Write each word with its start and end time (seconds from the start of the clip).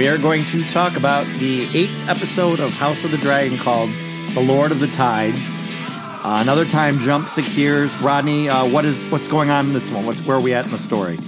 we 0.00 0.08
are 0.08 0.16
going 0.16 0.46
to 0.46 0.64
talk 0.64 0.96
about 0.96 1.26
the 1.40 1.64
eighth 1.76 2.08
episode 2.08 2.58
of 2.58 2.72
House 2.72 3.04
of 3.04 3.10
the 3.10 3.18
Dragon 3.18 3.58
called 3.58 3.90
"The 4.32 4.40
Lord 4.40 4.72
of 4.72 4.80
the 4.80 4.86
Tides." 4.86 5.50
Uh, 5.52 6.38
another 6.40 6.64
time 6.64 6.98
jump, 7.00 7.28
six 7.28 7.54
years. 7.58 7.94
Rodney, 7.98 8.48
uh, 8.48 8.66
what 8.66 8.86
is 8.86 9.06
what's 9.08 9.28
going 9.28 9.50
on 9.50 9.66
in 9.66 9.72
this 9.74 9.90
one? 9.90 10.06
What's 10.06 10.26
where 10.26 10.38
are 10.38 10.40
we 10.40 10.54
at 10.54 10.64
in 10.64 10.70
the 10.70 10.78
story? 10.78 11.18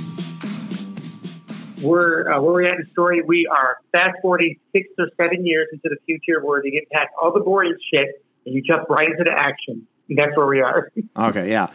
We're 1.83 2.33
uh, 2.33 2.41
where 2.41 2.53
we're 2.55 2.65
at 2.65 2.77
in 2.77 2.87
the 2.87 2.91
story. 2.93 3.21
We 3.21 3.47
are 3.47 3.77
fast 3.93 4.17
forwarding 4.23 4.59
six 4.75 4.89
or 4.99 5.09
seven 5.21 5.45
years 5.45 5.69
into 5.71 5.91
the 5.91 5.99
future, 6.07 6.43
where 6.43 6.63
they 6.63 6.71
get 6.71 6.89
past 6.93 7.11
all 7.21 7.31
the 7.31 7.41
boring 7.41 7.77
shit 7.93 8.25
and 8.47 8.55
you 8.55 8.63
jump 8.63 8.89
right 8.89 9.11
into 9.11 9.25
the 9.25 9.39
action. 9.39 9.87
And 10.09 10.17
that's 10.17 10.35
where 10.35 10.47
we 10.47 10.63
are. 10.63 10.91
Okay, 11.19 11.51
yeah. 11.51 11.67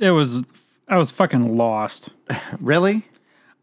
It 0.00 0.10
was 0.10 0.44
I 0.88 0.98
was 0.98 1.12
fucking 1.12 1.56
lost. 1.56 2.12
Really? 2.58 3.04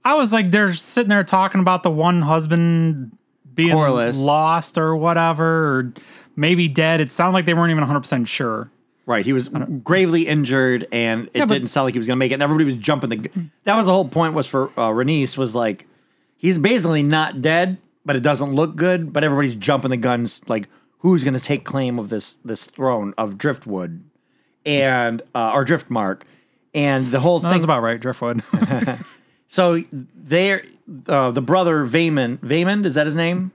I 0.06 0.16
was 0.16 0.32
like, 0.34 0.52
they're 0.52 0.74
sitting 0.74 1.10
there 1.10 1.24
talking 1.24 1.62
about 1.62 1.84
the 1.84 1.92
one 1.92 2.22
husband 2.22 3.18
being 3.54 3.76
Corlys. 3.76 4.20
lost 4.24 4.78
or 4.78 4.96
whatever, 4.96 5.46
or 5.80 5.94
maybe 6.36 6.68
dead. 6.70 7.02
It 7.02 7.12
sounded 7.12 7.34
like 7.34 7.46
they 7.46 7.54
weren't 7.54 7.72
even 7.72 7.82
100 7.82 8.00
percent 8.00 8.28
sure. 8.28 8.72
Right. 9.06 9.26
He 9.26 9.34
was 9.34 9.50
gravely 9.84 10.28
injured, 10.28 10.88
and 10.92 11.26
it 11.28 11.32
Yeah, 11.36 11.46
but- 11.46 11.56
didn't 11.56 11.68
sound 11.70 11.86
like 11.86 11.96
he 11.96 11.98
was 12.00 12.06
going 12.08 12.16
to 12.18 12.20
make 12.20 12.32
it. 12.32 12.36
And 12.36 12.44
everybody 12.44 12.66
was 12.66 12.76
jumping 12.76 13.10
the. 13.10 13.16
gu- 13.18 13.42
That 13.64 13.76
was 13.76 13.86
the 13.88 13.92
whole 13.92 14.08
point. 14.08 14.34
Was 14.36 14.48
for 14.48 14.68
uh, 14.78 14.90
Rhaenys 14.92 15.36
was 15.38 15.56
like, 15.56 15.88
he's 16.38 16.58
basically 16.60 17.02
not 17.04 17.42
dead, 17.42 17.78
but 18.06 18.16
it 18.16 18.22
doesn't 18.24 18.54
look 18.54 18.76
good. 18.76 19.12
But 19.12 19.24
everybody's 19.24 19.56
jumping 19.56 19.90
the 19.90 19.98
guns. 19.98 20.48
Like, 20.48 20.70
who's 21.00 21.24
going 21.24 21.34
to 21.34 21.40
take 21.44 21.66
claim 21.66 21.98
of 22.00 22.10
this 22.10 22.36
this 22.46 22.66
throne 22.66 23.14
of 23.18 23.38
Driftwood, 23.38 24.04
and 24.66 25.22
uh, 25.34 25.52
or 25.56 25.66
Driftmark, 25.66 26.22
and 26.76 27.08
the 27.08 27.20
whole 27.20 27.40
No, 27.40 27.44
thing. 27.50 27.52
that's 27.52 27.64
about 27.64 27.82
right, 27.82 28.00
Driftwood. 28.00 28.44
so 29.50 29.84
they're 30.16 30.64
uh, 31.08 31.32
the 31.32 31.42
brother 31.42 31.84
Vaemond. 31.86 32.38
Vaemond 32.38 32.86
is 32.86 32.94
that 32.96 33.06
his 33.06 33.16
name? 33.16 33.52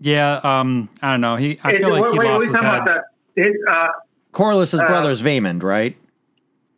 yeah, 0.00 0.40
um, 0.44 0.88
I 1.02 1.10
don't 1.12 1.20
know. 1.20 1.36
He, 1.36 1.58
I 1.64 1.76
feel 1.76 1.90
Wait, 1.90 2.00
like 2.02 2.12
he 2.12 2.18
wait, 2.18 2.28
lost 2.28 2.46
his 2.46 2.54
head. 2.54 2.64
about 2.64 2.84
the- 2.86 3.42
his, 3.42 3.54
uh, 3.68 3.88
Corlys's 4.32 4.80
brother 4.82 5.10
is 5.10 5.22
Vaemond, 5.22 5.62
right? 5.62 5.96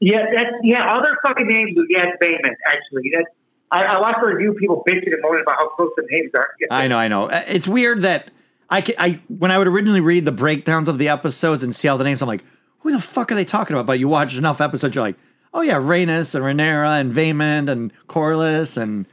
yeah, 0.00 0.22
that's 0.34 0.50
yeah. 0.62 0.90
All 0.90 1.02
their 1.02 1.16
fucking 1.26 1.46
names, 1.46 1.72
yeah, 1.90 2.04
it's 2.08 2.24
Bayman. 2.24 2.54
Actually, 2.66 3.10
that's. 3.14 3.28
I, 3.72 3.84
I 3.84 4.00
watched 4.00 4.18
a 4.22 4.26
review 4.26 4.54
people 4.54 4.82
bitching 4.88 5.12
and 5.12 5.22
moaning 5.22 5.42
about 5.42 5.56
how 5.56 5.68
close 5.70 5.90
the 5.96 6.04
names 6.10 6.30
are. 6.34 6.48
I 6.70 6.88
know, 6.88 6.96
I 6.98 7.08
know. 7.08 7.26
Uh, 7.26 7.42
It's 7.46 7.68
weird 7.68 8.02
that 8.02 8.30
I, 8.68 8.80
ca- 8.82 8.94
I 8.98 9.20
when 9.28 9.50
I 9.50 9.58
would 9.58 9.68
originally 9.68 10.00
read 10.00 10.24
the 10.24 10.32
breakdowns 10.32 10.88
of 10.88 10.98
the 10.98 11.08
episodes 11.08 11.62
and 11.62 11.74
see 11.74 11.86
all 11.88 11.96
the 11.98 12.04
names, 12.04 12.20
I'm 12.22 12.28
like, 12.28 12.42
who 12.80 12.90
the 12.92 13.00
fuck 13.00 13.30
are 13.30 13.34
they 13.34 13.44
talking 13.44 13.74
about? 13.76 13.86
But 13.86 13.98
you 13.98 14.08
watch 14.08 14.36
enough 14.36 14.60
episodes, 14.60 14.94
you're 14.94 15.04
like, 15.04 15.16
oh 15.52 15.62
yeah, 15.62 15.74
Rhaenys 15.74 16.34
and 16.34 16.44
Rhaenyra 16.44 17.00
and 17.00 17.12
Vaemond 17.12 17.68
and 17.68 17.92
Corlys 18.06 18.80
and 18.80 19.06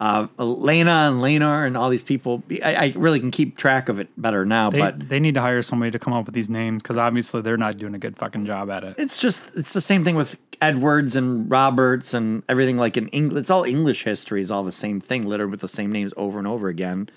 uh, 0.00 0.26
Laena 0.36 1.08
and 1.08 1.20
Laenor 1.20 1.64
and 1.64 1.76
all 1.76 1.88
these 1.88 2.02
people. 2.02 2.42
I, 2.64 2.74
I 2.74 2.92
really 2.96 3.20
can 3.20 3.30
keep 3.30 3.56
track 3.56 3.88
of 3.88 4.00
it 4.00 4.08
better 4.20 4.44
now, 4.44 4.68
They, 4.68 4.78
but 4.78 5.08
they 5.08 5.20
need 5.20 5.34
to 5.34 5.40
hire 5.40 5.62
somebody 5.62 5.92
to 5.92 5.98
come 5.98 6.12
up 6.12 6.26
with 6.26 6.34
these 6.34 6.50
names 6.50 6.82
because 6.82 6.98
obviously 6.98 7.40
they're 7.40 7.56
not 7.56 7.76
doing 7.76 7.94
a 7.94 7.98
good 7.98 8.16
fucking 8.16 8.44
job 8.44 8.68
at 8.68 8.82
it. 8.82 8.96
it's 8.98 9.20
just 9.20 9.56
it's 9.56 9.72
the 9.74 9.80
same 9.80 10.02
thing 10.02 10.16
with 10.16 10.38
Edwards 10.60 11.14
and 11.14 11.48
Roberts 11.48 12.14
and 12.14 12.42
everything 12.48 12.76
like 12.76 12.96
in 12.96 13.06
English. 13.08 13.42
It's 13.42 13.50
all 13.50 13.62
English 13.62 14.02
history 14.02 14.40
is 14.40 14.50
all 14.50 14.64
the 14.64 14.72
same 14.72 15.00
thing, 15.00 15.26
littered 15.26 15.52
with 15.52 15.60
the 15.60 15.68
same 15.68 15.92
names 15.92 16.12
over 16.16 16.38
and 16.38 16.48
over 16.48 16.68
again. 16.68 17.08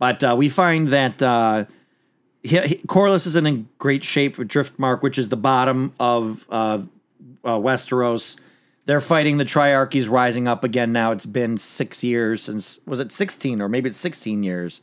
But 0.00 0.24
uh, 0.24 0.34
we 0.36 0.48
find 0.48 0.88
that 0.88 1.22
uh, 1.22 1.66
he, 2.42 2.60
he, 2.60 2.74
Corlys 2.88 3.28
is 3.28 3.36
in 3.36 3.68
great 3.78 4.02
shape 4.02 4.38
with 4.38 4.48
Driftmark, 4.48 5.02
which 5.02 5.18
is 5.18 5.28
the 5.28 5.36
bottom 5.36 5.92
of 6.00 6.46
uh, 7.44 7.58
Westeros. 7.58 8.38
They're 8.86 9.00
fighting 9.00 9.38
the 9.38 9.44
Triarchies 9.44 10.10
rising 10.10 10.46
up 10.46 10.62
again. 10.64 10.92
Now 10.92 11.12
it's 11.12 11.26
been 11.26 11.56
six 11.56 12.04
years 12.04 12.42
since 12.42 12.78
was 12.86 13.00
it 13.00 13.12
sixteen 13.12 13.60
or 13.62 13.68
maybe 13.68 13.88
it's 13.88 13.98
sixteen 13.98 14.42
years 14.42 14.82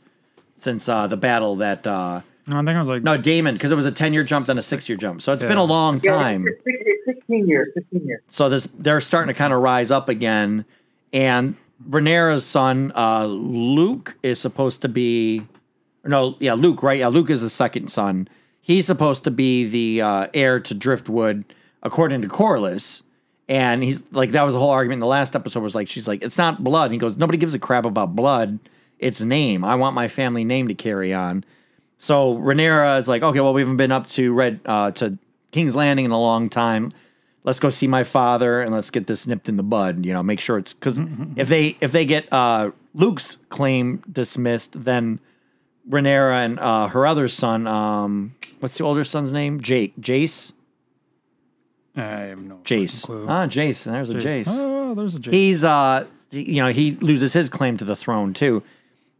since 0.56 0.88
uh, 0.88 1.06
the 1.06 1.16
battle 1.16 1.56
that 1.56 1.86
uh, 1.86 2.20
I 2.48 2.50
think 2.50 2.68
I 2.68 2.80
was 2.80 2.88
like, 2.88 3.02
no 3.04 3.16
Damon 3.16 3.54
because 3.54 3.70
it 3.70 3.76
was 3.76 3.86
a 3.86 3.94
ten 3.94 4.12
year 4.12 4.24
jump 4.24 4.46
then 4.46 4.58
a 4.58 4.62
six 4.62 4.88
year 4.88 4.98
jump. 4.98 5.22
So 5.22 5.32
it's 5.32 5.44
been 5.44 5.56
a 5.58 5.64
long 5.64 6.00
time 6.00 6.46
It's, 6.48 6.60
it's, 6.66 6.82
it's 7.06 7.18
16 7.18 7.46
years. 7.48 7.68
16 7.74 8.06
years. 8.06 8.20
so 8.28 8.48
this 8.48 8.64
they're 8.66 9.00
starting 9.00 9.32
to 9.32 9.38
kind 9.38 9.52
of 9.52 9.60
rise 9.62 9.90
up 9.92 10.08
again 10.08 10.64
and 11.12 11.56
Rhaenyra's 11.88 12.44
son 12.44 12.92
uh 12.96 13.26
Luke 13.26 14.16
is 14.22 14.40
supposed 14.40 14.82
to 14.82 14.88
be 14.88 15.46
no 16.04 16.36
yeah 16.40 16.54
Luke 16.54 16.82
right 16.82 16.98
yeah 16.98 17.08
Luke 17.08 17.30
is 17.30 17.40
the 17.42 17.50
second 17.50 17.88
son 17.90 18.28
he's 18.60 18.86
supposed 18.86 19.22
to 19.24 19.30
be 19.30 19.64
the 19.64 20.02
uh, 20.02 20.26
heir 20.34 20.58
to 20.60 20.74
Driftwood 20.74 21.44
according 21.82 22.22
to 22.22 22.28
Corlys 22.28 23.02
and 23.48 23.82
he's 23.82 24.04
like 24.12 24.30
that 24.30 24.42
was 24.42 24.54
the 24.54 24.60
whole 24.60 24.70
argument 24.70 24.96
in 24.96 25.00
the 25.00 25.06
last 25.06 25.34
episode 25.34 25.60
was 25.60 25.74
like 25.74 25.88
she's 25.88 26.08
like 26.08 26.22
it's 26.22 26.38
not 26.38 26.62
blood 26.62 26.86
and 26.86 26.94
he 26.94 26.98
goes 26.98 27.16
nobody 27.16 27.38
gives 27.38 27.54
a 27.54 27.58
crap 27.58 27.84
about 27.84 28.14
blood 28.14 28.58
it's 28.98 29.20
name 29.20 29.64
I 29.64 29.74
want 29.74 29.94
my 29.94 30.08
family 30.08 30.44
name 30.44 30.68
to 30.68 30.74
carry 30.74 31.12
on 31.12 31.44
so 32.02 32.36
Rhaenyra 32.36 32.98
is 32.98 33.06
like, 33.06 33.22
okay, 33.22 33.38
well, 33.38 33.54
we 33.54 33.60
haven't 33.60 33.76
been 33.76 33.92
up 33.92 34.08
to 34.08 34.34
Red 34.34 34.60
uh, 34.66 34.90
to 34.90 35.16
King's 35.52 35.76
Landing 35.76 36.04
in 36.04 36.10
a 36.10 36.20
long 36.20 36.48
time. 36.48 36.90
Let's 37.44 37.60
go 37.60 37.70
see 37.70 37.86
my 37.86 38.02
father 38.02 38.60
and 38.60 38.72
let's 38.72 38.90
get 38.90 39.06
this 39.06 39.28
nipped 39.28 39.48
in 39.48 39.56
the 39.56 39.62
bud. 39.62 40.04
You 40.04 40.12
know, 40.12 40.20
make 40.20 40.40
sure 40.40 40.58
it's 40.58 40.74
because 40.74 41.00
if 41.36 41.48
they 41.48 41.76
if 41.80 41.92
they 41.92 42.04
get 42.04 42.26
uh, 42.32 42.72
Luke's 42.92 43.36
claim 43.50 44.02
dismissed, 44.10 44.82
then 44.82 45.20
Rhaenyra 45.88 46.44
and 46.44 46.58
uh, 46.58 46.88
her 46.88 47.06
other 47.06 47.28
son, 47.28 47.68
um, 47.68 48.34
what's 48.58 48.76
the 48.78 48.84
older 48.84 49.04
son's 49.04 49.32
name? 49.32 49.60
Jake, 49.60 49.94
Jace, 50.00 50.54
I 51.94 52.00
have 52.02 52.38
no 52.38 52.56
Jace. 52.64 53.04
clue. 53.04 53.26
Ah, 53.28 53.46
Jace. 53.46 53.84
There's 53.84 54.10
a 54.10 54.14
Jace. 54.14 54.46
Oh, 54.48 54.94
there's 54.94 55.14
a 55.14 55.20
Jace. 55.20 55.32
he's 55.32 55.64
uh 55.64 56.06
you 56.30 56.62
know 56.62 56.68
he 56.68 56.92
loses 56.96 57.32
his 57.32 57.50
claim 57.50 57.76
to 57.76 57.84
the 57.84 57.96
throne 57.96 58.32
too 58.32 58.62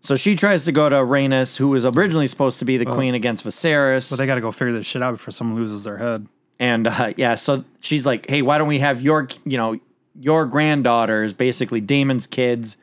so 0.02 0.16
she 0.16 0.34
tries 0.34 0.64
to 0.64 0.72
go 0.72 0.88
to 0.88 0.96
Rhaenys, 0.96 1.56
who 1.56 1.68
was 1.68 1.84
originally 1.86 2.26
supposed 2.26 2.58
to 2.58 2.64
be 2.64 2.76
the 2.76 2.84
queen 2.84 3.14
against 3.14 3.46
Viserys. 3.46 4.10
but 4.10 4.16
they 4.16 4.26
got 4.26 4.34
to 4.34 4.40
go 4.40 4.50
figure 4.50 4.72
this 4.72 4.86
shit 4.86 5.00
out 5.00 5.12
before 5.12 5.30
someone 5.30 5.56
loses 5.56 5.84
their 5.84 5.96
head. 5.96 6.26
And 6.58 6.88
uh, 6.88 7.12
yeah, 7.16 7.36
so 7.36 7.64
she's 7.80 8.04
like, 8.04 8.28
"Hey, 8.28 8.42
why 8.42 8.58
don't 8.58 8.66
we 8.66 8.80
have 8.80 9.00
your, 9.00 9.28
you 9.44 9.56
know, 9.56 9.78
your 10.18 10.44
granddaughters, 10.46 11.32
basically 11.32 11.80
Daemon's 11.80 12.26
kids, 12.26 12.76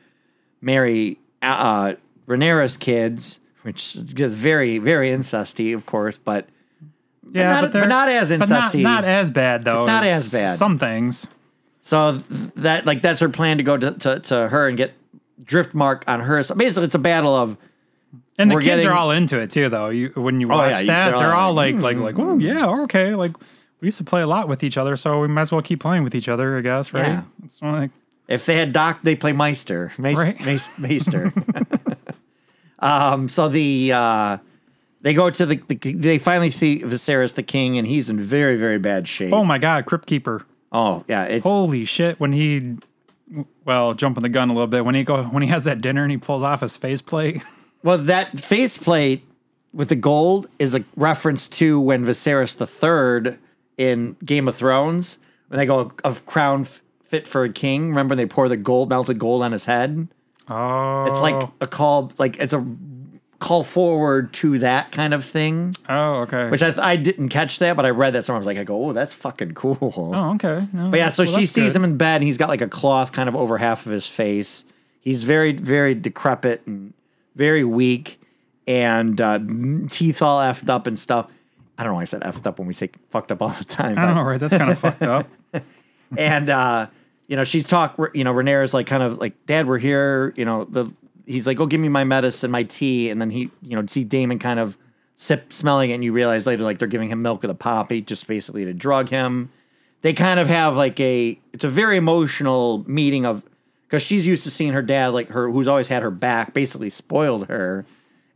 marry 0.62 1.18
uh, 1.42 1.94
Rhaenyra's 2.26 2.78
kids, 2.78 3.40
which 3.62 3.96
is 3.96 4.34
very, 4.34 4.78
very 4.78 5.10
incesty, 5.10 5.74
of 5.74 5.84
course, 5.84 6.16
but 6.16 6.48
Yeah, 7.32 7.60
not- 7.60 7.72
but, 7.72 7.80
but 7.80 7.88
not 7.88 8.08
as 8.08 8.30
but 8.36 8.48
not, 8.48 8.74
not 8.74 9.04
as 9.04 9.30
bad 9.30 9.64
though. 9.64 9.78
It's 9.80 9.86
not 9.86 10.04
as 10.04 10.32
bad. 10.32 10.50
Some 10.56 10.78
things. 10.78 11.28
so 11.80 12.12
that 12.56 12.86
like 12.86 13.02
that's 13.02 13.20
her 13.20 13.28
plan 13.28 13.56
to 13.58 13.62
go 13.62 13.76
to 13.76 13.92
to, 13.92 14.18
to 14.20 14.48
her 14.48 14.68
and 14.68 14.76
get 14.76 14.92
Driftmark 15.42 16.02
on 16.06 16.20
her. 16.20 16.42
So 16.42 16.54
basically, 16.54 16.84
it's 16.84 16.94
a 16.94 16.98
battle 16.98 17.34
of 17.34 17.56
And 18.38 18.50
the 18.50 18.56
kids 18.56 18.64
getting- 18.66 18.86
are 18.88 18.92
all 18.94 19.10
into 19.10 19.38
it 19.40 19.50
too, 19.50 19.68
though. 19.68 19.88
You 19.90 20.08
when 20.14 20.40
you 20.40 20.46
Oh, 20.52 20.56
watch 20.58 20.70
yeah, 20.70 20.82
that, 20.84 21.10
they're 21.10 21.18
they're, 21.20 21.34
all 21.34 21.48
all 21.48 21.54
like, 21.54 21.74
like, 21.76 21.96
like, 21.96 22.16
like, 22.16 22.26
oh 22.26 22.38
yeah, 22.38 22.66
okay. 22.84 23.14
Like 23.14 23.32
we 23.80 23.86
used 23.86 23.98
to 23.98 24.04
play 24.04 24.20
a 24.22 24.26
lot 24.26 24.48
with 24.48 24.62
each 24.62 24.76
other, 24.76 24.96
so 24.96 25.20
we 25.20 25.28
might 25.28 25.42
as 25.42 25.52
well 25.52 25.62
keep 25.62 25.80
playing 25.80 26.04
with 26.04 26.14
each 26.14 26.28
other, 26.28 26.58
I 26.58 26.60
guess, 26.60 26.92
right? 26.92 27.06
Yeah. 27.08 27.22
It's 27.44 27.60
like 27.62 27.90
If 28.28 28.44
they 28.46 28.56
had 28.56 28.72
Doc, 28.72 29.00
they 29.02 29.16
play 29.16 29.32
Maester. 29.32 29.92
Mace, 29.98 30.18
Right. 30.18 30.38
Maester. 30.78 31.32
um, 32.78 33.28
so 33.28 33.48
the 33.48 33.92
uh, 33.94 34.36
they 35.02 35.14
go 35.14 35.30
to 35.30 35.46
the, 35.46 35.56
the 35.68 35.74
they 35.94 36.18
finally 36.18 36.50
see 36.50 36.80
Viserys 36.80 37.34
the 37.34 37.42
king, 37.42 37.78
and 37.78 37.86
he's 37.86 38.10
in 38.10 38.20
very 38.20 38.56
very 38.56 38.78
bad 38.78 39.08
shape. 39.08 39.32
oh 39.32 39.44
my 39.44 39.58
god, 39.58 39.86
Crypt 39.86 40.06
Keeper. 40.06 40.46
Oh, 40.72 41.04
yeah, 41.08 41.24
it's 41.24 41.44
Holy 41.44 41.84
shit! 41.84 42.20
When 42.20 42.32
he, 42.32 42.76
well, 43.64 43.94
jumping 43.94 44.22
the 44.22 44.28
gun 44.28 44.50
a 44.50 44.52
little 44.52 44.66
bit. 44.68 44.84
When 44.84 44.94
he 44.94 45.02
go 45.04 45.24
when 45.24 45.42
he 45.42 45.48
has 45.48 45.64
that 45.64 45.80
dinner 45.82 46.02
and 46.02 46.10
he 46.12 46.18
pulls 46.18 46.42
off 46.42 46.60
his 46.60 46.76
faceplate. 46.76 47.42
well 47.82 47.98
that 47.98 48.38
faceplate 48.38 49.24
with 49.72 49.88
the 49.88 49.96
gold 49.96 50.48
is 50.58 50.74
a 50.74 50.84
reference 50.96 51.48
to 51.48 51.80
when 51.80 52.04
Viserys 52.04 52.56
the 52.56 52.66
third 52.66 53.38
in 53.78 54.16
Game 54.24 54.46
of 54.48 54.54
Thrones 54.56 55.18
when 55.48 55.58
they 55.58 55.66
go 55.66 55.92
of 56.04 56.26
crown 56.26 56.62
f- 56.62 56.82
fit 57.02 57.26
for 57.26 57.42
a 57.44 57.52
king. 57.52 57.88
Remember 57.88 58.14
they 58.14 58.26
pour 58.26 58.48
the 58.48 58.56
gold 58.56 58.88
melted 58.90 59.18
gold 59.18 59.42
on 59.42 59.52
his 59.52 59.64
head. 59.64 60.08
Oh, 60.48 61.04
It's 61.06 61.20
like 61.20 61.48
a 61.60 61.66
call, 61.66 62.12
like 62.18 62.38
it's 62.40 62.52
a 62.52 62.58
call 63.40 63.64
forward 63.64 64.32
to 64.34 64.58
that 64.60 64.92
kind 64.92 65.12
of 65.12 65.24
thing. 65.24 65.74
oh 65.88 66.20
okay. 66.20 66.48
Which 66.50 66.62
I, 66.62 66.72
I 66.78 66.96
didn't 66.96 67.30
catch 67.30 67.58
that, 67.58 67.74
but 67.74 67.84
I 67.86 67.90
read 67.90 68.12
that 68.12 68.22
somewhere. 68.22 68.36
I 68.36 68.40
was 68.40 68.46
like, 68.46 68.58
I 68.58 68.64
go, 68.64 68.84
oh, 68.84 68.92
that's 68.92 69.14
fucking 69.14 69.52
cool. 69.54 69.78
oh 70.14 70.34
okay. 70.34 70.64
But 70.72 70.96
yeah, 70.96 71.08
so 71.08 71.24
she 71.24 71.46
sees 71.46 71.74
him 71.74 71.82
in 71.82 71.96
bed, 71.96 72.16
and 72.16 72.24
he's 72.24 72.38
got 72.38 72.48
like 72.48 72.60
a 72.60 72.68
cloth 72.68 73.10
kind 73.12 73.28
of 73.28 73.34
over 73.34 73.58
half 73.58 73.86
of 73.86 73.92
his 73.92 74.06
face. 74.06 74.64
He's 75.00 75.24
very, 75.24 75.52
very 75.52 75.94
decrepit 75.94 76.62
and 76.66 76.92
very 77.34 77.64
weak, 77.64 78.20
and 78.66 79.18
uh, 79.20 79.38
teeth 79.88 80.20
all 80.22 80.40
effed 80.40 80.68
up 80.68 80.86
and 80.86 80.98
stuff. 80.98 81.30
I 81.78 81.82
don't 81.82 81.92
know 81.92 81.96
why 81.96 82.02
I 82.02 82.04
said 82.04 82.20
effed 82.20 82.46
up 82.46 82.58
when 82.58 82.68
we 82.68 82.74
say 82.74 82.90
fucked 83.08 83.32
up 83.32 83.40
all 83.40 83.48
the 83.48 83.64
time. 83.64 83.98
I 83.98 84.06
but- 84.06 84.14
know, 84.14 84.22
right? 84.22 84.38
That's 84.38 84.56
kind 84.56 84.70
of 84.70 84.78
fucked 84.86 85.00
up. 85.02 85.26
and 86.18 86.50
uh, 86.50 86.88
you 87.26 87.36
know, 87.36 87.44
she's 87.44 87.64
talk. 87.64 87.96
You 88.12 88.24
know, 88.24 88.34
Rhaenyra's 88.34 88.74
like 88.74 88.86
kind 88.86 89.02
of 89.02 89.16
like, 89.18 89.46
Dad, 89.46 89.66
we're 89.66 89.78
here. 89.78 90.34
You 90.36 90.44
know, 90.44 90.64
the 90.64 90.92
he's 91.30 91.46
like, 91.46 91.56
go 91.56 91.66
give 91.66 91.80
me 91.80 91.88
my 91.88 92.04
medicine, 92.04 92.50
my 92.50 92.64
tea, 92.64 93.10
and 93.10 93.20
then 93.20 93.30
he, 93.30 93.50
you 93.62 93.76
know, 93.76 93.84
see 93.86 94.04
Daemon 94.04 94.38
kind 94.38 94.58
of 94.58 94.76
sip 95.16 95.52
smelling 95.52 95.90
it, 95.90 95.94
and 95.94 96.04
you 96.04 96.12
realize 96.12 96.46
later 96.46 96.62
like 96.62 96.78
they're 96.78 96.88
giving 96.88 97.10
him 97.10 97.22
milk 97.22 97.44
of 97.44 97.48
the 97.48 97.54
poppy 97.54 98.00
just 98.00 98.26
basically 98.26 98.64
to 98.64 98.74
drug 98.74 99.08
him. 99.08 99.50
They 100.02 100.12
kind 100.12 100.40
of 100.40 100.48
have 100.48 100.76
like 100.76 100.98
a 100.98 101.38
it's 101.52 101.64
a 101.64 101.68
very 101.68 101.96
emotional 101.96 102.84
meeting 102.86 103.26
of 103.26 103.44
because 103.86 104.02
she's 104.02 104.26
used 104.26 104.44
to 104.44 104.50
seeing 104.50 104.72
her 104.72 104.82
dad 104.82 105.08
like 105.08 105.28
her, 105.30 105.50
who's 105.50 105.68
always 105.68 105.88
had 105.88 106.02
her 106.02 106.10
back, 106.10 106.54
basically 106.54 106.90
spoiled 106.90 107.48
her, 107.48 107.84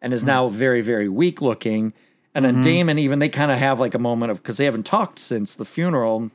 and 0.02 0.12
is 0.12 0.20
mm-hmm. 0.20 0.29
now 0.29 0.49
very 0.49 0.82
very 0.82 1.08
weak 1.08 1.40
looking. 1.40 1.93
And 2.35 2.44
then 2.44 2.55
mm-hmm. 2.55 2.62
Daemon, 2.62 2.99
even 2.99 3.20
they 3.20 3.29
kind 3.29 3.52
of 3.52 3.58
have 3.58 3.79
like 3.79 3.94
a 3.94 3.99
moment 3.99 4.32
of 4.32 4.43
because 4.43 4.56
they 4.56 4.64
haven't 4.64 4.87
talked 4.87 5.19
since 5.19 5.55
the 5.55 5.64
funeral, 5.64 6.31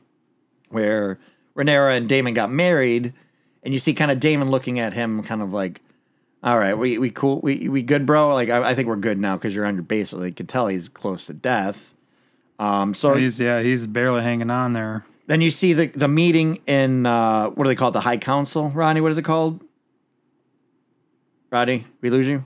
where 0.70 1.18
Rhaenyra 1.56 1.96
and 1.96 2.08
Daemon 2.08 2.34
got 2.34 2.50
married, 2.50 3.12
and 3.62 3.74
you 3.74 3.78
see 3.78 3.94
kind 3.94 4.10
of 4.10 4.18
Daemon 4.18 4.50
looking 4.50 4.78
at 4.78 4.94
him, 4.94 5.22
kind 5.22 5.42
of 5.42 5.52
like, 5.52 5.80
"All 6.42 6.58
right, 6.58 6.76
we 6.76 6.98
we 6.98 7.10
cool, 7.10 7.40
we 7.42 7.68
we 7.68 7.82
good, 7.82 8.06
bro. 8.06 8.34
Like 8.34 8.48
I, 8.50 8.70
I 8.70 8.74
think 8.74 8.88
we're 8.88 8.96
good 8.96 9.18
now 9.18 9.36
because 9.36 9.54
you're 9.54 9.66
on 9.66 9.74
your 9.74 9.82
base." 9.82 10.12
Like, 10.12 10.26
you 10.28 10.34
could 10.34 10.48
tell 10.48 10.66
he's 10.68 10.88
close 10.88 11.26
to 11.26 11.34
death. 11.34 11.94
Um, 12.58 12.92
so 12.94 13.14
He's 13.14 13.40
yeah, 13.40 13.60
he's 13.62 13.86
barely 13.86 14.22
hanging 14.22 14.50
on 14.50 14.74
there. 14.74 15.04
then 15.26 15.40
you 15.40 15.50
see 15.50 15.72
the 15.72 15.86
the 15.86 16.08
meeting 16.08 16.58
in 16.66 17.06
uh, 17.06 17.48
what 17.50 17.64
do 17.64 17.68
they 17.68 17.74
call 17.74 17.88
it? 17.88 17.92
The 17.92 18.00
High 18.02 18.18
Council, 18.18 18.68
Rodney. 18.68 19.00
What 19.00 19.12
is 19.12 19.18
it 19.18 19.24
called? 19.24 19.62
Rodney, 21.50 21.84
we 22.00 22.10
lose 22.10 22.26
you. 22.28 22.42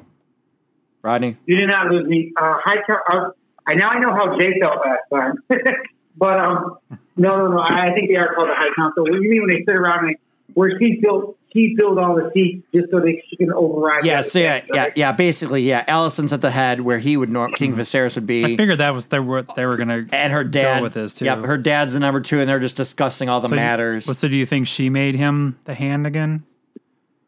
Rodney, 1.03 1.37
You 1.47 1.57
did 1.59 1.69
not 1.69 1.89
lose 1.89 2.07
me. 2.07 2.33
Uh, 2.41 2.55
high 2.65 2.79
cal- 2.87 3.03
uh, 3.13 3.31
I 3.67 3.75
now 3.75 3.89
I 3.89 3.99
know 3.99 4.13
how 4.15 4.39
Jay 4.39 4.59
felt 4.61 4.77
last 4.79 5.01
time, 5.13 5.35
but 6.17 6.41
um, 6.41 6.79
no, 7.17 7.37
no, 7.37 7.49
no. 7.49 7.59
I 7.59 7.89
I 7.91 7.93
think 7.95 8.09
they 8.09 8.17
are 8.17 8.35
called 8.35 8.49
the 8.49 8.55
High 8.55 8.73
Council. 8.75 9.03
What 9.03 9.13
do 9.13 9.23
you 9.23 9.29
mean 9.31 9.43
when 9.43 9.51
they 9.51 9.65
sit 9.67 9.77
around 9.77 10.07
and 10.07 10.17
where 10.55 10.71
she 10.79 11.01
filled 11.03 11.37
she 11.55 11.75
filled 11.79 11.99
all 11.99 12.15
the 12.17 12.31
seats 12.35 12.67
just 12.75 12.91
so 12.91 12.99
that 13.01 13.15
she 13.31 13.37
can 13.37 13.53
override? 13.53 14.05
yeah, 14.05 14.19
the 14.19 14.25
so 14.25 14.39
yeah, 14.41 14.65
yeah, 14.75 14.91
yeah. 14.97 15.13
Basically, 15.13 15.63
yeah. 15.63 15.85
Allison's 15.89 16.33
at 16.33 16.41
the 16.41 16.51
head 16.51 16.81
where 16.81 16.99
he 16.99 17.17
would 17.17 17.31
norm 17.31 17.53
King 17.53 17.75
Viserys 17.75 18.17
would 18.17 18.27
be. 18.27 18.45
I 18.45 18.57
figured 18.57 18.79
that 18.79 18.93
was 18.93 19.07
they 19.07 19.21
were 19.21 19.43
they 19.57 19.65
were 19.65 19.77
gonna 19.77 20.05
and 20.13 20.33
her 20.33 20.45
dad 20.45 20.81
go 20.81 20.83
with 20.85 20.95
this 20.95 21.15
too. 21.15 21.25
Yep, 21.25 21.45
her 21.45 21.57
dad's 21.57 21.95
the 21.95 22.01
number 22.01 22.21
two, 22.21 22.41
and 22.41 22.49
they're 22.49 22.59
just 22.61 22.77
discussing 22.77 23.29
all 23.29 23.41
the 23.41 23.49
So 23.49 23.55
matters. 23.55 24.07
well, 24.07 24.15
so 24.15 24.29
do 24.29 24.37
you 24.37 24.45
think 24.47 24.67
she 24.67 24.91
made 24.91 25.15
him 25.15 25.59
the 25.65 25.75
hand 25.75 26.07
again? 26.07 26.43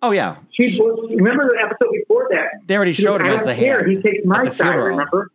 oh 0.03 0.11
yeah, 0.11 0.37
She 0.53 0.65
was, 0.65 1.11
remember 1.15 1.49
the 1.49 1.59
episode 1.65 1.91
before 1.93 2.29
that. 2.33 2.67
they 2.67 2.77
already 2.77 2.93
She 2.93 3.03
showed 3.03 3.21
him 3.23 3.29
as 3.29 3.41
the 3.45 3.49
don't 3.55 3.59
care. 3.59 3.79
hand 3.85 3.97
He 3.97 4.03
takes 4.03 4.25
my 4.27 4.45
the 4.45 4.51
side. 4.53 4.65
funeral. 4.67 4.89
Remember? 4.89 5.31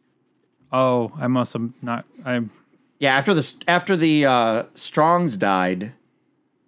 Oh, 0.71 1.11
I 1.19 1.27
must 1.27 1.53
have 1.53 1.69
not. 1.81 2.05
I 2.25 2.41
Yeah, 2.99 3.17
after 3.17 3.33
the 3.33 3.63
after 3.67 3.97
the 3.97 4.25
uh, 4.25 4.63
Strongs 4.75 5.35
died 5.35 5.93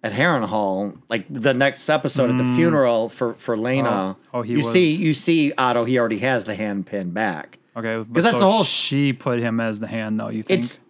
at 0.04 0.12
Harrenhal, 0.12 0.96
like 1.08 1.24
the 1.30 1.54
next 1.54 1.88
episode 1.88 2.30
at 2.30 2.36
the 2.38 2.44
funeral 2.54 3.08
for 3.08 3.34
for 3.34 3.56
Laena, 3.56 3.82
Mm. 3.88 4.16
Oh. 4.32 4.38
Oh, 4.38 4.42
he 4.42 4.52
you 4.52 4.58
was- 4.58 4.70
see 4.70 4.94
you 4.94 5.14
see 5.14 5.52
Otto. 5.58 5.84
He 5.84 5.98
already 5.98 6.18
has 6.18 6.44
the 6.44 6.54
hand 6.54 6.86
pin 6.86 7.10
back. 7.10 7.58
okay 7.76 8.04
'Cause 8.12 8.22
that's 8.24 8.36
so 8.38 8.44
the 8.44 8.50
whole- 8.52 8.64
She 8.64 9.12
put 9.12 9.40
him 9.40 9.58
as 9.60 9.80
the 9.80 9.86
hand, 9.88 10.20
though. 10.20 10.28
You 10.28 10.42
think 10.44 10.60
It's 10.60 10.80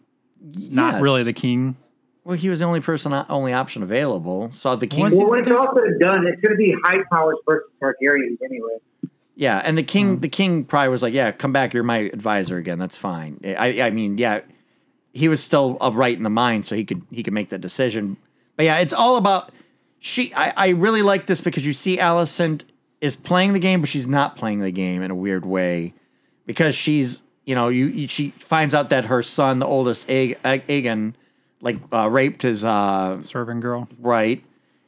not 0.71 0.95
yes. 0.95 1.03
really 1.03 1.23
the 1.23 1.33
king? 1.33 1.77
well. 2.25 2.37
He 2.37 2.49
was 2.51 2.59
the 2.59 2.65
only 2.67 2.81
person, 2.81 3.15
only 3.31 3.53
option 3.53 3.83
available. 3.83 4.51
So 4.53 4.75
the 4.77 4.87
king, 4.87 5.05
Was 5.05 5.13
he? 5.15 5.19
Well, 5.21 5.31
when 5.31 5.39
it's 5.41 5.49
There's- 5.49 5.61
all 5.61 5.75
said 5.75 5.85
and 5.85 6.01
done, 6.01 6.27
it's 6.27 6.41
going 6.43 6.53
to 6.53 6.57
be 6.57 6.75
high 6.85 7.03
powers 7.11 7.37
versus 7.49 7.71
Targaryens 7.81 8.39
anyway. 8.45 8.79
yeah, 9.37 9.63
and 9.65 9.79
the 9.79 9.83
king, 9.83 10.19
the 10.21 10.29
king 10.29 10.65
probably 10.65 10.89
was 10.89 11.03
like, 11.03 11.15
"Yeah, 11.15 11.31
come 11.33 11.53
back. 11.53 11.73
You're 11.75 11.83
my 11.85 11.99
advisor 12.13 12.57
again. 12.59 12.79
That's 12.79 12.97
fine." 12.97 13.41
I, 13.45 13.81
I 13.83 13.91
mean, 13.91 14.19
yeah, 14.19 14.41
he 15.13 15.29
was 15.29 15.43
still 15.43 15.77
of 15.81 15.95
right 15.97 16.17
in 16.17 16.23
the 16.25 16.31
mind, 16.31 16.65
so 16.67 16.75
he 16.77 16.85
could 16.85 17.03
he 17.11 17.23
could 17.23 17.33
make 17.35 17.49
that 17.51 17.61
decision. 17.61 18.17
But 18.57 18.65
yeah, 18.67 18.79
it's 18.79 18.93
all 18.93 19.17
about 19.17 19.51
she. 19.99 20.33
I, 20.35 20.53
I 20.57 20.69
really 20.71 21.03
like 21.03 21.27
this 21.27 21.41
because 21.41 21.67
you 21.67 21.73
see 21.73 21.99
Allison 21.99 22.61
is 23.01 23.17
playing 23.17 23.53
the 23.53 23.59
game, 23.59 23.81
but 23.81 23.89
she's 23.89 24.07
not 24.07 24.37
playing 24.37 24.61
the 24.61 24.71
game 24.71 25.03
in 25.03 25.11
a 25.11 25.15
weird 25.15 25.45
way 25.45 25.93
because 26.47 26.75
she's 26.75 27.23
you 27.45 27.55
know 27.55 27.69
you, 27.69 27.87
you 27.87 28.09
she 28.09 28.31
finds 28.31 28.75
out 28.75 28.91
that 28.91 29.07
her 29.07 29.23
son, 29.23 29.59
the 29.59 29.67
oldest 29.67 30.09
Ag- 30.09 30.39
Ag- 30.45 30.67
Aegon, 30.69 31.15
like 31.61 31.77
uh, 31.93 32.09
raped 32.09 32.43
his 32.43 32.65
uh, 32.65 33.21
Servant 33.23 33.61
girl. 33.61 33.89
right, 33.99 34.43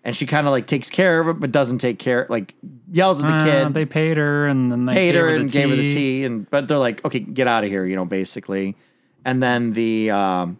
and 0.04 0.14
she 0.14 0.26
kind 0.26 0.46
of 0.46 0.52
like 0.52 0.66
takes 0.66 0.88
care 0.88 1.20
of 1.20 1.28
it, 1.28 1.40
but 1.40 1.50
doesn't 1.50 1.78
take 1.78 1.98
care 1.98 2.26
like 2.30 2.54
yells 2.92 3.20
at 3.22 3.26
the 3.26 3.34
Uh, 3.34 3.44
kid 3.64 3.74
they 3.74 3.84
paid 3.84 4.16
her 4.16 4.46
and 4.46 4.70
then 4.70 4.86
they 4.86 4.94
paid 4.94 5.12
gave 5.12 5.20
her 5.20 5.28
her 5.30 5.34
the 5.34 5.40
and 5.40 5.50
gave 5.50 5.68
her 5.70 5.76
the 5.76 5.88
tea. 5.88 5.94
tea 5.94 6.24
and 6.24 6.48
but 6.50 6.68
they're 6.68 6.78
like 6.78 7.04
okay 7.04 7.18
get 7.18 7.48
out 7.48 7.64
of 7.64 7.70
here 7.70 7.84
you 7.84 7.96
know 7.96 8.04
basically 8.04 8.76
and 9.24 9.42
then 9.42 9.72
the 9.72 10.08
um 10.12 10.56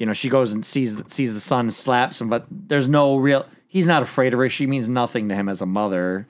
you 0.00 0.06
know 0.06 0.12
she 0.14 0.28
goes 0.28 0.52
and 0.52 0.64
sees 0.66 1.00
sees 1.12 1.32
the 1.34 1.38
son 1.40 1.70
slaps 1.70 2.20
him 2.20 2.28
but 2.28 2.44
there's 2.50 2.88
no 2.88 3.16
real 3.18 3.46
he's 3.68 3.86
not 3.86 4.02
afraid 4.02 4.32
of 4.32 4.40
her. 4.40 4.48
She 4.48 4.66
means 4.66 4.88
nothing 4.88 5.28
to 5.28 5.34
him 5.36 5.48
as 5.48 5.60
a 5.62 5.66
mother. 5.66 6.26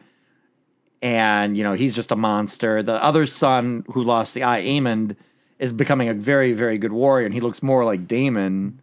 And 1.02 1.56
you 1.56 1.64
know 1.64 1.72
he's 1.72 1.94
just 1.94 2.12
a 2.12 2.16
monster. 2.16 2.82
The 2.82 3.02
other 3.02 3.24
son 3.24 3.84
who 3.92 4.04
lost 4.04 4.34
the 4.34 4.42
eye 4.44 4.60
Aemond 4.62 5.16
is 5.58 5.72
becoming 5.72 6.08
a 6.10 6.14
very 6.14 6.52
very 6.52 6.76
good 6.76 6.92
warrior 6.92 7.24
and 7.24 7.32
he 7.34 7.40
looks 7.40 7.62
more 7.62 7.84
like 7.86 8.06
Daemon 8.06 8.82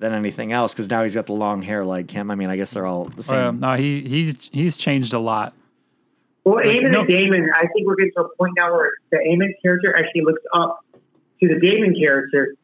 than 0.00 0.12
anything 0.12 0.50
else 0.50 0.72
because 0.74 0.88
now 0.90 1.02
he's 1.04 1.14
got 1.14 1.26
the 1.26 1.32
long 1.34 1.62
hair 1.62 1.84
like 1.84 2.10
him. 2.10 2.30
I 2.32 2.34
mean 2.34 2.50
I 2.50 2.56
guess 2.56 2.72
they're 2.72 2.86
all 2.86 3.04
the 3.04 3.18
Oh, 3.18 3.22
same. 3.22 3.36
Yeah. 3.60 3.68
no, 3.70 3.74
he 3.76 4.00
he's 4.00 4.48
he's 4.52 4.76
changed 4.76 5.12
a 5.12 5.20
lot. 5.20 5.54
Well, 6.44 6.64
Aemon 6.64 6.90
no- 6.90 7.00
and 7.00 7.08
Daemon, 7.08 7.48
I 7.54 7.66
think 7.68 7.86
we're 7.86 7.96
getting 7.96 8.12
to 8.16 8.22
a 8.22 8.36
point 8.36 8.54
now 8.56 8.72
where 8.72 8.90
the 9.12 9.18
Aemon 9.18 9.52
character 9.62 9.94
actually 9.96 10.22
looks 10.22 10.42
up 10.54 10.84
to 11.42 11.48
the 11.48 11.60
Daemon 11.60 11.94
character, 11.94 12.54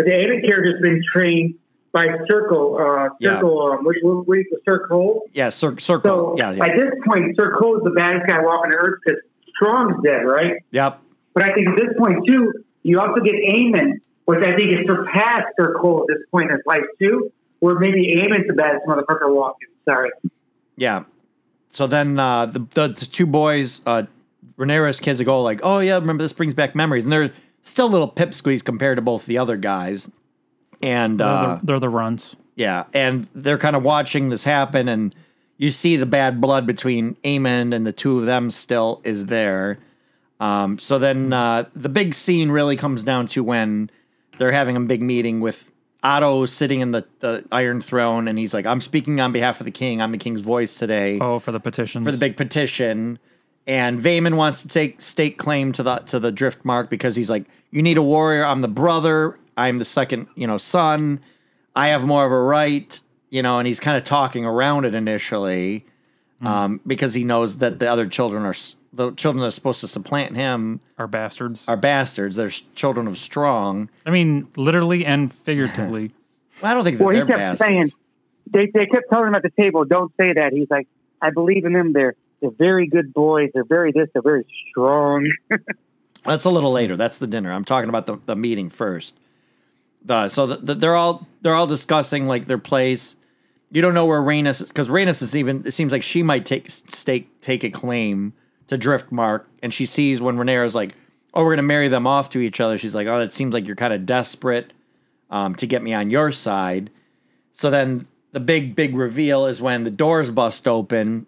but 0.00 0.06
the 0.06 0.12
Aemon 0.12 0.44
character's 0.46 0.80
been 0.82 1.02
trained 1.12 1.54
by 1.92 2.06
Circle, 2.30 2.78
uh, 2.78 3.08
Yeah. 3.18 3.36
Circle, 3.36 3.72
um, 3.72 3.84
what, 3.84 3.96
what, 4.02 4.28
what, 4.28 4.38
Sir 4.64 4.86
Cole. 4.88 5.28
yeah 5.34 5.50
cir- 5.50 5.78
circle 5.78 6.34
So 6.34 6.38
yeah, 6.38 6.52
yeah. 6.52 6.64
at 6.64 6.76
this 6.76 6.92
point, 7.06 7.36
Circle 7.36 7.76
is 7.78 7.82
the 7.84 7.90
baddest 7.90 8.26
guy 8.28 8.40
walking 8.42 8.70
the 8.70 8.76
earth 8.76 9.00
because 9.04 9.20
Strong's 9.56 10.02
dead, 10.04 10.22
right? 10.24 10.54
yep 10.70 11.00
But 11.34 11.44
I 11.44 11.54
think 11.54 11.68
at 11.68 11.76
this 11.76 11.88
point 11.98 12.24
too, 12.26 12.52
you 12.82 12.98
also 13.00 13.20
get 13.20 13.34
Aemon, 13.34 13.94
which 14.24 14.42
I 14.42 14.54
think 14.56 14.70
has 14.78 14.86
surpassed 14.88 15.48
Circle 15.58 16.02
at 16.08 16.16
this 16.16 16.26
point 16.30 16.50
in 16.50 16.56
his 16.56 16.64
life 16.64 16.84
too, 16.98 17.30
where 17.58 17.78
maybe 17.78 18.16
Aemon's 18.16 18.46
the 18.46 18.54
baddest 18.54 18.86
motherfucker 18.86 19.34
walking. 19.34 19.68
Sorry. 19.84 20.10
Yeah. 20.76 21.04
So 21.68 21.86
then 21.86 22.18
uh, 22.18 22.46
the, 22.46 22.60
the 22.60 22.88
the 22.88 23.08
two 23.10 23.26
boys, 23.26 23.80
uh, 23.86 24.04
Rhaenyra's 24.56 24.98
kids, 25.00 25.20
go 25.22 25.42
like, 25.42 25.60
"Oh 25.62 25.78
yeah, 25.80 25.94
remember 25.96 26.22
this 26.24 26.32
brings 26.32 26.54
back 26.54 26.74
memories," 26.74 27.04
and 27.04 27.12
they're 27.12 27.30
still 27.62 27.86
a 27.86 27.88
little 27.88 28.10
pipsqueaks 28.10 28.64
compared 28.64 28.96
to 28.96 29.02
both 29.02 29.26
the 29.26 29.38
other 29.38 29.56
guys. 29.56 30.10
And 30.82 31.20
They're, 31.20 31.26
uh, 31.28 31.56
the, 31.56 31.66
they're 31.66 31.80
the 31.80 31.88
runs. 31.90 32.36
yeah, 32.56 32.84
and 32.94 33.24
they're 33.34 33.58
kind 33.58 33.76
of 33.76 33.82
watching 33.82 34.30
this 34.30 34.44
happen, 34.44 34.88
and 34.88 35.14
you 35.58 35.70
see 35.70 35.96
the 35.96 36.06
bad 36.06 36.40
blood 36.40 36.66
between 36.66 37.16
Aemon 37.16 37.74
and 37.74 37.86
the 37.86 37.92
two 37.92 38.18
of 38.18 38.26
them 38.26 38.50
still 38.50 39.02
is 39.04 39.26
there. 39.26 39.78
Um, 40.40 40.78
so 40.78 40.98
then 40.98 41.34
uh, 41.34 41.64
the 41.74 41.90
big 41.90 42.14
scene 42.14 42.50
really 42.50 42.76
comes 42.76 43.02
down 43.02 43.26
to 43.28 43.44
when 43.44 43.90
they're 44.38 44.52
having 44.52 44.74
a 44.74 44.80
big 44.80 45.02
meeting 45.02 45.40
with 45.40 45.70
Otto 46.02 46.46
sitting 46.46 46.80
in 46.80 46.92
the, 46.92 47.04
the 47.18 47.44
Iron 47.52 47.82
Throne, 47.82 48.26
and 48.26 48.38
he's 48.38 48.54
like, 48.54 48.64
"I'm 48.64 48.80
speaking 48.80 49.20
on 49.20 49.32
behalf 49.32 49.60
of 49.60 49.66
the 49.66 49.70
king. 49.70 50.00
I'm 50.00 50.12
the 50.12 50.18
king's 50.18 50.40
voice 50.40 50.76
today." 50.76 51.18
Oh, 51.20 51.38
for 51.40 51.52
the 51.52 51.60
petitions. 51.60 52.06
for 52.06 52.10
the 52.10 52.16
big 52.16 52.38
petition. 52.38 53.18
And 53.70 54.00
Vaemond 54.00 54.34
wants 54.34 54.62
to 54.62 54.68
take 54.68 55.00
stake 55.00 55.38
claim 55.38 55.70
to 55.72 55.84
the 55.84 55.96
to 55.98 56.18
the 56.18 56.32
Driftmark 56.32 56.90
because 56.90 57.14
he's 57.14 57.30
like, 57.30 57.44
you 57.70 57.82
need 57.82 57.98
a 57.98 58.02
warrior. 58.02 58.44
I'm 58.44 58.62
the 58.62 58.68
brother. 58.68 59.38
I'm 59.56 59.78
the 59.78 59.84
second, 59.84 60.26
you 60.34 60.48
know, 60.48 60.58
son. 60.58 61.20
I 61.76 61.88
have 61.88 62.04
more 62.04 62.26
of 62.26 62.32
a 62.32 62.40
right, 62.42 63.00
you 63.28 63.42
know. 63.44 63.60
And 63.60 63.68
he's 63.68 63.78
kind 63.78 63.96
of 63.96 64.02
talking 64.02 64.44
around 64.44 64.86
it 64.86 64.96
initially 64.96 65.86
um, 66.40 66.80
because 66.84 67.14
he 67.14 67.22
knows 67.22 67.58
that 67.58 67.78
the 67.78 67.88
other 67.88 68.08
children 68.08 68.42
are 68.44 68.56
the 68.92 69.12
children 69.12 69.40
that 69.42 69.46
are 69.46 69.52
supposed 69.52 69.80
to 69.82 69.86
supplant 69.86 70.34
him 70.34 70.80
are 70.98 71.06
bastards. 71.06 71.68
are 71.68 71.76
bastards. 71.76 72.34
They're 72.34 72.50
children 72.50 73.06
of 73.06 73.18
strong. 73.18 73.88
I 74.04 74.10
mean, 74.10 74.48
literally 74.56 75.06
and 75.06 75.32
figuratively. 75.32 76.10
Well, 76.60 76.72
I 76.72 76.74
don't 76.74 76.84
think 76.84 76.98
that 76.98 77.04
Well, 77.04 77.14
they're 77.14 77.24
kept 77.24 77.38
bastards. 77.38 77.68
saying, 77.70 77.90
they, 78.52 78.66
they 78.66 78.84
kept 78.84 79.08
telling 79.08 79.28
him 79.28 79.34
at 79.34 79.42
the 79.42 79.48
table, 79.48 79.86
don't 79.86 80.12
say 80.20 80.34
that. 80.34 80.52
He's 80.52 80.68
like, 80.68 80.88
I 81.22 81.30
believe 81.30 81.64
in 81.64 81.72
them. 81.72 81.94
They're, 81.94 82.16
they're 82.40 82.50
very 82.50 82.86
good 82.86 83.12
boys. 83.12 83.50
They're 83.54 83.64
very 83.64 83.92
this. 83.92 84.08
They're 84.12 84.22
very 84.22 84.46
strong. 84.70 85.30
That's 86.24 86.44
a 86.44 86.50
little 86.50 86.72
later. 86.72 86.96
That's 86.96 87.18
the 87.18 87.26
dinner. 87.26 87.52
I'm 87.52 87.64
talking 87.64 87.88
about 87.88 88.06
the, 88.06 88.16
the 88.16 88.36
meeting 88.36 88.68
first. 88.68 89.18
So 90.06 90.46
the, 90.46 90.56
the, 90.56 90.74
they're 90.74 90.96
all 90.96 91.26
they're 91.42 91.54
all 91.54 91.66
discussing 91.66 92.26
like 92.26 92.46
their 92.46 92.58
place. 92.58 93.16
You 93.70 93.82
don't 93.82 93.94
know 93.94 94.06
where 94.06 94.20
Rhaenys 94.20 94.66
because 94.66 94.88
Rhaenys 94.88 95.22
is 95.22 95.36
even. 95.36 95.62
It 95.66 95.72
seems 95.72 95.92
like 95.92 96.02
she 96.02 96.22
might 96.22 96.44
take 96.46 96.70
stake 96.70 97.40
take 97.40 97.62
a 97.64 97.70
claim 97.70 98.32
to 98.66 98.78
Driftmark, 98.78 99.44
and 99.62 99.72
she 99.72 99.86
sees 99.86 100.20
when 100.20 100.36
Rhaenyra's 100.36 100.74
like, 100.74 100.94
"Oh, 101.34 101.44
we're 101.44 101.52
gonna 101.52 101.62
marry 101.62 101.88
them 101.88 102.06
off 102.06 102.30
to 102.30 102.40
each 102.40 102.60
other." 102.60 102.78
She's 102.78 102.94
like, 102.94 103.06
"Oh, 103.06 103.18
that 103.18 103.32
seems 103.32 103.52
like 103.54 103.66
you're 103.66 103.76
kind 103.76 103.92
of 103.92 104.06
desperate 104.06 104.72
um, 105.30 105.54
to 105.56 105.66
get 105.66 105.82
me 105.82 105.92
on 105.92 106.10
your 106.10 106.32
side." 106.32 106.90
So 107.52 107.70
then 107.70 108.06
the 108.32 108.40
big 108.40 108.74
big 108.74 108.96
reveal 108.96 109.44
is 109.46 109.60
when 109.60 109.84
the 109.84 109.90
doors 109.90 110.30
bust 110.30 110.66
open, 110.66 111.26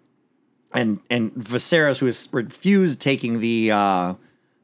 and 0.73 0.99
and 1.09 1.31
Viserys, 1.33 1.99
who 1.99 2.05
has 2.07 2.29
refused 2.31 3.01
taking 3.01 3.39
the 3.39 3.71
uh, 3.71 4.13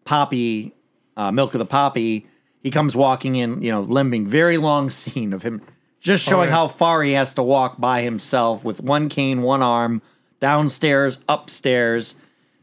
poppy 0.06 0.74
uh, 1.18 1.32
milk 1.32 1.54
of 1.54 1.60
the 1.60 1.66
poppy, 1.66 2.28
he 2.62 2.72
comes 2.72 2.96
walking 2.96 3.36
in, 3.36 3.62
you 3.62 3.72
know, 3.72 3.82
limping. 3.82 4.28
Very 4.28 4.58
long 4.58 4.90
scene 4.90 5.34
of 5.34 5.44
him 5.44 5.62
just 6.00 6.26
showing 6.26 6.50
yeah. 6.50 6.56
how 6.56 6.68
far 6.68 7.04
he 7.04 7.14
has 7.14 7.34
to 7.34 7.44
walk 7.44 7.80
by 7.80 8.02
himself 8.02 8.64
with 8.64 8.82
one 8.82 9.10
cane, 9.10 9.42
one 9.42 9.62
arm, 9.62 10.02
downstairs, 10.40 11.20
upstairs. 11.28 12.16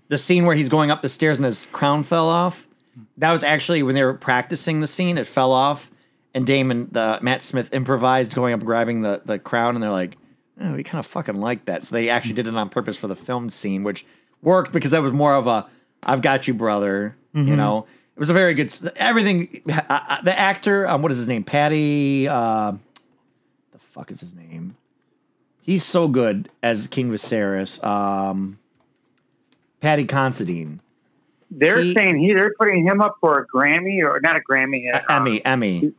The 0.09 0.19
scene 0.19 0.47
where 0.47 0.57
he's 0.57 0.69
going 0.69 0.91
up 0.91 1.03
the 1.03 1.09
stairs 1.09 1.39
and 1.39 1.45
his 1.45 1.67
crown 1.67 2.03
fell 2.03 2.29
off. 2.29 2.67
That 3.19 3.33
was 3.33 3.43
actually 3.43 3.83
when 3.83 3.95
they 3.95 4.05
were 4.05 4.15
practicing 4.15 4.81
the 4.81 4.87
scene. 4.87 5.19
It 5.19 5.27
fell 5.27 5.53
off, 5.53 5.91
and 6.35 6.47
Daemon, 6.47 6.89
the 6.93 7.19
Matt 7.21 7.43
Smith, 7.43 7.75
improvised 7.75 8.35
going 8.35 8.55
up 8.55 8.61
grabbing 8.61 9.03
the 9.03 9.21
the 9.25 9.39
crown, 9.39 9.75
and 9.75 9.83
they're 9.83 9.91
like, 9.91 10.17
oh, 10.61 10.73
we 10.75 10.83
kind 10.83 10.99
of 10.99 11.07
fucking 11.07 11.41
like 11.41 11.65
that. 11.67 11.85
So 11.85 11.95
they 11.95 12.09
actually 12.09 12.35
did 12.35 12.47
it 12.47 12.55
on 12.55 12.69
purpose 12.69 12.97
for 12.97 13.07
the 13.09 13.17
film 13.17 13.51
scene, 13.51 13.83
which 13.83 14.05
worked 14.43 14.73
because 14.73 14.91
that 14.93 15.03
was 15.03 15.13
more 15.13 15.35
of 15.35 15.47
a 15.47 15.67
"I've 16.03 16.23
got 16.23 16.47
you, 16.49 16.55
brother." 16.55 17.17
Mm-hmm. 17.35 17.49
You 17.49 17.57
know, 17.57 17.87
it 18.15 18.19
was 18.19 18.31
a 18.31 18.35
very 18.35 18.55
good. 18.55 18.73
Everything. 18.97 19.63
Uh, 19.69 19.81
uh, 19.89 20.23
the 20.23 20.39
actor, 20.39 20.89
um, 20.89 21.03
what 21.03 21.13
is 21.13 21.19
his 21.19 21.29
name? 21.29 21.45
Paddy. 21.45 22.27
Uh, 22.29 22.73
the 23.73 23.79
fuck 23.79 24.11
is 24.11 24.21
his 24.21 24.35
name? 24.35 24.77
He's 25.61 25.85
so 25.85 26.07
good 26.09 26.49
as 26.63 26.87
King 26.87 27.11
Viserys. 27.11 27.83
Um, 27.85 28.59
Paddy 29.81 30.05
Considine. 30.05 30.81
They're 31.51 31.81
He- 31.81 31.95
saying 31.95 32.19
he 32.19 32.33
they're 32.35 32.55
putting 32.59 32.85
him 32.85 33.01
up 33.01 33.17
for 33.21 33.41
a 33.41 33.47
Grammy 33.47 34.03
or 34.03 34.21
not 34.21 34.37
a 34.37 34.41
Grammy, 34.41 34.93
uh, 34.93 35.01
Emmy. 35.09 35.45
Emmy. 35.45 35.93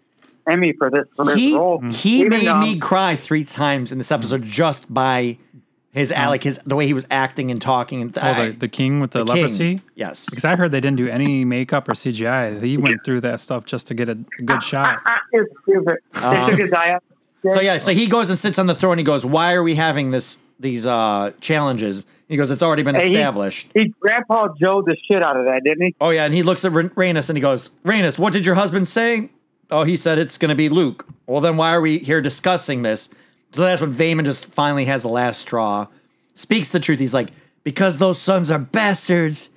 Emmy 0.49 0.73
for 0.73 0.89
this 0.89 1.05
for 1.15 1.25
this 1.25 1.35
he 1.35 1.55
role. 1.55 1.81
he 1.81 2.19
Even, 2.21 2.29
made 2.29 2.47
um, 2.47 2.59
me 2.61 2.77
cry 2.79 3.15
three 3.15 3.43
times 3.43 3.91
in 3.91 3.97
this 3.97 4.11
episode 4.11 4.43
just 4.43 4.91
by 4.93 5.37
his 5.91 6.11
like 6.11 6.43
his 6.43 6.59
the 6.59 6.75
way 6.75 6.85
he 6.85 6.93
was 6.93 7.07
acting 7.09 7.49
and 7.49 7.59
talking 7.61 8.01
and 8.01 8.15
Oh, 8.21 8.45
the, 8.45 8.51
the 8.51 8.67
king 8.67 8.99
with 8.99 9.11
the, 9.11 9.19
the 9.23 9.33
king. 9.33 9.35
leprosy. 9.43 9.81
Yes. 9.95 10.29
Because 10.29 10.45
I 10.45 10.55
heard 10.55 10.71
they 10.71 10.79
didn't 10.81 10.97
do 10.97 11.07
any 11.07 11.43
makeup 11.43 11.89
or 11.89 11.93
CGI. 11.93 12.61
He 12.61 12.77
went 12.77 13.03
through 13.03 13.21
that 13.21 13.39
stuff 13.39 13.65
just 13.65 13.87
to 13.87 13.93
get 13.95 14.07
a, 14.09 14.17
a 14.39 14.41
good 14.43 14.61
shot. 14.63 14.99
It's 15.33 15.51
stupid. 15.63 15.97
they 16.13 16.45
took 16.51 16.59
his 16.59 16.71
eye 16.73 16.91
out. 16.91 17.03
So 17.49 17.59
yeah, 17.59 17.77
so 17.77 17.91
he 17.91 18.07
goes 18.07 18.29
and 18.29 18.39
sits 18.39 18.57
on 18.57 18.67
the 18.67 18.73
throne. 18.75 18.97
He 18.97 19.03
goes, 19.03 19.25
"Why 19.25 19.53
are 19.53 19.61
we 19.63 19.75
having 19.75 20.11
this 20.11 20.37
these 20.59 20.85
uh 20.85 21.31
challenges?" 21.41 22.05
He 22.29 22.37
goes, 22.37 22.49
"It's 22.51 22.63
already 22.63 22.83
been 22.83 22.95
Hey, 22.95 23.09
he- 23.09 23.15
established." 23.15 23.69
He 23.73 23.93
Grandpa 23.99 24.49
Joe 24.59 24.81
the 24.81 24.95
shit 25.07 25.25
out 25.25 25.37
of 25.37 25.45
that, 25.45 25.63
didn't 25.65 25.85
he? 25.87 25.95
oh 26.01 26.09
yeah, 26.11 26.25
and 26.25 26.33
he 26.33 26.43
looks 26.43 26.63
at 26.65 26.71
Ra- 26.71 26.83
Rhaenys 26.83 27.29
and 27.29 27.37
he 27.37 27.41
goes, 27.41 27.69
"Rhaenys, 27.85 28.17
what 28.17 28.31
did 28.33 28.45
your 28.45 28.55
husband 28.55 28.87
say?" 28.87 29.29
Oh, 29.69 29.83
he 29.83 29.97
said 29.97 30.17
it's 30.17 30.37
going 30.37 30.49
to 30.49 30.55
be 30.55 30.69
Luke. 30.69 31.05
Well, 31.25 31.41
then 31.41 31.57
why 31.57 31.71
are 31.73 31.81
we 31.81 31.97
here 31.99 32.21
discussing 32.21 32.83
this? 32.83 33.09
So 33.53 33.61
that's 33.61 33.81
when 33.81 33.91
Vaemond 33.91 34.25
just 34.25 34.45
finally 34.45 34.85
has 34.85 35.03
the 35.03 35.09
last 35.09 35.41
straw. 35.41 35.87
Speaks 36.33 36.69
the 36.69 36.79
truth. 36.79 36.99
He's 36.99 37.13
like, 37.13 37.29
"Because 37.63 37.97
those 37.97 38.19
sons 38.21 38.49
are 38.51 38.59
bastards." 38.59 39.49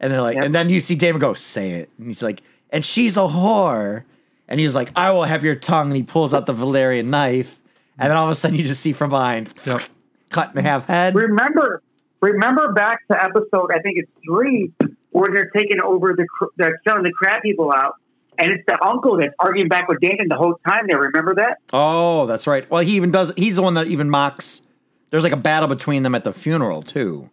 And 0.00 0.12
they're 0.12 0.22
like, 0.22 0.36
Yep. 0.36 0.44
and 0.44 0.54
then 0.54 0.68
you 0.70 0.80
see 0.80 0.94
Daemon 0.94 1.20
go, 1.20 1.34
"Say 1.34 1.70
it." 1.72 1.90
And 1.98 2.06
he's 2.06 2.22
like, 2.22 2.40
"And 2.70 2.84
she's 2.84 3.16
a 3.16 3.20
whore." 3.20 4.04
And 4.48 4.60
he's 4.60 4.74
like, 4.76 4.90
"I 4.96 5.10
will 5.10 5.24
have 5.24 5.44
your 5.44 5.56
tongue." 5.56 5.88
And 5.88 5.96
he 5.96 6.02
pulls 6.02 6.32
out 6.32 6.46
the 6.46 6.54
Valyrian 6.54 7.06
knife. 7.06 7.58
And 7.98 8.10
then 8.10 8.16
all 8.16 8.24
of 8.26 8.30
a 8.30 8.34
sudden, 8.36 8.56
you 8.56 8.64
just 8.64 8.80
see 8.80 8.92
from 8.92 9.10
behind, 9.10 9.52
Yep. 9.66 9.82
cut 10.30 10.54
in 10.54 10.62
half 10.64 10.86
head. 10.86 11.14
Remember, 11.14 11.82
remember 12.20 12.72
back 12.72 13.06
to 13.08 13.20
episode 13.22 13.70
I 13.74 13.80
think 13.80 13.98
it's 13.98 14.10
three 14.24 14.70
where 15.10 15.28
they're 15.34 15.50
taking 15.50 15.80
over 15.80 16.14
the 16.14 16.26
cr- 16.38 16.52
they're 16.56 16.78
killing 16.86 17.02
the 17.02 17.12
crab 17.12 17.42
people 17.42 17.72
out, 17.74 17.94
and 18.38 18.52
it's 18.52 18.64
the 18.66 18.78
uncle 18.84 19.18
that's 19.18 19.34
arguing 19.38 19.68
back 19.68 19.88
with 19.88 20.00
Daemon 20.00 20.28
the 20.28 20.36
whole 20.36 20.54
time. 20.66 20.86
There, 20.88 20.98
remember 20.98 21.34
that? 21.36 21.58
Oh, 21.72 22.26
that's 22.26 22.46
right. 22.46 22.68
Well, 22.70 22.82
he 22.82 22.96
even 22.96 23.10
does. 23.10 23.32
He's 23.36 23.56
the 23.56 23.62
one 23.62 23.74
that 23.74 23.88
even 23.88 24.08
mocks. 24.08 24.62
There's 25.10 25.24
like 25.24 25.32
a 25.32 25.38
battle 25.38 25.68
between 25.68 26.02
them 26.02 26.14
at 26.14 26.24
the 26.24 26.32
funeral 26.32 26.82
too. 26.82 27.30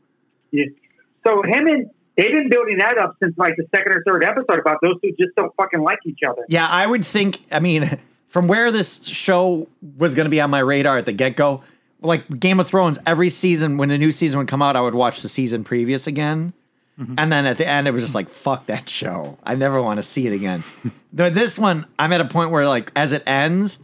Yeah. 0.51 0.65
So 1.25 1.43
him 1.43 1.67
and 1.67 1.89
they've 2.17 2.31
been 2.31 2.49
building 2.49 2.77
that 2.79 2.97
up 2.97 3.15
since 3.21 3.37
like 3.37 3.55
the 3.57 3.65
second 3.75 3.91
or 3.93 4.03
third 4.05 4.23
episode 4.23 4.59
about 4.59 4.79
those 4.81 4.99
two 5.01 5.09
just 5.11 5.35
don't 5.35 5.53
fucking 5.55 5.81
like 5.81 5.99
each 6.05 6.19
other. 6.27 6.43
Yeah, 6.49 6.67
I 6.67 6.87
would 6.87 7.05
think. 7.05 7.39
I 7.51 7.59
mean, 7.59 7.99
from 8.27 8.47
where 8.47 8.71
this 8.71 9.05
show 9.05 9.67
was 9.97 10.15
going 10.15 10.25
to 10.25 10.29
be 10.29 10.41
on 10.41 10.49
my 10.49 10.59
radar 10.59 10.97
at 10.97 11.05
the 11.05 11.13
get 11.13 11.35
go, 11.35 11.61
like 12.01 12.27
Game 12.39 12.59
of 12.59 12.67
Thrones, 12.67 12.99
every 13.05 13.29
season 13.29 13.77
when 13.77 13.89
the 13.89 13.97
new 13.97 14.11
season 14.11 14.39
would 14.39 14.47
come 14.47 14.61
out, 14.61 14.75
I 14.75 14.81
would 14.81 14.93
watch 14.93 15.21
the 15.21 15.29
season 15.29 15.63
previous 15.63 16.07
again. 16.07 16.53
And 16.97 17.31
then 17.31 17.45
at 17.45 17.57
the 17.57 17.67
end, 17.67 17.87
it 17.87 17.91
was 17.91 18.03
just 18.03 18.15
like, 18.15 18.29
fuck 18.29 18.67
that 18.67 18.87
show. 18.87 19.37
I 19.43 19.55
never 19.55 19.81
want 19.81 19.97
to 19.97 20.03
see 20.03 20.27
it 20.27 20.33
again. 20.33 20.63
Though 21.13 21.29
this 21.29 21.59
one, 21.59 21.85
I'm 21.99 22.13
at 22.13 22.21
a 22.21 22.25
point 22.25 22.51
where, 22.51 22.67
like, 22.67 22.91
as 22.95 23.11
it 23.11 23.21
ends, 23.27 23.79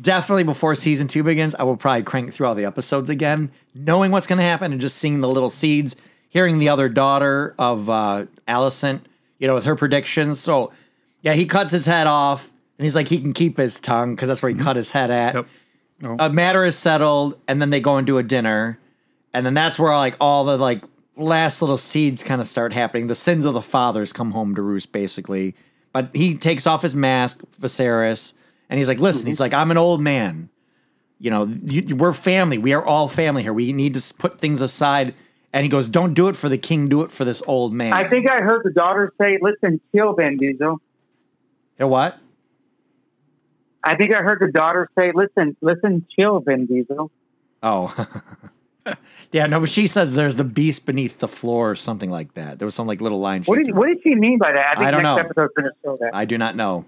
definitely 0.00 0.42
before 0.42 0.74
season 0.74 1.06
two 1.06 1.22
begins, 1.22 1.54
I 1.54 1.62
will 1.62 1.76
probably 1.76 2.02
crank 2.02 2.32
through 2.32 2.48
all 2.48 2.56
the 2.56 2.64
episodes 2.64 3.10
again, 3.10 3.52
knowing 3.74 4.10
what's 4.10 4.26
going 4.26 4.38
to 4.38 4.44
happen 4.44 4.72
and 4.72 4.80
just 4.80 4.96
seeing 4.96 5.20
the 5.20 5.28
little 5.28 5.50
seeds, 5.50 5.94
hearing 6.30 6.58
the 6.58 6.68
other 6.68 6.88
daughter 6.88 7.54
of 7.60 7.88
uh, 7.88 8.26
Alicent, 8.48 9.02
you 9.38 9.46
know, 9.46 9.54
with 9.54 9.64
her 9.64 9.76
predictions. 9.76 10.40
So, 10.40 10.72
yeah, 11.22 11.34
he 11.34 11.46
cuts 11.46 11.70
his 11.70 11.86
head 11.86 12.08
off, 12.08 12.52
and 12.76 12.84
he's 12.84 12.96
like, 12.96 13.06
he 13.06 13.20
can 13.20 13.34
keep 13.34 13.56
his 13.56 13.78
tongue 13.78 14.16
because 14.16 14.28
that's 14.28 14.42
where 14.42 14.50
he 14.50 14.58
cut 14.58 14.74
his 14.74 14.90
head 14.90 15.12
at. 15.12 15.34
Yep. 15.34 15.46
Oh. 16.02 16.16
A 16.18 16.30
matter 16.30 16.64
is 16.64 16.76
settled, 16.76 17.38
and 17.46 17.62
then 17.62 17.70
they 17.70 17.80
go 17.80 17.96
and 17.96 18.06
do 18.06 18.18
a 18.18 18.22
dinner, 18.24 18.78
and 19.32 19.46
then 19.46 19.54
that's 19.54 19.78
where 19.78 19.94
like 19.96 20.16
all 20.20 20.44
the 20.44 20.56
like 20.56 20.82
last 21.18 21.60
little 21.60 21.76
seeds 21.76 22.22
kind 22.22 22.40
of 22.40 22.46
start 22.46 22.72
happening. 22.72 23.08
The 23.08 23.14
sins 23.14 23.44
of 23.44 23.54
the 23.54 23.62
fathers 23.62 24.12
come 24.12 24.30
home 24.30 24.54
to 24.54 24.62
roost, 24.62 24.92
basically. 24.92 25.54
But 25.92 26.10
he 26.14 26.36
takes 26.36 26.66
off 26.66 26.82
his 26.82 26.94
mask, 26.94 27.42
Viserys, 27.60 28.34
and 28.68 28.78
he's 28.78 28.88
like, 28.88 28.98
"Listen, 28.98 29.26
he's 29.26 29.36
mm-hmm. 29.36 29.44
like, 29.44 29.54
I'm 29.54 29.70
an 29.70 29.76
old 29.76 30.00
man. 30.00 30.48
You 31.18 31.30
know, 31.30 31.44
you, 31.44 31.96
we're 31.96 32.12
family. 32.12 32.58
We 32.58 32.72
are 32.74 32.84
all 32.84 33.08
family 33.08 33.42
here. 33.42 33.52
We 33.52 33.72
need 33.72 33.94
to 33.94 34.14
put 34.14 34.38
things 34.40 34.62
aside." 34.62 35.14
And 35.52 35.64
he 35.64 35.70
goes, 35.70 35.88
"Don't 35.88 36.14
do 36.14 36.28
it 36.28 36.36
for 36.36 36.48
the 36.48 36.58
king. 36.58 36.88
Do 36.88 37.02
it 37.02 37.10
for 37.10 37.24
this 37.24 37.42
old 37.46 37.72
man." 37.72 37.92
I 37.92 38.08
think 38.08 38.30
I 38.30 38.38
heard 38.42 38.62
the 38.64 38.72
daughter 38.72 39.12
say, 39.20 39.38
"Listen, 39.40 39.80
kill 39.92 40.12
Vin 40.12 40.36
Diesel." 40.36 40.80
You 41.78 41.86
what? 41.86 42.18
I 43.82 43.96
think 43.96 44.12
I 44.12 44.22
heard 44.22 44.40
the 44.40 44.52
daughter 44.52 44.90
say, 44.98 45.12
"Listen, 45.14 45.56
listen, 45.60 46.06
chill, 46.14 46.40
Vin 46.40 46.66
Diesel." 46.66 47.10
Oh. 47.62 48.06
yeah, 49.32 49.46
no, 49.46 49.60
but 49.60 49.68
she 49.68 49.86
says 49.86 50.14
there's 50.14 50.36
the 50.36 50.44
beast 50.44 50.86
beneath 50.86 51.18
the 51.18 51.28
floor 51.28 51.70
or 51.70 51.74
something 51.74 52.10
like 52.10 52.34
that. 52.34 52.58
There 52.58 52.66
was 52.66 52.74
some 52.74 52.86
like 52.86 53.00
little 53.00 53.20
line. 53.20 53.42
What 53.44 53.64
did 53.64 53.74
what 53.74 53.88
did 53.88 53.98
she 54.02 54.14
mean 54.14 54.38
by 54.38 54.52
that? 54.52 54.66
I 54.66 54.74
think 54.74 54.86
I 54.86 54.90
don't 54.90 55.02
next 55.02 55.16
know. 55.16 55.24
episode's 55.26 55.52
going 55.54 55.70
to 55.70 55.76
show 55.84 55.98
that. 56.00 56.14
I 56.14 56.24
do 56.24 56.38
not 56.38 56.56
know. 56.56 56.84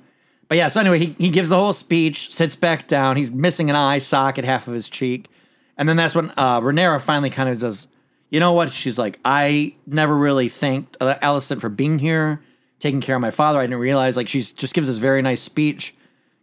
But 0.48 0.58
yeah, 0.58 0.66
so 0.66 0.80
anyway, 0.80 0.98
he, 0.98 1.14
he 1.18 1.30
gives 1.30 1.48
the 1.48 1.56
whole 1.56 1.72
speech, 1.72 2.34
sits 2.34 2.56
back 2.56 2.88
down. 2.88 3.16
He's 3.16 3.32
missing 3.32 3.70
an 3.70 3.76
eye 3.76 4.00
socket, 4.00 4.44
half 4.44 4.66
of 4.66 4.74
his 4.74 4.88
cheek. 4.88 5.28
And 5.76 5.88
then 5.88 5.96
that's 5.96 6.14
when 6.14 6.32
uh, 6.36 6.60
Rhaenyra 6.60 7.00
finally 7.00 7.30
kind 7.30 7.48
of 7.48 7.60
says, 7.60 7.86
you 8.30 8.40
know 8.40 8.52
what? 8.52 8.72
She's 8.72 8.98
like, 8.98 9.20
I 9.24 9.74
never 9.86 10.16
really 10.16 10.48
thanked 10.48 10.96
uh, 11.00 11.16
Allison 11.22 11.60
for 11.60 11.68
being 11.68 12.00
here, 12.00 12.42
taking 12.80 13.00
care 13.00 13.14
of 13.14 13.22
my 13.22 13.30
father. 13.30 13.60
I 13.60 13.62
didn't 13.62 13.78
realize, 13.78 14.16
like, 14.16 14.28
she 14.28 14.40
just 14.40 14.74
gives 14.74 14.88
this 14.88 14.96
very 14.98 15.22
nice 15.22 15.40
speech, 15.40 15.94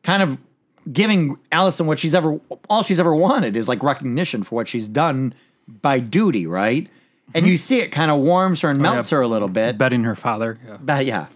kind 0.04 0.24
of 0.24 0.38
giving 0.92 1.38
Allison 1.52 1.88
what 1.88 2.00
she's 2.00 2.14
ever, 2.14 2.40
all 2.70 2.84
she's 2.84 3.00
ever 3.00 3.16
wanted 3.16 3.56
is 3.56 3.68
like 3.68 3.84
recognition 3.84 4.44
for 4.44 4.56
what 4.56 4.68
she's 4.68 4.88
done 4.88 5.34
by 5.82 6.00
duty, 6.00 6.48
right? 6.48 6.88
And 7.34 7.46
you 7.46 7.54
mm-hmm. 7.54 7.58
see 7.58 7.80
it 7.80 7.92
kind 7.92 8.10
of 8.10 8.20
warms 8.20 8.62
her 8.62 8.70
and 8.70 8.80
oh, 8.80 8.84
melts 8.84 9.10
her 9.10 9.22
a 9.22 9.28
little 9.28 9.50
bit. 9.50 9.78
Betting 9.78 10.04
her 10.04 10.16
father. 10.16 10.58
Yeah. 10.66 10.78
But 10.82 11.06
yeah. 11.06 11.28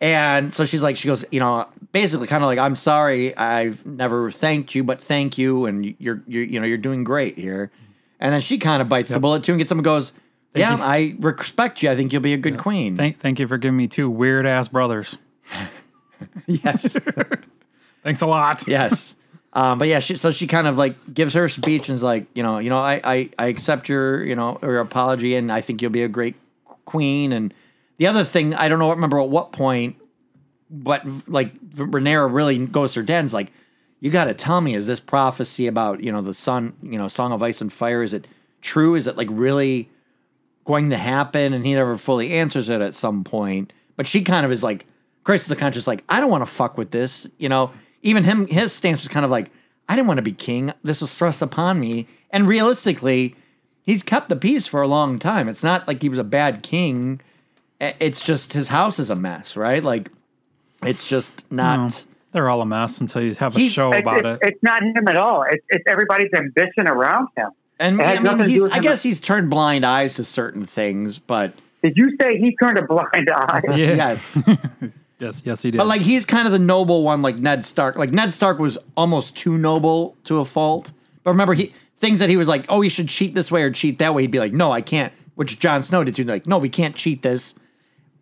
And 0.00 0.52
so 0.52 0.64
she's 0.64 0.82
like, 0.82 0.96
she 0.96 1.08
goes, 1.08 1.24
you 1.30 1.40
know, 1.40 1.68
basically 1.92 2.26
kind 2.26 2.44
of 2.44 2.46
like, 2.46 2.58
I'm 2.58 2.76
sorry, 2.76 3.36
I've 3.36 3.84
never 3.84 4.30
thanked 4.30 4.74
you, 4.74 4.84
but 4.84 5.00
thank 5.00 5.36
you, 5.38 5.66
and 5.66 5.94
you're, 5.98 6.22
you're 6.26 6.44
you 6.44 6.60
know, 6.60 6.66
you're 6.66 6.78
doing 6.78 7.02
great 7.02 7.36
here. 7.36 7.72
And 8.20 8.32
then 8.32 8.40
she 8.40 8.58
kind 8.58 8.80
of 8.80 8.88
bites 8.88 9.12
the 9.12 9.20
bullet 9.20 9.42
too 9.44 9.52
and 9.52 9.58
gets 9.58 9.72
him 9.72 9.78
and 9.78 9.84
goes, 9.84 10.12
yeah, 10.54 10.76
you. 10.76 10.82
I 10.82 11.16
respect 11.18 11.82
you. 11.82 11.90
I 11.90 11.96
think 11.96 12.12
you'll 12.12 12.22
be 12.22 12.32
a 12.32 12.38
good 12.38 12.58
queen. 12.58 12.96
Thank, 12.96 13.18
thank 13.18 13.38
you 13.38 13.46
for 13.46 13.58
giving 13.58 13.76
me 13.76 13.86
two 13.86 14.08
weird 14.10 14.46
ass 14.46 14.68
brothers. 14.68 15.18
yes, 16.46 16.96
Thanks 18.08 18.22
a 18.22 18.26
lot. 18.26 18.64
yes. 18.66 19.14
Um, 19.52 19.78
but 19.78 19.86
yeah, 19.86 19.98
she, 19.98 20.16
so 20.16 20.30
she 20.30 20.46
kind 20.46 20.66
of 20.66 20.78
like 20.78 21.12
gives 21.12 21.34
her 21.34 21.46
speech 21.50 21.90
and 21.90 21.94
is 21.94 22.02
like, 22.02 22.26
you 22.34 22.42
know, 22.42 22.56
you 22.56 22.70
know, 22.70 22.78
I, 22.78 23.02
I, 23.04 23.30
I 23.38 23.46
accept 23.48 23.90
your, 23.90 24.24
you 24.24 24.34
know, 24.34 24.58
your 24.62 24.80
apology, 24.80 25.36
and 25.36 25.52
I 25.52 25.60
think 25.60 25.82
you'll 25.82 25.90
be 25.90 26.04
a 26.04 26.08
great 26.08 26.34
queen. 26.86 27.34
And 27.34 27.52
the 27.98 28.06
other 28.06 28.24
thing, 28.24 28.54
I 28.54 28.68
don't 28.68 28.78
know, 28.78 28.88
remember 28.88 29.20
at 29.20 29.28
what 29.28 29.52
point, 29.52 29.96
but 30.70 31.06
like 31.28 31.54
Rhaenyra 31.60 32.32
really 32.32 32.64
goes 32.64 32.94
to 32.94 33.04
her 33.04 33.22
like, 33.24 33.52
you 34.00 34.10
got 34.10 34.24
to 34.24 34.32
tell 34.32 34.62
me, 34.62 34.74
is 34.74 34.86
this 34.86 35.00
prophecy 35.00 35.66
about 35.66 36.02
you 36.02 36.10
know 36.10 36.22
the 36.22 36.32
sun, 36.32 36.72
you 36.82 36.96
know, 36.96 37.08
Song 37.08 37.32
of 37.32 37.42
Ice 37.42 37.60
and 37.60 37.70
Fire? 37.70 38.02
Is 38.02 38.14
it 38.14 38.26
true? 38.62 38.94
Is 38.94 39.06
it 39.06 39.18
like 39.18 39.28
really 39.30 39.90
going 40.64 40.88
to 40.88 40.96
happen? 40.96 41.52
And 41.52 41.66
he 41.66 41.74
never 41.74 41.98
fully 41.98 42.32
answers 42.32 42.70
it 42.70 42.80
at 42.80 42.94
some 42.94 43.22
point. 43.22 43.74
But 43.96 44.06
she 44.06 44.22
kind 44.22 44.46
of 44.46 44.52
is 44.52 44.62
like, 44.62 44.86
Grace 45.24 45.42
is 45.42 45.48
the 45.48 45.56
conscious, 45.56 45.86
like, 45.86 46.04
I 46.08 46.20
don't 46.20 46.30
want 46.30 46.40
to 46.40 46.50
fuck 46.50 46.78
with 46.78 46.90
this. 46.90 47.28
You 47.36 47.50
know, 47.50 47.70
even 48.02 48.24
him, 48.24 48.46
his 48.46 48.72
stance 48.72 49.00
was 49.02 49.08
kind 49.08 49.24
of 49.24 49.30
like, 49.30 49.50
I 49.88 49.96
didn't 49.96 50.08
want 50.08 50.18
to 50.18 50.22
be 50.22 50.32
king. 50.32 50.72
This 50.82 51.00
was 51.00 51.16
thrust 51.16 51.40
upon 51.42 51.80
me. 51.80 52.06
And 52.30 52.46
realistically, 52.46 53.34
he's 53.82 54.02
kept 54.02 54.28
the 54.28 54.36
peace 54.36 54.66
for 54.66 54.82
a 54.82 54.88
long 54.88 55.18
time. 55.18 55.48
It's 55.48 55.64
not 55.64 55.88
like 55.88 56.02
he 56.02 56.08
was 56.08 56.18
a 56.18 56.24
bad 56.24 56.62
king. 56.62 57.20
It's 57.80 58.24
just 58.24 58.52
his 58.52 58.68
house 58.68 58.98
is 58.98 59.08
a 59.10 59.16
mess, 59.16 59.56
right? 59.56 59.82
Like, 59.82 60.10
it's 60.82 61.08
just 61.08 61.50
not. 61.50 61.76
No, 61.78 62.12
they're 62.32 62.50
all 62.50 62.60
a 62.60 62.66
mess 62.66 63.00
until 63.00 63.22
you 63.22 63.32
have 63.34 63.56
a 63.56 63.58
He's- 63.58 63.72
show 63.72 63.92
about 63.92 64.26
it's, 64.26 64.42
it. 64.42 64.48
it's 64.48 64.62
not 64.62 64.82
him 64.82 65.08
at 65.08 65.16
all. 65.16 65.44
It's, 65.50 65.64
it's 65.70 65.84
everybody's 65.86 66.32
ambition 66.34 66.86
around 66.86 67.28
him. 67.36 67.50
And 67.80 68.02
I 68.02 68.18
mean, 68.18 68.48
he's, 68.48 68.62
with 68.62 68.72
I 68.72 68.78
him. 68.78 68.82
guess 68.82 69.02
he's 69.04 69.20
turned 69.20 69.50
blind 69.50 69.86
eyes 69.86 70.14
to 70.14 70.24
certain 70.24 70.66
things, 70.66 71.18
but 71.20 71.52
Did 71.82 71.96
you 71.96 72.16
say 72.20 72.36
he 72.38 72.56
turned 72.56 72.76
a 72.76 72.82
blind 72.82 73.30
eye? 73.32 73.62
Yeah. 73.68 73.74
yes. 73.76 74.42
Yes, 75.18 75.42
yes, 75.44 75.62
he 75.62 75.70
did. 75.70 75.78
But 75.78 75.86
like 75.86 76.00
he's 76.00 76.24
kind 76.24 76.46
of 76.46 76.52
the 76.52 76.58
noble 76.58 77.02
one, 77.02 77.22
like 77.22 77.38
Ned 77.38 77.64
Stark. 77.64 77.96
Like 77.96 78.10
Ned 78.10 78.32
Stark 78.32 78.58
was 78.58 78.78
almost 78.96 79.36
too 79.36 79.58
noble 79.58 80.16
to 80.24 80.38
a 80.40 80.44
fault. 80.44 80.92
But 81.24 81.30
remember, 81.30 81.54
he 81.54 81.72
things 81.96 82.20
that 82.20 82.28
he 82.28 82.36
was 82.36 82.48
like, 82.48 82.64
oh, 82.68 82.82
you 82.82 82.90
should 82.90 83.08
cheat 83.08 83.34
this 83.34 83.50
way 83.50 83.62
or 83.62 83.70
cheat 83.70 83.98
that 83.98 84.14
way. 84.14 84.22
He'd 84.22 84.30
be 84.30 84.38
like, 84.38 84.52
no, 84.52 84.70
I 84.70 84.80
can't. 84.80 85.12
Which 85.34 85.58
Jon 85.58 85.82
Snow 85.82 86.04
did 86.04 86.14
too. 86.14 86.24
Like, 86.24 86.46
no, 86.46 86.58
we 86.58 86.68
can't 86.68 86.94
cheat 86.94 87.22
this. 87.22 87.54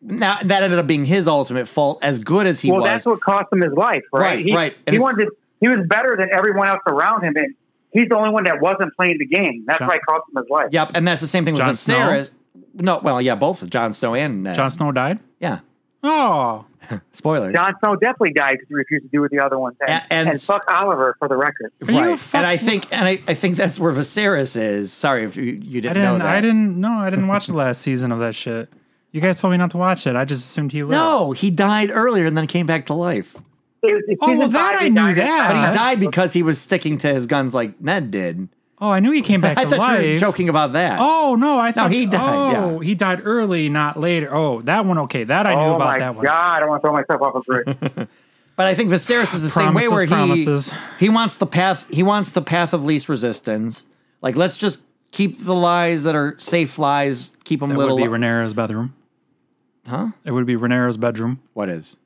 Now 0.03 0.39
that 0.43 0.63
ended 0.63 0.79
up 0.79 0.87
being 0.87 1.05
his 1.05 1.29
ultimate 1.29 1.69
fault. 1.69 1.99
As 2.03 2.19
good 2.19 2.47
as 2.47 2.61
he 2.61 2.71
well, 2.71 2.79
was, 2.81 2.85
Well, 2.85 2.93
that's 2.93 3.07
what 3.07 3.21
cost 3.21 3.53
him 3.53 3.61
his 3.61 3.73
life, 3.73 4.05
right? 4.13 4.23
Right, 4.23 4.45
he, 4.45 4.55
right. 4.55 4.77
And 4.87 4.95
He 4.95 5.01
wanted. 5.01 5.29
He 5.61 5.69
was 5.69 5.87
better 5.87 6.17
than 6.19 6.29
everyone 6.33 6.69
else 6.69 6.83
around 6.87 7.25
him, 7.25 7.35
and 7.37 7.55
he's 7.91 8.09
the 8.11 8.17
only 8.17 8.31
one 8.31 8.45
that 8.45 8.61
wasn't 8.61 8.95
playing 8.95 9.17
the 9.19 9.27
game. 9.27 9.65
That's 9.67 9.79
Jon- 9.79 9.89
why 9.89 9.97
it 9.97 10.03
cost 10.07 10.25
him 10.29 10.43
his 10.43 10.51
life. 10.51 10.69
Yep, 10.71 10.93
and 10.95 11.09
that's 11.09 11.23
the 11.23 11.27
same 11.27 11.47
thing 11.47 11.55
with 11.55 11.63
Jon 11.63 11.75
Snow? 11.75 11.99
Viserys. 11.99 12.31
No, 12.75 12.99
well, 12.99 13.23
yeah, 13.23 13.35
both 13.37 13.69
Jon 13.71 13.95
Snow 13.95 14.15
and 14.15 14.43
Ned. 14.43 14.55
Jon 14.55 14.71
Snow 14.71 14.93
died. 14.93 15.19
yeah, 15.41 15.61
Oh, 16.03 16.67
spoiler. 17.13 17.53
Jon 17.53 17.75
Snow 17.81 17.97
definitely 17.97 18.33
died 18.33 18.53
because 18.55 18.69
he 18.69 18.75
refused 18.75 19.05
to 19.05 19.09
do 19.11 19.21
what 19.21 19.31
the 19.31 19.41
other 19.41 19.59
ones 19.59 19.77
and, 19.81 19.91
A- 19.91 20.13
and- 20.13 20.29
and, 20.31 20.41
fuck 20.43 20.65
Oliver 20.69 21.17
for 21.19 21.29
the 21.29 21.37
record. 21.37 21.73
Right, 21.81 22.19
fuck- 22.19 22.35
and 22.39 22.47
I 22.47 22.57
think, 22.57 22.93
and 22.93 23.07
I, 23.07 23.13
I 23.29 23.35
think 23.35 23.57
that's 23.57 23.79
where 23.79 23.93
Viserys 23.93 24.57
is. 24.61 24.93
Sorry 24.93 25.25
if 25.25 25.37
you, 25.37 25.45
you 25.45 25.81
didn't, 25.81 25.97
know 25.99 26.13
didn't. 26.13 26.19
that. 26.23 26.35
I 26.37 26.41
didn't. 26.41 26.81
No, 26.81 26.93
I 26.93 27.11
didn't 27.11 27.29
watch 27.29 27.47
the 27.47 27.55
last 27.55 27.83
season 27.83 28.13
of 28.13 28.19
that 28.21 28.35
shit. 28.35 28.73
You 29.13 29.21
guys 29.21 29.41
told 29.41 29.53
me 29.53 29.57
not 29.57 29.71
to 29.71 29.79
watch 29.79 30.07
it. 30.07 30.15
I 30.17 30.25
just 30.25 30.45
assumed 30.51 30.73
he 30.73 30.83
lived. 30.83 30.93
No, 30.93 31.33
he 31.33 31.51
died 31.51 31.91
earlier 31.93 32.27
and 32.27 32.37
then 32.37 32.47
came 32.47 32.67
back 32.67 32.87
to 32.87 32.95
life. 32.95 33.35
It 33.83 33.95
was- 33.95 34.03
it's 34.09 34.19
Oh, 34.23 34.37
well, 34.37 34.49
that 34.49 34.77
I 34.81 34.89
knew 34.89 35.15
that. 35.15 35.53
But 35.53 35.71
he 35.71 35.77
died 35.77 36.01
because 36.01 36.33
he 36.33 36.43
was 36.43 36.61
sticking 36.61 36.99
to 36.99 37.09
his 37.15 37.27
guns 37.27 37.55
like 37.55 37.81
Ned 37.81 38.11
did. 38.11 38.49
Oh, 38.79 38.91
I 38.91 39.01
knew 39.01 39.11
he 39.11 39.23
came 39.23 39.41
back 39.41 39.57
I 39.59 39.65
to 39.65 39.71
thought 39.71 39.79
life. 39.79 40.07
you 40.07 40.13
were 40.13 40.19
joking 40.19 40.49
about 40.49 40.75
that. 40.75 40.99
Oh 41.01 41.35
no, 41.39 41.59
I 41.59 41.73
thought 41.73 41.93
he 41.93 42.05
died, 42.07 42.57
Oh, 42.57 42.81
yeah. 42.81 42.87
he 42.87 42.95
died 42.95 43.21
early, 43.25 43.69
not 43.69 43.99
later. 43.99 44.35
Oh, 44.35 44.61
that 44.63 44.85
one. 44.85 44.99
Okay, 44.99 45.25
that 45.25 45.47
I 45.47 45.55
knew 45.55 45.61
Oh 45.63 45.77
about 45.77 45.99
that 45.99 46.15
one. 46.15 46.25
god! 46.25 46.57
I 46.57 46.61
don't 46.61 46.69
want 46.69 46.83
to 46.83 46.87
throw 46.89 46.93
myself 46.95 47.23
off 47.23 47.35
a 47.37 47.41
bridge. 47.41 48.09
But 48.57 48.67
I 48.69 48.75
think 48.75 48.89
Viserys 48.91 49.35
is 49.35 49.43
the 49.43 49.51
same 49.51 49.75
way 49.75 49.87
where 49.87 50.01
he 50.07 50.09
promises. 50.11 50.73
he 50.99 51.11
wants 51.11 51.37
the 51.37 51.47
path 51.47 51.91
he 51.91 52.03
wants 52.03 52.31
the 52.31 52.41
path 52.41 52.73
of 52.73 52.83
least 52.87 53.07
resistance. 53.07 53.85
Like 54.23 54.35
let's 54.35 54.57
just 54.57 54.81
keep 55.11 55.39
the 55.39 55.55
lies 55.55 56.05
that 56.05 56.15
are 56.15 56.37
safe 56.39 56.79
lies, 56.79 57.29
keep 57.45 57.61
them 57.61 57.69
little. 57.69 57.83
It 57.83 58.01
little. 58.01 58.11
would 58.13 58.19
be 58.19 58.25
Rhaenyra's 58.27 58.55
bedroom. 58.55 58.95
Huh? 59.87 60.09
It 60.25 60.31
would 60.33 60.47
be 60.47 60.55
Rhaenyra's 60.57 60.97
bedroom. 60.97 61.43
what 61.53 61.69
is? 61.69 61.99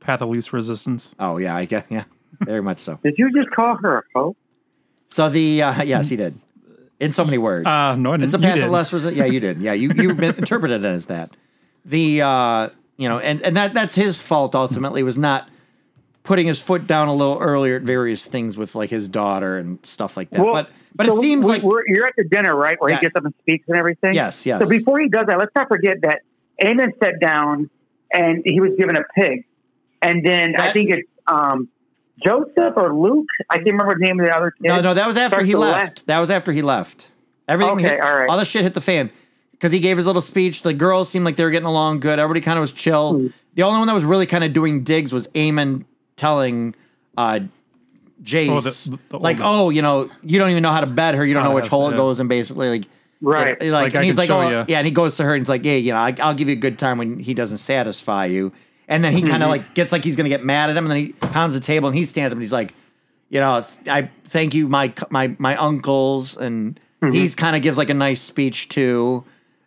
Path 0.00 0.22
of 0.22 0.28
least 0.28 0.52
resistance. 0.52 1.14
Oh 1.20 1.36
yeah, 1.38 1.54
I 1.54 1.66
get 1.66 1.86
yeah, 1.88 2.02
very 2.40 2.62
much 2.62 2.80
so. 2.80 2.98
Did 3.04 3.14
you 3.16 3.30
just 3.32 3.50
call 3.54 3.76
her 3.76 3.98
a 3.98 4.02
hoe? 4.12 4.34
So 5.12 5.28
the 5.28 5.62
uh, 5.62 5.82
yes, 5.84 6.08
he 6.08 6.16
did 6.16 6.38
in 7.00 7.12
so 7.12 7.24
many 7.24 7.38
words. 7.38 7.66
Uh, 7.66 7.94
no, 7.96 8.12
I 8.12 8.16
didn't. 8.16 8.24
It's 8.24 8.34
a 8.34 8.38
You 8.38 8.42
path 8.44 8.58
of 8.64 8.70
less 8.70 8.92
resistance. 8.92 9.18
Yeah, 9.18 9.26
you 9.26 9.40
did. 9.40 9.60
Yeah, 9.60 9.72
you 9.74 9.92
you 9.94 10.10
interpreted 10.18 10.84
it 10.84 10.88
as 10.88 11.06
that. 11.06 11.30
The 11.84 12.22
uh, 12.22 12.68
you 12.96 13.08
know, 13.08 13.18
and 13.18 13.40
and 13.42 13.56
that 13.56 13.74
that's 13.74 13.94
his 13.94 14.22
fault 14.22 14.54
ultimately 14.54 15.02
was 15.02 15.18
not 15.18 15.48
putting 16.22 16.46
his 16.46 16.62
foot 16.62 16.86
down 16.86 17.08
a 17.08 17.14
little 17.14 17.38
earlier 17.40 17.76
at 17.76 17.82
various 17.82 18.26
things 18.26 18.56
with 18.56 18.74
like 18.76 18.90
his 18.90 19.08
daughter 19.08 19.58
and 19.58 19.84
stuff 19.84 20.16
like 20.16 20.30
that. 20.30 20.40
but 20.40 20.70
but 20.94 21.06
so 21.06 21.16
it 21.16 21.20
seems 21.20 21.44
we- 21.44 21.52
like 21.54 21.62
we're, 21.62 21.82
you're 21.88 22.06
at 22.06 22.14
the 22.16 22.22
dinner, 22.24 22.54
right, 22.54 22.80
where 22.80 22.90
Yeah. 22.90 22.98
he 22.98 23.02
gets 23.02 23.16
up 23.16 23.24
and 23.24 23.34
speaks 23.40 23.66
and 23.68 23.76
everything. 23.76 24.14
yes, 24.14 24.46
yes. 24.46 24.62
So 24.62 24.68
before 24.68 25.00
he 25.00 25.08
does 25.08 25.26
that, 25.26 25.38
let's 25.38 25.54
not 25.56 25.66
forget 25.68 26.02
that 26.02 26.20
Aemon 26.62 26.92
sat 27.02 27.18
down 27.20 27.68
and 28.12 28.42
he 28.44 28.60
was 28.60 28.72
given 28.78 28.96
a 28.96 29.02
pig, 29.16 29.44
and 30.00 30.24
then 30.24 30.54
I 30.56 30.70
think 30.72 30.90
it's 30.90 31.08
um, 31.26 31.68
Joseph 32.24 32.74
or 32.76 32.94
Luke. 32.94 33.26
I 33.50 33.56
can't 33.56 33.66
remember 33.66 33.94
the 33.98 34.04
name 34.06 34.20
of 34.20 34.26
the 34.26 34.36
other 34.36 34.50
kid. 34.50 34.68
no, 34.68 34.80
no, 34.80 34.94
that 34.94 35.06
was 35.06 35.16
after 35.16 35.36
Starts 35.36 35.46
he 35.46 35.52
to 35.52 35.58
left. 35.58 36.06
That 36.06 36.18
was 36.18 36.30
after 36.30 36.52
he 36.52 36.62
left. 36.62 37.08
Everything 37.48 37.74
Okay, 37.78 37.88
hit, 37.88 38.00
all 38.00 38.14
right. 38.14 38.28
all 38.28 38.36
the 38.38 38.44
shit 38.44 38.62
hit 38.62 38.74
the 38.74 38.80
fan. 38.80 39.10
Because 39.52 39.72
he 39.72 39.78
gave 39.80 39.96
his 39.96 40.06
little 40.06 40.22
speech, 40.22 40.62
the 40.62 40.72
girls 40.74 41.08
seemed 41.08 41.24
like 41.24 41.36
they 41.36 41.44
were 41.44 41.50
getting 41.50 41.66
along 41.68 42.00
good. 42.00 42.18
Everybody 42.18 42.40
kind 42.40 42.58
of 42.58 42.62
was 42.62 42.72
chill. 42.72 43.14
Hmm. 43.14 43.26
The 43.54 43.62
only 43.62 43.78
one 43.78 43.86
that 43.86 43.94
was 43.94 44.04
really 44.04 44.26
kind 44.26 44.42
of 44.44 44.52
doing 44.52 44.82
digs 44.82 45.12
was 45.12 45.28
Eamon 45.28 45.84
telling 46.16 46.74
uh, 47.16 47.40
Jace, 48.22 48.48
Oh, 48.50 48.60
the- 48.60 48.98
the 49.10 49.18
like, 49.18 49.38
oh, 49.40 49.70
you 49.70 49.82
know, 49.82 50.10
you 50.22 50.38
don't 50.38 50.50
even 50.50 50.62
know 50.62 50.70
how 50.72 50.80
to 50.80 50.86
bet 50.86 51.14
her. 51.14 51.24
You 51.26 51.34
don't 51.34 51.42
How 51.42 51.50
know 51.50 51.54
which 51.54 51.68
hole 51.68 51.90
it 51.90 51.96
goes 51.96 52.18
in, 52.20 52.28
basically, 52.28 52.70
like, 52.70 52.84
Right. 53.20 53.56
you 53.60 53.70
know, 53.70 53.72
like, 53.74 53.84
Like, 53.84 53.94
I 53.94 53.98
and 53.98 54.04
he's 54.06 54.14
can 54.16 54.18
like, 54.18 54.28
show 54.28 54.40
oh, 54.40 54.50
ya. 54.50 54.64
yeah, 54.68 54.78
and 54.78 54.86
he 54.86 54.92
goes 54.92 55.16
to 55.18 55.24
her 55.24 55.34
and 55.34 55.42
he's 55.42 55.48
like, 55.48 55.64
yeah, 55.64 55.74
you 55.76 55.92
know, 55.92 55.98
I, 55.98 56.14
I'll 56.20 56.34
give 56.34 56.48
you 56.48 56.54
a 56.54 56.58
good 56.58 56.78
time 56.78 56.98
when 56.98 57.18
he 57.20 57.34
doesn't 57.34 57.58
satisfy 57.58 58.24
you. 58.26 58.52
And 58.88 59.02
then 59.02 59.12
he 59.12 59.22
kind 59.22 59.34
of 59.34 59.40
mm-hmm. 59.42 59.50
like 59.50 59.74
gets 59.74 59.92
like 59.92 60.04
he's 60.04 60.16
gonna 60.16 60.28
get 60.28 60.44
mad 60.44 60.70
at 60.70 60.76
him, 60.76 60.84
and 60.84 60.90
then 60.90 60.98
he 60.98 61.12
pounds 61.12 61.54
the 61.54 61.60
table 61.60 61.88
and 61.88 61.96
he 61.96 62.04
stands 62.04 62.32
up 62.32 62.36
and 62.36 62.42
he's 62.42 62.52
like, 62.52 62.74
you 63.30 63.40
know, 63.40 63.64
I 63.88 64.10
thank 64.24 64.54
you, 64.54 64.68
my 64.68 64.92
my 65.08 65.34
my 65.38 65.56
uncles, 65.56 66.36
and 66.36 66.78
mm-hmm. 67.00 67.14
he's 67.14 67.34
kind 67.34 67.56
of 67.56 67.62
gives 67.62 67.78
like 67.78 67.90
a 67.90 67.94
nice 67.94 68.20
speech 68.20 68.68
too, 68.68 69.24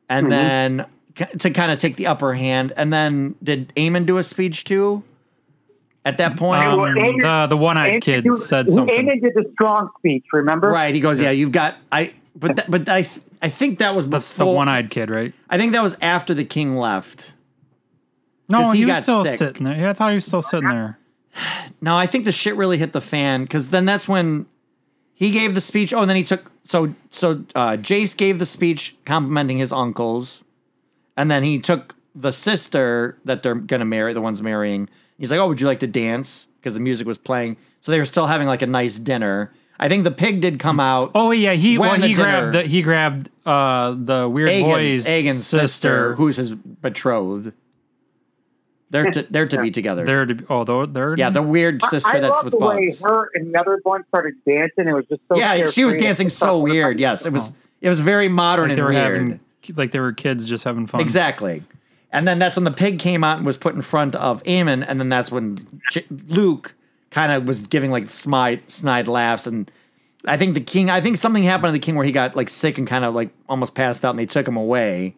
and 0.10 0.26
mm-hmm. 0.26 0.30
then 0.30 0.86
k- 1.16 1.26
to 1.40 1.50
kind 1.50 1.72
of 1.72 1.80
take 1.80 1.96
the 1.96 2.08
upper 2.08 2.34
hand. 2.36 2.74
And 2.78 2.94
then 2.94 3.36
did 3.42 3.74
Eamon 3.76 4.06
do 4.06 4.18
a 4.18 4.24
speech 4.24 4.66
too? 4.66 5.04
At 6.04 6.20
that 6.20 6.38
point, 6.38 6.64
Um, 6.64 6.80
well, 6.80 6.92
Aemon- 6.92 7.22
the 7.24 7.56
the 7.56 7.58
one 7.58 7.78
eyed 7.78 8.04
kid 8.04 8.26
do- 8.26 8.36
said 8.36 8.70
something. 8.70 8.94
Aemon 8.96 9.22
did 9.22 9.34
the 9.34 9.50
strong 9.54 9.90
speech. 9.98 10.26
Remember? 10.34 10.70
right? 10.70 10.94
He 10.94 11.02
goes, 11.02 11.20
yeah, 11.20 11.32
you've 11.32 11.52
got 11.52 11.78
I, 11.92 12.14
but 12.36 12.58
that, 12.58 12.70
but 12.70 12.88
I 12.88 13.02
th- 13.02 13.26
I 13.42 13.50
think 13.50 13.80
that 13.80 13.96
was 13.96 14.08
That's 14.08 14.36
the 14.36 14.44
before- 14.44 14.56
one 14.56 14.70
eyed 14.70 14.92
kid, 14.92 15.10
right? 15.10 15.34
I 15.50 15.58
think 15.58 15.72
that 15.72 15.82
was 15.82 15.98
after 16.02 16.36
the 16.36 16.46
king 16.46 16.76
left. 16.76 17.34
No, 18.48 18.72
he 18.72 18.80
he, 18.80 18.86
was 18.86 19.04
still 19.04 19.24
sick. 19.24 19.38
sitting 19.38 19.64
there. 19.64 19.78
Yeah, 19.78 19.90
I 19.90 19.94
thought 19.94 20.10
he 20.10 20.16
was 20.16 20.26
still 20.26 20.42
sitting 20.42 20.70
there. 20.70 21.00
No, 21.82 21.98
I 21.98 22.06
think 22.06 22.26
the 22.26 22.32
shit 22.32 22.56
really 22.56 22.78
hit 22.78 22.94
the 22.94 23.02
fan 23.02 23.44
because 23.44 23.70
then 23.70 23.86
that's 23.86 24.08
when 24.08 24.46
he 25.14 25.32
gave 25.32 25.54
the 25.56 25.62
speech. 25.62 25.94
Oh, 25.94 26.02
and 26.02 26.10
then 26.10 26.18
he 26.18 26.24
took 26.24 26.52
so 26.64 26.94
so 27.10 27.44
uh, 27.56 27.78
Jace 27.78 28.16
gave 28.16 28.40
the 28.40 28.46
speech 28.46 28.96
complimenting 29.06 29.58
his 29.58 29.72
uncles, 29.72 30.44
and 31.18 31.30
then 31.30 31.44
he 31.44 31.60
took 31.60 31.96
the 32.14 32.32
sister 32.32 33.18
that 33.26 33.44
they're 33.44 33.56
gonna 33.56 33.86
marry, 33.86 34.14
the 34.14 34.22
ones 34.22 34.42
marrying. 34.42 34.90
He's 35.18 35.32
like, 35.32 35.40
"Oh, 35.40 35.48
would 35.48 35.62
you 35.62 35.68
like 35.68 35.80
to 35.80 35.88
dance?" 35.88 36.48
Because 36.60 36.74
the 36.74 36.80
music 36.80 37.06
was 37.06 37.18
playing, 37.18 37.58
so 37.82 37.92
they 37.92 38.00
were 38.00 38.06
still 38.06 38.28
having 38.28 38.48
like 38.48 38.62
a 38.62 38.68
nice 38.68 38.98
dinner. 38.98 39.54
I 39.80 39.90
think 39.90 40.06
the 40.06 40.12
pig 40.12 40.42
did 40.42 40.60
come 40.60 40.80
out. 40.80 41.12
Oh 41.16 41.32
yeah, 41.32 41.54
he 41.54 41.78
When 41.78 41.90
well, 41.90 42.08
he 42.08 42.14
grabbed 42.14 42.54
the, 42.54 42.64
he 42.64 42.82
grabbed 42.82 43.30
uh 43.46 43.96
the 43.98 44.28
weird 44.30 44.50
boy's 44.64 45.06
Aegon's 45.06 45.46
sister, 45.46 45.60
sister. 45.60 46.16
who's 46.16 46.38
his 46.38 46.56
betrothed. 46.56 47.54
They're 48.92 49.10
to, 49.12 49.24
they're 49.24 49.48
to 49.48 49.62
be 49.62 49.72
together. 49.72 50.06
They're 50.06 50.26
to 50.26 50.36
be, 50.36 50.46
oh 50.50 50.64
they're, 50.64 50.86
they're 50.86 51.18
yeah, 51.18 51.30
the 51.30 51.42
weird 51.42 51.82
I- 51.84 51.88
sister 51.90 52.18
I 52.18 52.20
that's 52.20 52.36
love 52.36 52.46
with 52.46 52.52
the 52.52 52.60
way 52.60 52.86
Bugs. 52.88 53.02
her 53.02 53.32
and 53.34 53.54
the 53.54 53.60
other 53.60 53.80
one 53.84 54.06
started 54.10 54.36
dancing. 54.46 54.88
It 54.88 54.94
was 54.94 55.06
just 55.08 55.22
so. 55.28 55.38
Yeah, 55.38 55.68
she 55.68 55.86
was 55.86 55.98
dancing 55.98 56.30
so 56.30 56.60
weird. 56.60 57.00
Yes, 57.00 57.26
it 57.26 57.34
was. 57.34 57.50
Uh-huh. 57.50 57.58
It 57.82 57.90
was 57.90 58.00
very 58.00 58.30
modern 58.30 58.70
like 58.70 58.78
they 58.78 58.82
and 58.82 58.86
were 58.88 58.94
weird. 58.94 59.22
having 59.22 59.40
like 59.76 59.92
they 59.92 60.00
were 60.00 60.14
kids 60.14 60.46
just 60.46 60.64
having 60.64 60.88
fun. 60.88 61.02
Exactly. 61.02 61.64
And 62.12 62.28
then 62.28 62.40
that's 62.40 62.56
when 62.56 62.64
the 62.64 62.72
pig 62.72 63.00
came 63.00 63.24
out 63.24 63.38
and 63.38 63.46
was 63.46 63.58
put 63.58 63.76
in 63.76 63.82
front 63.82 64.16
of 64.16 64.42
Aemon, 64.44 64.86
and 64.88 65.00
then 65.00 65.10
that's 65.10 65.32
when 65.32 65.58
Ch- 65.92 66.06
Luke 66.28 66.74
kind 67.12 67.32
of 67.32 67.46
was 67.48 67.60
giving 67.62 67.92
like 67.92 68.10
snide, 68.10 68.72
snide 68.72 69.08
laughs, 69.10 69.48
and 69.48 69.70
I 70.26 70.38
think 70.38 70.54
the 70.54 70.62
king. 70.62 70.90
I 70.90 71.02
think 71.02 71.18
something 71.18 71.44
happened 71.44 71.70
to 71.70 71.72
the 71.74 71.80
king 71.80 71.96
where 71.96 72.06
he 72.06 72.12
got 72.14 72.36
like 72.36 72.50
sick 72.50 72.78
and 72.78 72.88
kind 72.88 73.04
of 73.04 73.14
like 73.14 73.32
almost 73.50 73.76
passed 73.76 74.06
out, 74.06 74.12
and 74.12 74.20
they 74.20 74.26
took 74.26 74.48
him 74.48 74.56
away. 74.56 75.16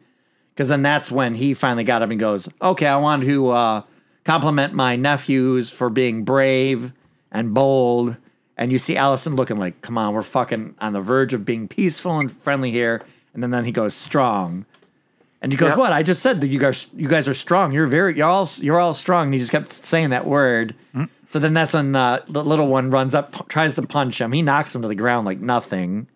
Because 0.57 0.69
then 0.69 0.81
that's 0.81 1.11
when 1.11 1.35
he 1.35 1.53
finally 1.53 1.83
got 1.83 2.01
up 2.01 2.09
and 2.09 2.19
goes, 2.19 2.49
"Okay, 2.59 2.87
I 2.87 2.97
want 2.97 3.21
to 3.21 3.49
uh, 3.49 3.83
compliment 4.23 4.73
my 4.73 4.95
nephews 4.95 5.69
for 5.69 5.91
being 5.91 6.23
brave 6.23 6.93
and 7.31 7.53
bold." 7.53 8.17
And 8.57 8.71
you 8.71 8.79
see 8.79 8.97
Allison 8.97 9.35
looking 9.35 9.59
like, 9.59 9.83
"Come 9.83 9.99
on, 9.99 10.15
we're 10.15 10.23
fucking 10.23 10.73
on 10.81 10.93
the 10.93 10.99
verge 10.99 11.35
of 11.35 11.45
being 11.45 11.67
peaceful 11.67 12.17
and 12.17 12.31
friendly 12.31 12.71
here." 12.71 13.03
And 13.35 13.43
then, 13.43 13.51
then 13.51 13.65
he 13.65 13.71
goes, 13.71 13.93
"Strong." 13.93 14.65
And 15.43 15.51
he 15.51 15.57
goes, 15.59 15.69
Yep. 15.69 15.77
"What? 15.77 15.93
I 15.93 16.01
just 16.01 16.23
said 16.23 16.41
that 16.41 16.47
you 16.47 16.57
guys, 16.57 16.89
you 16.95 17.07
guys 17.07 17.29
are 17.29 17.35
strong. 17.35 17.71
You're 17.71 17.85
very, 17.85 18.17
you're 18.17 18.27
all, 18.27 18.49
you're 18.57 18.79
all 18.79 18.95
strong." 18.95 19.25
And 19.25 19.35
he 19.35 19.39
just 19.39 19.51
kept 19.51 19.71
saying 19.71 20.09
that 20.09 20.25
word. 20.25 20.73
So 21.29 21.37
then 21.37 21.53
that's 21.53 21.73
when 21.75 21.95
uh, 21.95 22.21
the 22.27 22.43
little 22.43 22.67
one 22.67 22.89
runs 22.89 23.13
up, 23.13 23.31
p- 23.31 23.41
tries 23.47 23.75
to 23.75 23.83
punch 23.83 24.19
him. 24.19 24.31
He 24.31 24.41
knocks 24.41 24.73
him 24.73 24.81
to 24.81 24.87
the 24.87 24.95
ground 24.95 25.27
like 25.27 25.39
nothing. 25.39 26.07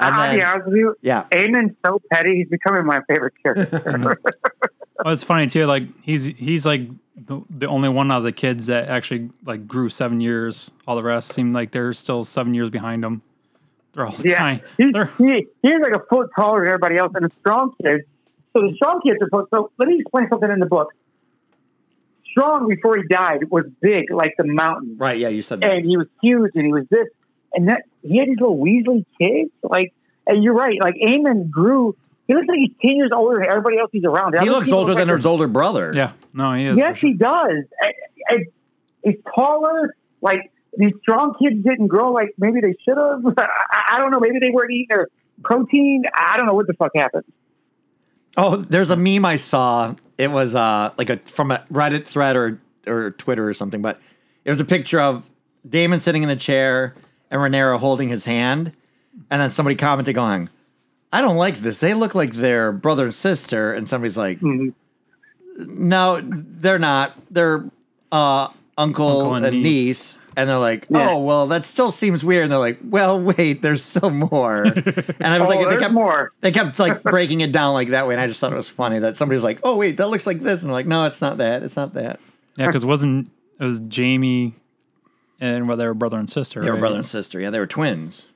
And 0.00 0.14
I'll 0.14 0.28
then, 0.28 0.38
be 0.38 0.42
honest 0.44 0.66
with 0.66 0.76
you. 0.76 0.94
yeah, 1.02 1.24
Eamon's 1.30 1.74
so 1.84 2.00
petty. 2.12 2.36
He's 2.36 2.48
becoming 2.48 2.84
my 2.84 3.00
favorite 3.08 3.34
character. 3.42 3.82
Well, 3.84 3.94
mm-hmm. 3.94 4.68
oh, 5.04 5.12
it's 5.12 5.24
funny 5.24 5.46
too. 5.48 5.66
Like 5.66 5.84
he's 6.02 6.26
he's 6.26 6.64
like 6.64 6.82
the, 7.16 7.42
the 7.50 7.66
only 7.66 7.88
one 7.88 8.10
of 8.10 8.22
the 8.22 8.32
kids 8.32 8.66
that 8.66 8.88
actually 8.88 9.30
like 9.44 9.66
grew 9.66 9.88
seven 9.88 10.20
years. 10.20 10.70
All 10.86 10.96
the 10.96 11.02
rest 11.02 11.32
seem 11.32 11.52
like 11.52 11.72
they're 11.72 11.92
still 11.92 12.24
seven 12.24 12.54
years 12.54 12.70
behind 12.70 13.04
him. 13.04 13.22
They're 13.92 14.06
all 14.06 14.14
yeah, 14.24 14.38
tiny. 14.38 14.62
he's, 14.76 14.94
he, 15.18 15.46
he's 15.62 15.80
like 15.80 15.92
a 15.92 16.04
foot 16.08 16.30
taller 16.36 16.60
than 16.60 16.68
everybody 16.68 16.96
else, 16.96 17.12
and 17.14 17.24
the 17.24 17.30
strong 17.30 17.74
kids. 17.82 18.04
So 18.52 18.62
the 18.62 18.72
strong 18.76 19.00
kids 19.04 19.18
are 19.20 19.26
supposed. 19.26 19.48
So 19.50 19.72
let 19.78 19.88
me 19.88 20.00
explain 20.00 20.28
something 20.28 20.50
in 20.50 20.60
the 20.60 20.66
book. 20.66 20.92
Strong 22.30 22.68
before 22.68 22.96
he 22.96 23.02
died 23.10 23.50
was 23.50 23.64
big 23.80 24.12
like 24.12 24.34
the 24.38 24.44
mountain, 24.44 24.96
right. 24.98 25.18
Yeah, 25.18 25.28
you 25.28 25.42
said 25.42 25.60
that. 25.60 25.72
and 25.72 25.84
he 25.84 25.96
was 25.96 26.06
huge, 26.22 26.52
and 26.54 26.66
he 26.66 26.72
was 26.72 26.84
this, 26.88 27.08
and 27.54 27.68
that 27.68 27.82
he 28.02 28.18
had 28.18 28.28
these 28.28 28.38
little 28.40 28.58
Weasley 28.58 29.04
kids. 29.20 29.50
Like, 29.62 29.92
and 30.26 30.42
you're 30.42 30.54
right. 30.54 30.78
Like 30.80 30.94
Eamon 30.94 31.50
grew. 31.50 31.96
He 32.26 32.34
looks 32.34 32.46
like 32.48 32.58
he's 32.58 32.76
ten 32.82 32.96
years 32.96 33.10
older 33.14 33.36
than 33.36 33.46
everybody 33.48 33.78
else 33.78 33.90
he's 33.92 34.04
around. 34.04 34.34
He 34.34 34.40
Other 34.40 34.50
looks 34.50 34.70
older 34.70 34.90
look 34.92 34.98
than 34.98 35.08
like 35.08 35.16
his 35.16 35.26
older 35.26 35.46
brother. 35.48 35.92
yeah, 35.94 36.12
no, 36.34 36.52
he 36.52 36.64
is. 36.64 36.78
Yes, 36.78 36.98
sure. 36.98 37.10
he 37.10 37.16
does. 37.16 37.64
I, 37.82 37.92
I, 38.28 38.36
he's 39.02 39.16
taller. 39.34 39.94
Like 40.20 40.52
these 40.76 40.92
strong 41.00 41.34
kids 41.40 41.64
didn't 41.64 41.86
grow 41.86 42.12
like 42.12 42.34
maybe 42.38 42.60
they 42.60 42.74
should 42.84 42.98
have. 42.98 43.24
I, 43.38 43.94
I 43.94 43.98
don't 43.98 44.10
know. 44.10 44.20
Maybe 44.20 44.38
they 44.40 44.50
weren't 44.50 44.70
eating 44.72 44.86
their 44.90 45.08
protein. 45.42 46.02
I 46.14 46.36
don't 46.36 46.46
know 46.46 46.54
what 46.54 46.66
the 46.66 46.74
fuck 46.74 46.92
happened. 46.94 47.24
Oh, 48.36 48.56
there's 48.56 48.90
a 48.90 48.96
meme 48.96 49.24
I 49.24 49.36
saw. 49.36 49.94
It 50.18 50.30
was 50.30 50.54
uh 50.54 50.92
like 50.98 51.10
a 51.10 51.16
from 51.16 51.50
a 51.50 51.64
Reddit 51.72 52.06
thread 52.06 52.36
or 52.36 52.60
or 52.86 53.12
Twitter 53.12 53.48
or 53.48 53.54
something, 53.54 53.80
but 53.80 54.00
it 54.44 54.50
was 54.50 54.60
a 54.60 54.64
picture 54.64 55.00
of 55.00 55.30
Daemon 55.68 56.00
sitting 56.00 56.22
in 56.22 56.28
a 56.30 56.36
chair 56.36 56.94
and 57.30 57.40
Rhaenyra 57.40 57.78
holding 57.78 58.08
his 58.08 58.24
hand, 58.24 58.72
and 59.30 59.40
then 59.40 59.50
somebody 59.50 59.76
commented 59.76 60.14
going, 60.14 60.48
"I 61.12 61.20
don't 61.20 61.36
like 61.36 61.58
this. 61.58 61.80
They 61.80 61.94
look 61.94 62.14
like 62.14 62.32
they're 62.34 62.72
brother 62.72 63.04
and 63.06 63.14
sister." 63.14 63.72
And 63.72 63.88
somebody's 63.88 64.16
like, 64.16 64.40
Mhm. 64.40 64.72
"No, 65.58 66.20
they're 66.22 66.78
not. 66.78 67.14
They're 67.30 67.64
uh 68.12 68.48
uncle, 68.78 69.06
Uncle 69.08 69.34
and, 69.34 69.44
and 69.44 69.56
niece. 69.62 69.64
niece. 69.64 70.18
and 70.36 70.48
they're 70.48 70.56
like, 70.58 70.86
Yeah. 70.88 71.10
"Oh, 71.10 71.18
well, 71.24 71.46
that 71.48 71.64
still 71.64 71.90
seems 71.90 72.22
weird." 72.24 72.44
And 72.44 72.52
they're 72.52 72.58
like, 72.60 72.78
"Well, 72.82 73.20
wait, 73.20 73.60
there's 73.60 73.82
still 73.82 74.10
more." 74.10 74.62
and 74.66 74.76
I 75.34 75.38
was 75.40 75.50
Oh, 75.50 75.54
like, 75.54 75.68
they 75.68 75.76
kept 75.78 75.92
more. 75.94 76.32
They 76.40 76.52
kept 76.52 76.78
like 76.78 77.02
breaking 77.14 77.40
it 77.40 77.50
down 77.52 77.74
like 77.74 77.88
that 77.88 78.06
way, 78.06 78.14
and 78.14 78.20
I 78.20 78.28
just 78.28 78.40
thought 78.40 78.52
it 78.52 78.56
was 78.56 78.68
funny 78.70 79.00
that 79.00 79.16
somebody's 79.16 79.42
like, 79.42 79.58
"Oh, 79.64 79.76
wait, 79.76 79.96
that 79.96 80.08
looks 80.08 80.26
like 80.26 80.40
this," 80.40 80.62
and 80.62 80.70
they're 80.70 80.74
like, 80.74 80.86
"No, 80.86 81.06
it's 81.06 81.20
not 81.20 81.38
that. 81.38 81.62
It's 81.64 81.76
not 81.76 81.94
that." 81.94 82.20
Yeah, 82.56 82.66
because 82.66 82.84
wasn't 82.84 83.30
it 83.60 83.64
was 83.64 83.80
Jamie 83.80 84.54
and 85.40 85.68
well, 85.68 85.76
they 85.76 85.86
were 85.86 85.94
brother 85.94 86.18
and 86.18 86.28
sister. 86.28 86.60
They 86.60 86.68
were 86.68 86.74
right? 86.74 86.80
brother 86.80 86.96
and 86.96 87.06
sister. 87.06 87.40
Yeah, 87.40 87.50
they 87.50 87.58
were 87.58 87.66
twins. 87.66 88.28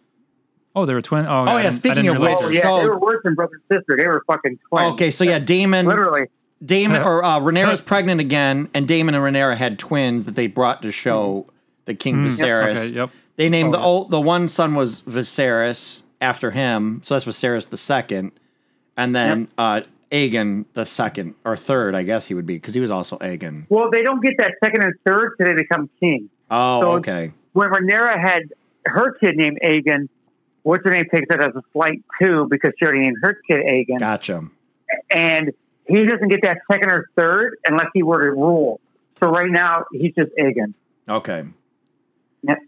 Oh, 0.74 0.86
they 0.86 0.94
were 0.94 1.02
twin. 1.02 1.26
Oh, 1.26 1.44
yeah, 1.58 1.68
speaking 1.70 2.08
of 2.08 2.16
realize 2.16 2.38
which- 2.38 2.44
Oh, 2.44 2.48
they 2.48 2.54
yeah, 2.56 2.62
So- 2.62 2.80
they 2.80 2.88
were 2.88 2.98
worse 2.98 3.20
than 3.24 3.34
brother 3.34 3.52
and 3.68 3.78
sister. 3.80 3.96
They 3.96 4.06
were 4.06 4.22
fucking 4.26 4.58
twins. 4.68 4.92
Okay, 4.94 5.10
so 5.10 5.24
yeah, 5.24 5.38
Daemon, 5.38 5.86
Literally. 5.86 6.26
Daemon, 6.64 7.02
or 7.02 7.24
uh, 7.24 7.40
Rhaenyra's 7.40 7.80
pregnant 7.80 8.20
again, 8.20 8.68
and 8.72 8.86
Daemon 8.88 9.14
and 9.14 9.22
Rhaenyra 9.24 9.56
had 9.56 9.78
twins 9.78 10.24
that 10.26 10.34
they 10.36 10.46
brought 10.46 10.80
to 10.82 10.92
show 10.92 11.46
the 11.86 11.94
King 11.94 12.24
Viserys. 12.24 12.76
Okay, 12.90 12.94
yep. 12.94 13.10
They 13.36 13.48
named 13.48 13.74
the 13.74 13.78
Oh, 13.78 13.82
old, 13.82 14.10
the 14.10 14.20
one 14.20 14.46
son 14.48 14.74
was 14.74 15.02
Viserys 15.02 16.02
after 16.20 16.52
him, 16.52 17.00
so 17.02 17.14
that's 17.14 17.26
Viserys 17.26 17.68
the 17.70 17.76
second, 17.76 18.30
and 18.96 19.14
then 19.16 19.48
uh, 19.58 19.80
Aegon 20.12 20.66
the 20.74 20.86
second 20.86 21.34
or 21.44 21.56
third, 21.56 21.94
I 21.96 22.04
guess 22.04 22.28
he 22.28 22.34
would 22.34 22.46
be 22.46 22.54
because 22.54 22.74
he 22.74 22.80
was 22.80 22.90
also 22.92 23.18
Aegon. 23.18 23.66
Well, 23.68 23.90
they 23.90 24.02
don't 24.02 24.22
get 24.22 24.34
that 24.38 24.52
second 24.62 24.84
and 24.84 24.94
third 25.04 25.34
till 25.38 25.46
they 25.48 25.54
become 25.54 25.90
king. 25.98 26.30
Oh, 26.52 26.80
So- 26.80 26.92
okay. 26.98 27.32
When 27.54 27.68
Rhaenyra 27.70 28.18
had 28.20 28.42
her 28.86 29.12
kid 29.14 29.36
named 29.36 29.58
Aegon, 29.64 30.08
what's 30.62 30.84
her 30.84 30.90
name 30.90 31.06
takes 31.12 31.26
it 31.28 31.40
as 31.40 31.54
a 31.56 31.62
slight 31.72 32.02
two 32.20 32.46
because 32.50 32.72
she 32.78 32.84
already 32.86 33.00
named 33.00 33.16
her 33.22 33.38
kid 33.46 33.60
Aegon. 33.66 33.98
Gotcha. 33.98 34.44
and 35.10 35.50
he 35.86 36.04
doesn't 36.04 36.28
get 36.28 36.40
that 36.42 36.58
second 36.70 36.90
or 36.90 37.08
third 37.16 37.56
unless 37.68 37.88
he 37.94 38.02
were 38.02 38.22
to 38.22 38.30
rule. 38.30 38.80
So 39.20 39.28
right 39.30 39.50
now 39.50 39.84
he's 39.92 40.14
just 40.14 40.30
Aegon. 40.38 40.74
Okay. 41.08 41.44
Yep. 42.42 42.58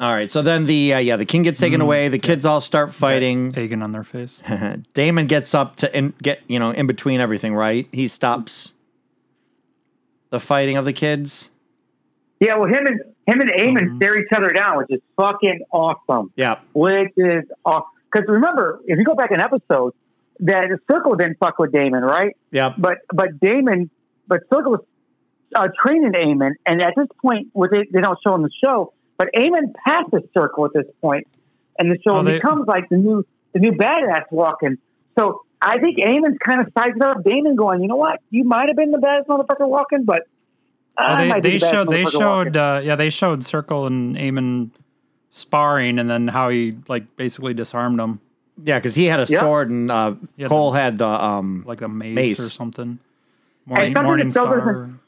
All 0.00 0.12
right. 0.12 0.30
So 0.30 0.42
then 0.42 0.66
the 0.66 0.94
uh, 0.94 0.98
yeah 0.98 1.16
the 1.16 1.24
king 1.26 1.42
gets 1.42 1.60
taken 1.60 1.80
away. 1.80 2.08
The 2.08 2.18
kids 2.18 2.44
all 2.46 2.60
start 2.60 2.92
fighting. 2.92 3.52
Aegon 3.52 3.82
on 3.82 3.92
their 3.92 4.04
face. 4.04 4.42
Daemon 4.94 5.26
gets 5.26 5.54
up 5.54 5.76
to 5.76 5.96
in, 5.96 6.14
get 6.22 6.40
you 6.48 6.58
know 6.58 6.70
in 6.70 6.86
between 6.86 7.20
everything. 7.20 7.54
Right. 7.54 7.86
He 7.92 8.08
stops 8.08 8.74
the 10.30 10.40
fighting 10.40 10.76
of 10.76 10.84
the 10.84 10.92
kids. 10.92 11.50
Yeah, 12.40 12.56
well, 12.56 12.68
him 12.68 12.86
and 12.86 13.00
him 13.26 13.40
and 13.40 13.50
Aemon 13.50 13.96
stare 13.96 14.18
each 14.18 14.28
other 14.34 14.48
down, 14.50 14.78
which 14.78 14.88
is 14.90 15.00
fucking 15.16 15.60
awesome. 15.72 16.32
Yeah. 16.36 16.60
Which 16.72 17.12
is 17.16 17.44
awesome. 17.64 17.88
Because 18.10 18.28
remember, 18.28 18.80
if 18.86 18.98
you 18.98 19.04
go 19.04 19.14
back 19.14 19.30
an 19.32 19.40
episode, 19.40 19.92
that 20.40 20.64
Circle 20.90 21.16
didn't 21.16 21.38
fuck 21.38 21.58
with 21.58 21.72
Daemon, 21.72 22.02
right? 22.02 22.36
Yeah. 22.52 22.72
But 22.78 22.98
but 23.12 23.40
Daemon, 23.40 23.90
but 24.28 24.40
Circle 24.52 24.70
was 24.72 24.80
uh, 25.54 25.68
training 25.84 26.12
Aemon, 26.12 26.52
and 26.64 26.80
at 26.80 26.94
this 26.96 27.08
point, 27.20 27.48
what 27.52 27.70
they, 27.70 27.84
they 27.92 28.00
don't 28.00 28.18
show 28.24 28.34
in 28.36 28.42
the 28.42 28.50
show, 28.64 28.92
but 29.16 29.28
Aemon 29.36 29.74
passes 29.84 30.22
Circle 30.32 30.66
at 30.66 30.72
this 30.74 30.86
point, 31.00 31.26
and 31.78 31.90
the 31.90 31.98
show 32.06 32.18
Oh, 32.18 32.22
they- 32.22 32.34
becomes 32.34 32.66
like 32.68 32.88
the 32.88 32.96
new 32.96 33.26
the 33.52 33.58
new 33.58 33.72
badass 33.72 34.24
walking. 34.30 34.78
So 35.18 35.42
I 35.60 35.78
think 35.80 35.98
Aemon's 35.98 36.38
kind 36.44 36.60
of 36.60 36.72
sizing 36.78 37.02
up 37.02 37.24
Daemon, 37.24 37.56
going, 37.56 37.82
you 37.82 37.88
know 37.88 37.96
what, 37.96 38.20
you 38.30 38.44
might 38.44 38.68
have 38.68 38.76
been 38.76 38.92
the 38.92 38.98
baddest 38.98 39.28
motherfucker 39.28 39.66
walking, 39.68 40.04
but 40.04 40.22
Oh, 41.00 41.16
they 41.16 41.28
might 41.28 41.42
they 41.42 41.50
the 41.52 41.58
baddest 41.60 41.70
showed 41.72 41.90
they 41.90 42.02
motherfucker 42.04 42.10
showed 42.44 42.56
uh, 42.56 42.80
yeah 42.82 42.96
they 42.96 43.10
showed 43.10 43.44
Circle 43.44 43.86
and 43.86 44.16
Eamon 44.16 44.70
sparring, 45.30 45.98
and 45.98 46.08
then 46.10 46.28
how 46.28 46.48
he 46.48 46.76
like 46.88 47.16
basically 47.16 47.54
disarmed 47.54 48.00
him 48.00 48.20
Yeah. 48.62 48.78
Because 48.78 48.94
he 48.94 49.04
had 49.04 49.20
a 49.20 49.26
Yeah. 49.28 49.40
sword 49.40 49.70
and 49.70 49.90
uh, 49.90 50.14
Yeah, 50.36 50.48
Cole 50.48 50.72
had 50.72 50.98
the 50.98 51.06
um. 51.06 51.62
like 51.66 51.80
a 51.82 51.88
mace, 51.88 52.14
Mace. 52.14 52.40
or 52.40 52.50
something. 52.50 52.98
Morning, 53.66 53.86
something 53.94 54.02
Morning 54.04 54.26
that 54.26 54.32
still 54.32 54.44
Star. 54.44 54.58
doesn't- 54.58 55.00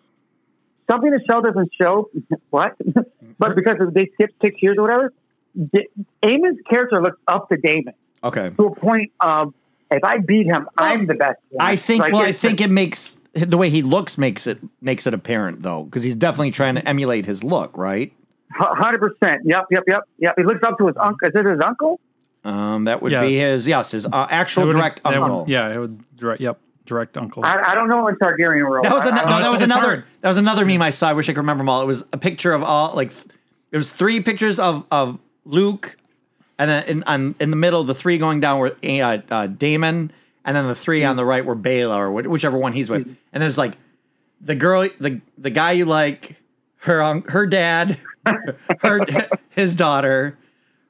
something 0.91 1.11
the 1.11 1.21
show 1.29 1.41
doesn't 1.41 1.71
show 1.81 2.11
what, 2.51 2.77
but 3.39 3.55
because 3.57 3.77
they 3.93 4.07
skipped 4.15 4.35
six 4.43 4.61
years 4.63 4.77
or 4.79 4.83
whatever, 4.83 5.13
D- 5.73 5.89
Aemon's 6.23 6.59
character 6.69 7.01
looks 7.03 7.19
up 7.27 7.49
to 7.49 7.57
Daemon 7.57 7.95
Okay. 8.23 8.51
to 8.57 8.67
a 8.67 8.75
point 8.75 9.11
of 9.21 9.55
if 9.91 10.05
I 10.05 10.19
beat 10.19 10.47
him, 10.47 10.69
I'm 10.79 11.07
the 11.07 11.15
best. 11.15 11.39
one. 11.51 11.67
I 11.67 11.75
think. 11.77 12.01
Like, 12.01 12.13
well, 12.13 12.23
I 12.23 12.27
it's- 12.29 12.41
think 12.41 12.61
it 12.61 12.71
makes 12.71 13.19
the 13.33 13.57
way 13.57 13.71
he 13.71 13.83
looks 13.83 14.19
makes 14.19 14.47
it 14.47 14.59
makes 14.81 15.07
it 15.07 15.15
apparent 15.15 15.63
though, 15.63 15.85
because 15.85 16.03
he's 16.03 16.17
definitely 16.17 16.51
trying 16.51 16.75
to 16.77 16.89
emulate 16.89 17.27
his 17.27 17.43
look, 17.45 17.77
right? 17.77 18.13
hundred 18.53 18.99
percent. 18.99 19.43
Yep, 19.45 19.67
yep, 19.71 19.85
yep, 19.87 20.03
yep. 20.19 20.35
He 20.37 20.43
looks 20.45 20.63
up 20.65 20.77
to 20.79 20.87
his 20.89 20.97
uncle. 20.99 21.29
Is 21.29 21.35
it 21.35 21.47
his 21.47 21.61
uncle? 21.65 22.01
Um, 22.45 22.85
that 22.85 23.01
would 23.03 23.13
Yes. 23.13 23.27
be 23.29 23.35
his 23.37 23.67
yes, 23.69 23.91
his 23.93 24.07
uh, 24.07 24.27
actual 24.31 24.67
would- 24.67 24.73
direct 24.73 25.03
that 25.05 25.11
would- 25.13 25.23
uncle. 25.31 25.45
yeah, 25.49 25.69
it 25.73 25.79
would 25.79 26.17
direct. 26.17 26.41
Yep, 26.41 26.59
direct 26.87 27.17
uncle. 27.17 27.45
I, 27.45 27.61
I 27.63 27.75
don't 27.75 27.89
know 27.89 28.09
in 28.09 28.17
Targaryen 28.17 28.69
world. 28.69 28.85
That 28.85 28.93
was 28.93 29.05
I- 29.07 29.09
an, 29.11 29.15
I 29.19 29.25
no, 29.25 29.29
don't 29.31 29.43
that 29.43 29.53
was 29.53 29.61
another 29.63 29.87
hard. 29.87 30.05
that 30.23 30.29
was 30.29 30.39
another 30.39 30.65
meme 30.65 30.83
I 30.83 30.91
saw. 30.91 31.11
I 31.11 31.13
wish 31.13 31.29
I 31.29 31.33
could 31.33 31.39
remember 31.41 31.61
them 31.63 31.69
all. 31.69 31.83
It 31.83 31.87
was 31.87 32.09
a 32.13 32.19
picture 32.19 32.53
of 32.53 32.63
all 32.65 32.95
like 32.97 33.11
th- 33.13 33.27
it 33.71 33.77
was 33.77 33.93
three 33.93 34.21
pictures 34.23 34.59
of 34.59 34.85
of 34.91 35.21
Luke, 35.45 35.97
and 36.59 36.69
then 36.71 36.85
in 36.89 37.03
on, 37.05 37.35
in 37.39 37.51
the 37.51 37.57
middle, 37.57 37.85
the 37.85 37.95
three 37.95 38.19
going 38.19 38.41
down 38.41 38.59
were 38.59 38.75
uh, 38.83 39.19
uh, 39.31 39.47
Daemon, 39.47 40.11
and 40.45 40.57
then 40.57 40.67
the 40.67 40.75
three 40.75 41.05
on 41.05 41.17
the 41.17 41.25
right 41.25 41.45
were 41.45 41.57
Baela 41.57 41.97
or 41.97 42.11
whichever 42.11 42.57
one 42.57 42.73
he's 42.73 42.91
with. 42.91 43.19
And 43.33 43.43
there's 43.43 43.59
like 43.59 43.75
the 44.41 44.55
girl, 44.55 44.89
the 44.99 45.21
the 45.39 45.51
guy 45.51 45.73
you 45.73 45.85
like, 45.85 46.37
her 46.79 47.21
her 47.29 47.47
dad, 47.47 47.99
her 48.81 49.01
his 49.51 49.77
daughter, 49.77 50.39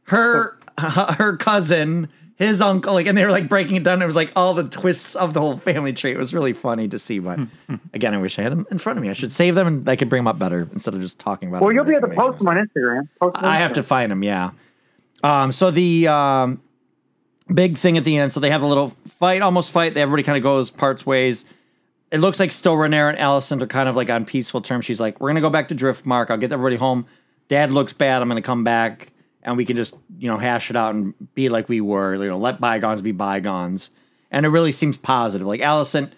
her 0.04 0.58
her 0.78 1.36
cousin. 1.36 2.08
His 2.36 2.62
uncle, 2.62 2.94
like, 2.94 3.06
and 3.06 3.18
they 3.18 3.24
were 3.26 3.30
like 3.30 3.50
breaking 3.50 3.76
it 3.76 3.82
down. 3.82 4.00
It 4.00 4.06
was 4.06 4.16
like 4.16 4.32
all 4.34 4.54
the 4.54 4.66
twists 4.66 5.14
of 5.14 5.34
the 5.34 5.40
whole 5.40 5.58
family 5.58 5.92
tree. 5.92 6.12
It 6.12 6.16
was 6.16 6.32
really 6.32 6.54
funny 6.54 6.88
to 6.88 6.98
see. 6.98 7.18
But 7.18 7.38
again, 7.92 8.14
I 8.14 8.16
wish 8.16 8.38
I 8.38 8.42
had 8.42 8.52
them 8.52 8.66
in 8.70 8.78
front 8.78 8.98
of 8.98 9.02
me. 9.02 9.10
I 9.10 9.12
should 9.12 9.30
save 9.30 9.56
them 9.56 9.66
and 9.66 9.86
I 9.86 9.94
could 9.94 10.08
bring 10.08 10.20
them 10.20 10.26
up 10.26 10.38
better 10.38 10.66
instead 10.72 10.94
of 10.94 11.02
just 11.02 11.18
talking 11.18 11.50
about. 11.50 11.60
It. 11.60 11.64
Well, 11.66 11.74
you'll 11.74 11.84
be 11.84 11.94
able 11.94 12.08
to 12.08 12.14
post 12.14 12.38
them. 12.38 12.48
on 12.48 12.56
Instagram. 12.56 13.08
Post 13.20 13.34
them 13.34 13.44
on 13.44 13.50
I 13.50 13.58
have 13.58 13.74
to 13.74 13.82
find 13.82 14.10
them. 14.10 14.22
Yeah. 14.22 14.52
Um. 15.22 15.52
So 15.52 15.70
the 15.70 16.08
um, 16.08 16.62
big 17.52 17.76
thing 17.76 17.96
at 17.96 18.04
the 18.04 18.16
end. 18.16 18.32
So 18.32 18.40
they 18.40 18.50
have 18.50 18.62
a 18.62 18.66
little 18.66 18.88
fight, 18.88 19.42
almost 19.42 19.70
fight. 19.70 19.94
They 19.94 20.02
everybody 20.02 20.22
kind 20.22 20.36
of 20.36 20.42
goes 20.42 20.70
parts 20.70 21.04
ways. 21.04 21.44
It 22.10 22.18
looks 22.18 22.40
like 22.40 22.52
still 22.52 22.74
Rhaenyra 22.74 23.10
and 23.10 23.18
Allison 23.18 23.62
are 23.62 23.66
kind 23.66 23.88
of 23.88 23.96
like 23.96 24.10
on 24.10 24.24
peaceful 24.24 24.60
terms. 24.60 24.84
She's 24.84 25.00
like, 25.00 25.20
"We're 25.20 25.28
gonna 25.28 25.40
go 25.40 25.50
back 25.50 25.68
to 25.68 25.74
Driftmark. 25.74 26.30
I'll 26.30 26.38
get 26.38 26.52
everybody 26.52 26.76
home. 26.76 27.06
Dad 27.48 27.70
looks 27.70 27.92
bad. 27.92 28.22
I'm 28.22 28.28
gonna 28.28 28.42
come 28.42 28.64
back, 28.64 29.12
and 29.42 29.56
we 29.56 29.64
can 29.64 29.76
just 29.76 29.96
you 30.18 30.28
know 30.28 30.38
hash 30.38 30.70
it 30.70 30.76
out 30.76 30.94
and 30.94 31.14
be 31.34 31.48
like 31.48 31.68
we 31.68 31.80
were. 31.80 32.14
You 32.14 32.30
know, 32.30 32.38
let 32.38 32.60
bygones 32.60 33.02
be 33.02 33.12
bygones." 33.12 33.90
And 34.32 34.46
it 34.46 34.50
really 34.50 34.72
seems 34.72 34.96
positive. 34.96 35.46
Like 35.46 35.60
Allison 35.60 36.12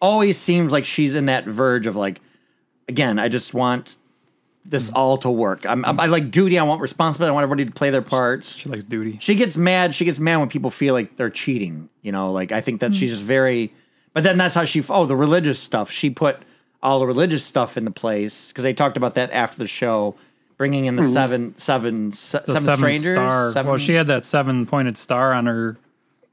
always 0.00 0.36
seems 0.36 0.70
like 0.70 0.84
she's 0.84 1.14
in 1.14 1.26
that 1.26 1.46
verge 1.46 1.86
of 1.86 1.96
like, 1.96 2.20
again, 2.88 3.18
I 3.18 3.28
just 3.28 3.54
want 3.54 3.96
this 4.64 4.90
all 4.92 5.16
to 5.18 5.30
work. 5.30 5.66
I'm, 5.66 5.84
I'm 5.84 6.00
I 6.00 6.06
like 6.06 6.30
duty. 6.30 6.58
I 6.58 6.62
want 6.62 6.80
responsibility. 6.80 7.30
I 7.30 7.34
want 7.34 7.44
everybody 7.44 7.66
to 7.66 7.72
play 7.72 7.90
their 7.90 8.02
parts. 8.02 8.56
she 8.56 8.68
likes 8.68 8.84
duty. 8.84 9.18
She 9.20 9.34
gets 9.34 9.56
mad. 9.56 9.94
She 9.94 10.04
gets 10.04 10.18
mad 10.18 10.38
when 10.38 10.48
people 10.48 10.70
feel 10.70 10.94
like 10.94 11.16
they're 11.16 11.30
cheating. 11.30 11.90
You 12.02 12.12
know, 12.12 12.32
like 12.32 12.52
I 12.52 12.60
think 12.60 12.80
that 12.80 12.94
she's 12.94 13.12
just 13.12 13.24
very. 13.24 13.72
But 14.12 14.22
then 14.22 14.38
that's 14.38 14.54
how 14.54 14.64
she. 14.64 14.82
Oh, 14.88 15.06
the 15.06 15.16
religious 15.16 15.60
stuff. 15.60 15.90
She 15.90 16.08
put 16.10 16.38
all 16.82 17.00
the 17.00 17.06
religious 17.06 17.44
stuff 17.44 17.76
in 17.76 17.84
the 17.84 17.90
place 17.90 18.48
because 18.48 18.62
they 18.64 18.74
talked 18.74 18.96
about 18.96 19.14
that 19.16 19.30
after 19.32 19.58
the 19.58 19.66
show, 19.66 20.14
bringing 20.56 20.84
in 20.84 20.96
the 20.96 21.02
mm-hmm. 21.02 21.12
seven, 21.12 21.56
seven, 21.56 22.12
se- 22.12 22.40
The 22.46 22.52
seven, 22.52 22.62
seven 22.62 22.78
strangers. 22.78 23.14
star. 23.14 23.52
Seven, 23.52 23.68
Well, 23.70 23.78
she 23.78 23.94
had 23.94 24.06
that 24.06 24.24
seven 24.24 24.66
pointed 24.66 24.96
star 24.98 25.32
on 25.32 25.46
her 25.46 25.76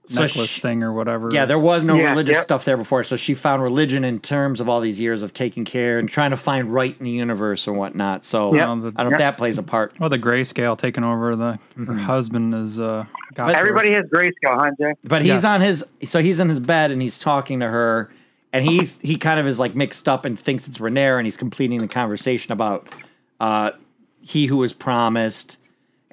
So 0.07 0.21
necklace 0.21 0.49
she- 0.49 0.61
thing 0.61 0.83
or 0.83 0.91
whatever. 0.91 1.29
Yeah, 1.31 1.45
there 1.45 1.59
was 1.59 1.83
no 1.83 1.95
Yeah, 1.95 2.09
religious 2.09 2.35
yep. 2.35 2.43
stuff 2.43 2.65
there 2.65 2.75
before, 2.75 3.03
so 3.03 3.15
she 3.15 3.33
found 3.35 3.61
religion 3.63 4.03
in 4.03 4.19
terms 4.19 4.59
of 4.59 4.67
all 4.67 4.81
these 4.81 4.99
years 4.99 5.21
of 5.21 5.33
taking 5.33 5.63
care 5.63 5.99
and 5.99 6.09
trying 6.09 6.31
to 6.31 6.37
find 6.37 6.73
right 6.73 6.95
in 6.97 7.05
the 7.05 7.11
universe 7.11 7.67
and 7.67 7.77
whatnot. 7.77 8.25
So 8.25 8.53
Yep. 8.53 8.61
I 8.61 8.65
don't 8.65 8.81
know 8.97 9.07
if 9.11 9.17
that 9.19 9.37
plays 9.37 9.57
a 9.57 9.63
part. 9.63 9.93
Well, 9.99 10.09
the 10.09 10.17
grayscale 10.17 10.77
taking 10.77 11.03
over 11.03 11.35
the 11.35 11.59
Mm-hmm. 11.77 11.85
her 11.85 11.99
husband 11.99 12.53
is 12.55 12.79
uh. 12.79 13.05
got 13.35 13.47
to 13.47 13.53
her. 13.53 13.59
Everybody 13.59 13.93
has 13.93 14.05
grayscale, 14.07 14.59
huh, 14.59 14.71
Jay? 14.79 14.93
But 15.03 15.21
he's 15.21 15.29
Yes. 15.29 15.45
on 15.45 15.61
his 15.61 15.85
so 16.03 16.21
he's 16.21 16.39
in 16.39 16.49
his 16.49 16.59
bed 16.59 16.91
and 16.91 17.01
he's 17.01 17.17
talking 17.19 17.59
to 17.59 17.67
her 17.67 18.09
and 18.51 18.65
he 18.65 18.85
he 19.01 19.17
kind 19.17 19.39
of 19.39 19.45
is 19.47 19.59
like 19.59 19.75
mixed 19.75 20.09
up 20.09 20.25
and 20.25 20.37
thinks 20.37 20.67
it's 20.67 20.79
Rhaenyra 20.79 21.17
and 21.19 21.27
he's 21.27 21.37
completing 21.37 21.79
the 21.79 21.87
conversation 21.87 22.51
about 22.51 22.89
uh 23.39 23.71
he 24.25 24.47
who 24.47 24.57
was 24.57 24.73
promised 24.73 25.57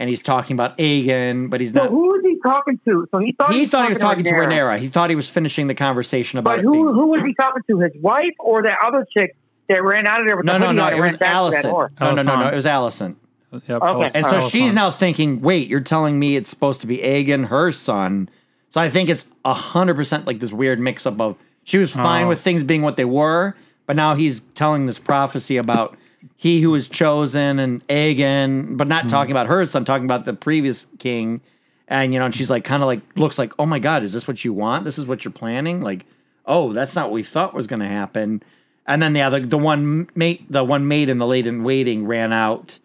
and 0.01 0.09
he's 0.09 0.23
talking 0.23 0.55
about 0.55 0.79
Aegon, 0.79 1.51
but 1.51 1.61
he's 1.61 1.73
So 1.73 1.81
not 1.83 1.91
who 1.91 1.97
was 1.97 2.07
he 2.07 2.08
talking 2.49 2.81
to? 2.87 3.07
So 3.11 3.19
he 3.19 3.33
thought 3.33 3.53
he 3.53 3.67
thought 3.67 3.85
he 3.87 3.91
was 3.91 3.99
talking 3.99 4.25
to 4.25 4.31
Rhaenyra. 4.31 4.49
Rhaenyra. 4.77 4.79
He 4.79 4.89
thought 4.89 5.11
he 5.11 5.17
was 5.17 5.29
finishing 5.29 5.67
the 5.67 5.75
conversation 5.75 6.39
about 6.39 6.51
But 6.51 6.59
it 6.61 6.65
who 6.65 6.73
being 6.73 6.87
who 6.87 7.07
was 7.09 7.23
he 7.27 7.35
talking 7.35 7.63
to? 7.69 7.79
His 7.81 7.93
wife 8.01 8.35
or 8.39 8.63
that 8.63 8.79
other 8.85 9.07
chick 9.13 9.37
that 9.69 9.83
ran 9.83 10.07
out 10.07 10.21
of 10.21 10.27
there 10.27 10.37
with 10.37 10.47
No, 10.47 10.55
the 10.55 10.59
no, 10.59 10.73
no, 10.73 10.87
it 10.89 10.93
was 10.93 11.01
ran 11.01 11.11
back 11.13 11.19
to 11.19 11.19
that 11.21 11.35
Allison. 11.35 11.71
No, 12.01 12.15
no, 12.15 12.23
no, 12.23 12.41
no, 12.41 12.49
it 12.49 12.55
was 12.57 12.67
Allison. 12.67 13.17
Yep, 13.53 13.83
Okay. 13.83 14.03
And 14.15 14.27
so 14.27 14.33
Alice 14.37 14.51
she's 14.51 14.75
now 14.75 14.91
thinking, 14.91 15.41
wait, 15.41 15.69
you're 15.69 15.81
telling 15.81 16.19
me 16.19 16.37
it's 16.37 16.51
supposed 16.51 16.81
to 16.83 16.87
be 16.87 16.99
Aegon, 16.99 17.47
her 17.49 17.73
son. 17.73 18.29
So 18.71 18.81
I 18.81 18.89
think 18.91 19.09
it's 19.09 19.33
hundred 19.45 19.95
percent 19.97 20.27
like 20.27 20.39
this 20.41 20.53
weird 20.53 20.79
mix 20.81 21.07
up 21.07 21.19
of 21.21 21.37
she 21.65 21.79
was 21.79 21.93
fine 21.95 22.27
Oh. 22.27 22.29
with 22.29 22.41
things 22.41 22.65
being 22.65 22.83
what 22.83 22.97
they 22.97 23.05
were, 23.07 23.55
but 23.87 23.97
now 23.97 24.15
he's 24.15 24.41
telling 24.41 24.87
this 24.87 24.99
prophecy 24.99 25.57
about 25.57 25.97
he 26.37 26.61
who 26.63 26.71
was 26.71 26.89
chosen 26.89 27.59
and 27.59 27.87
Aegon, 27.89 28.77
but 28.77 28.85
Hmm. 28.85 28.89
not 28.91 29.09
talking 29.09 29.31
about 29.31 29.47
her 29.47 29.65
son, 29.67 29.85
talking 29.85 30.05
about 30.05 30.25
the 30.25 30.35
previous 30.35 30.87
king. 30.99 31.41
And 31.91 32.13
you 32.13 32.19
know, 32.19 32.27
and 32.27 32.35
she's 32.35 32.51
like 32.51 32.65
kind 32.65 32.83
of 32.83 32.87
like 32.87 33.01
looks 33.17 33.39
like, 33.39 33.53
oh 33.59 33.67
my 33.67 33.79
god, 33.79 34.03
is 34.03 34.13
this 34.13 34.29
what 34.29 34.45
you 34.45 34.53
want? 34.53 34.85
This 34.85 34.99
is 34.99 35.07
what 35.07 35.25
you're 35.25 35.33
planning? 35.33 35.81
Like, 35.81 36.05
oh, 36.47 36.73
that's 36.73 36.95
not 36.95 37.07
what 37.07 37.15
we 37.15 37.23
thought 37.23 37.55
was 37.55 37.67
gonna 37.67 37.89
happen. 37.89 38.43
And 38.87 39.03
then 39.03 39.13
the 39.15 39.23
other 39.23 39.41
the 39.41 39.59
one 39.59 40.09
mate, 40.15 40.45
the 40.51 40.65
one 40.65 40.87
maid 40.87 41.09
in 41.09 41.17
the 41.19 41.27
late 41.27 41.47
in 41.47 41.65
waiting 41.65 42.07
ran 42.07 42.33
out 42.33 42.79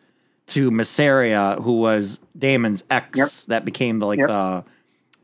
to 0.48 0.72
Mysaria, 0.72 1.62
who 1.62 1.74
was 1.80 2.20
Damon's 2.38 2.84
ex, 2.90 3.18
Yep. 3.18 3.30
that 3.48 3.66
became 3.66 4.00
the 4.00 4.08
like 4.08 4.20
Yep. 4.20 4.28
the 4.28 4.64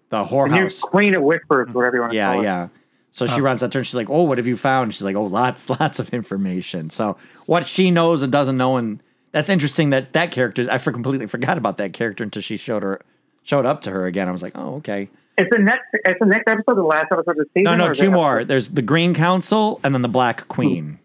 the 0.09 0.23
The 0.23 0.23
new 0.23 0.29
whorehouse. 0.29 0.81
Queen 0.81 1.15
of 1.15 1.21
Whispers, 1.21 1.69
whatever 1.73 1.95
you 1.97 2.01
want 2.01 2.11
to 2.13 2.17
Yeah, 2.17 2.31
call 2.33 2.41
it. 2.41 2.43
yeah. 2.43 2.67
So 3.11 3.27
she 3.27 3.39
oh. 3.41 3.43
runs 3.43 3.63
out 3.63 3.71
there 3.71 3.79
and 3.79 3.85
she's 3.87 3.95
like, 3.95 4.09
"Oh, 4.09 4.23
what 4.23 4.37
have 4.37 4.47
you 4.47 4.55
found?" 4.57 4.93
She's 4.93 5.03
like, 5.03 5.15
"Oh, 5.15 5.25
lots, 5.25 5.69
lots 5.79 5.99
of 5.99 6.13
information." 6.13 6.89
So 6.89 7.17
what 7.45 7.67
she 7.67 7.91
knows 7.91 8.23
and 8.23 8.31
doesn't 8.31 8.57
know, 8.57 8.75
and 8.77 9.01
that's 9.31 9.49
interesting 9.49 9.89
that 9.91 10.13
that 10.13 10.31
character. 10.31 10.67
I 10.71 10.77
for 10.79 10.91
completely 10.91 11.27
forgot 11.27 11.57
about 11.57 11.77
that 11.77 11.93
character 11.93 12.23
until 12.23 12.41
she 12.41 12.57
showed 12.57 12.83
her 12.83 12.99
showed 13.49 13.65
up 13.65 13.81
to 13.81 13.91
her 13.91 14.05
again. 14.05 14.27
I 14.27 14.31
was 14.31 14.43
like, 14.43 14.53
"Oh, 14.55 14.75
okay." 14.75 15.09
It's 15.37 15.49
the 15.51 15.61
next. 15.61 15.85
It's 15.93 16.19
the 16.19 16.25
next 16.27 16.47
episode, 16.47 16.75
the 16.75 16.83
last 16.83 17.07
episode 17.11 17.31
of 17.31 17.37
the 17.37 17.45
season. 17.55 17.63
No, 17.63 17.75
no, 17.87 17.93
two 17.93 18.05
it- 18.07 18.11
more. 18.11 18.43
There's 18.43 18.69
the 18.69 18.81
Green 18.81 19.13
Council 19.13 19.79
and 19.83 19.93
then 19.93 20.01
the 20.01 20.07
Black 20.09 20.47
Queen. 20.47 20.99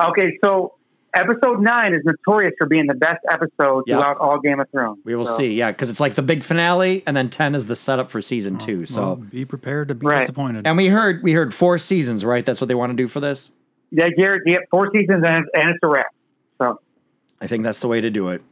Okay, 0.00 0.38
so 0.42 0.74
episode 1.14 1.60
nine 1.60 1.92
is 1.92 2.00
notorious 2.04 2.54
for 2.58 2.66
being 2.66 2.86
the 2.86 2.94
best 2.94 3.20
episode 3.30 3.84
Yeah. 3.86 3.96
throughout 3.96 4.16
all 4.18 4.40
Game 4.40 4.60
of 4.60 4.70
Thrones. 4.70 4.98
We 5.04 5.14
will 5.14 5.26
So- 5.26 5.36
see. 5.38 5.54
Yeah, 5.54 5.70
because 5.72 5.90
it's 5.90 6.00
like 6.00 6.14
the 6.14 6.22
big 6.22 6.42
finale, 6.42 7.02
and 7.06 7.16
then 7.16 7.28
ten 7.28 7.54
is 7.54 7.66
the 7.66 7.76
setup 7.76 8.10
for 8.10 8.20
season 8.22 8.56
oh, 8.60 8.64
two. 8.64 8.86
So, 8.86 9.00
Well, 9.02 9.16
be 9.16 9.44
prepared 9.44 9.88
to 9.88 9.94
be 9.94 10.06
Right. 10.06 10.20
disappointed. 10.20 10.66
and 10.66 10.76
we 10.76 10.88
heard 10.88 11.22
we 11.22 11.32
heard 11.32 11.52
four 11.54 11.78
seasons, 11.78 12.24
right? 12.24 12.44
That's 12.46 12.60
what 12.60 12.68
they 12.68 12.74
want 12.74 12.90
to 12.90 12.96
do 12.96 13.06
for 13.08 13.20
this. 13.20 13.52
Yeah, 13.92 14.08
Garrett. 14.16 14.42
Yeah, 14.46 14.58
four 14.70 14.90
seasons 14.92 15.22
and, 15.26 15.44
and 15.54 15.70
it's 15.70 15.78
a 15.82 15.86
wrap. 15.86 16.06
So 16.58 16.80
I 17.42 17.46
think 17.46 17.64
that's 17.64 17.80
the 17.80 17.88
way 17.88 18.00
to 18.00 18.08
do 18.10 18.28
it. 18.28 18.42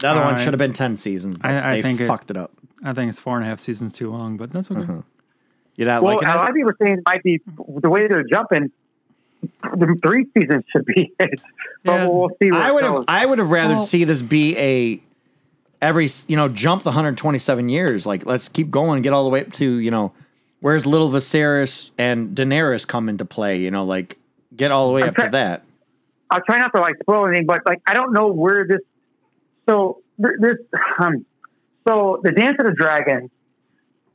The 0.00 0.08
other 0.08 0.20
one 0.20 0.34
I- 0.34 0.36
should 0.38 0.52
have 0.52 0.58
been 0.58 0.72
ten 0.72 0.96
seasons. 0.96 1.38
But 1.38 1.50
I- 1.50 1.70
I 1.72 1.76
they 1.76 1.82
think 1.82 2.00
it- 2.00 2.06
fucked 2.06 2.30
it, 2.30 2.36
up. 2.36 2.52
I 2.82 2.92
think 2.94 3.08
it's 3.10 3.20
four 3.20 3.36
and 3.36 3.44
a 3.44 3.48
half 3.48 3.58
seasons 3.60 3.92
too 3.92 4.10
long, 4.10 4.36
but 4.36 4.50
that's 4.50 4.70
okay. 4.70 4.80
Uh-huh. 4.80 5.02
You're 5.76 5.86
not 5.88 6.02
well, 6.02 6.14
liking 6.14 6.28
a 6.28 6.32
it? 6.32 6.36
lot 6.36 6.48
of 6.50 6.54
people 6.54 6.70
are 6.70 6.76
saying 6.82 6.98
it 6.98 7.02
might 7.06 7.22
be 7.22 7.40
the 7.80 7.88
way 7.90 8.06
they're 8.08 8.24
jumping. 8.24 8.70
The 9.62 9.98
three 10.04 10.26
seasons 10.36 10.64
should 10.70 10.84
be 10.84 11.12
it, 11.20 11.40
but 11.84 11.92
Yeah. 11.92 12.06
we'll, 12.06 12.18
we'll 12.20 12.30
see. 12.42 12.50
Where 12.50 12.60
I 12.60 12.68
it 12.68 12.74
would 12.74 12.84
have 12.84 12.92
goes. 12.94 13.04
I 13.08 13.24
would 13.26 13.38
have 13.38 13.50
rather 13.50 13.74
Well- 13.76 13.82
see 13.84 14.04
this 14.04 14.20
be 14.22 14.56
a 14.58 15.00
every 15.82 16.08
you 16.28 16.36
know 16.36 16.48
jump 16.48 16.82
the 16.82 16.90
127 16.90 17.68
years. 17.70 18.06
Like 18.06 18.26
let's 18.26 18.48
keep 18.48 18.70
going 18.70 18.96
and 18.96 19.02
get 19.04 19.12
all 19.14 19.24
the 19.24 19.30
way 19.30 19.40
up 19.42 19.52
to 19.54 19.64
you 19.78 19.90
know 19.90 20.12
where's 20.60 20.86
little 20.86 21.10
Viserys 21.10 21.90
and 21.96 22.36
Daenerys 22.36 22.86
come 22.86 23.08
into 23.08 23.24
play. 23.24 23.58
You 23.60 23.70
know, 23.70 23.84
like 23.84 24.18
get 24.54 24.70
all 24.70 24.88
the 24.88 24.94
way 24.94 25.02
up 25.02 25.14
to 25.14 25.22
try- 25.22 25.28
that. 25.30 25.64
I'll 26.30 26.42
try 26.42 26.58
not 26.58 26.72
to 26.74 26.80
like 26.80 26.96
spoil 27.02 27.26
anything, 27.26 27.46
but 27.46 27.60
like 27.66 27.80
I 27.86 27.94
don't 27.94 28.12
know 28.12 28.28
where 28.28 28.66
this. 28.66 28.80
So 29.70 30.02
this, 30.18 30.56
um, 30.98 31.24
so 31.86 32.20
the 32.22 32.32
Dance 32.32 32.56
of 32.58 32.66
the 32.66 32.74
Dragons, 32.76 33.30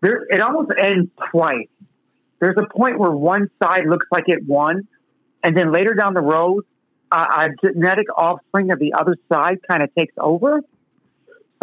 there 0.01 0.25
it 0.29 0.41
almost 0.41 0.69
ends 0.77 1.09
twice. 1.31 1.69
There's 2.39 2.57
a 2.57 2.67
point 2.77 2.99
where 2.99 3.11
one 3.11 3.49
side 3.63 3.85
looks 3.87 4.05
like 4.11 4.25
it 4.27 4.45
won, 4.45 4.87
and 5.41 5.55
then 5.55 5.71
later 5.71 5.93
down 5.93 6.13
the 6.13 6.21
road, 6.21 6.65
uh, 7.09 7.45
a 7.63 7.67
genetic 7.67 8.07
offspring 8.17 8.71
of 8.71 8.79
the 8.79 8.93
other 8.93 9.15
side 9.31 9.59
kind 9.69 9.81
of 9.81 9.89
takes 9.95 10.13
over. 10.17 10.59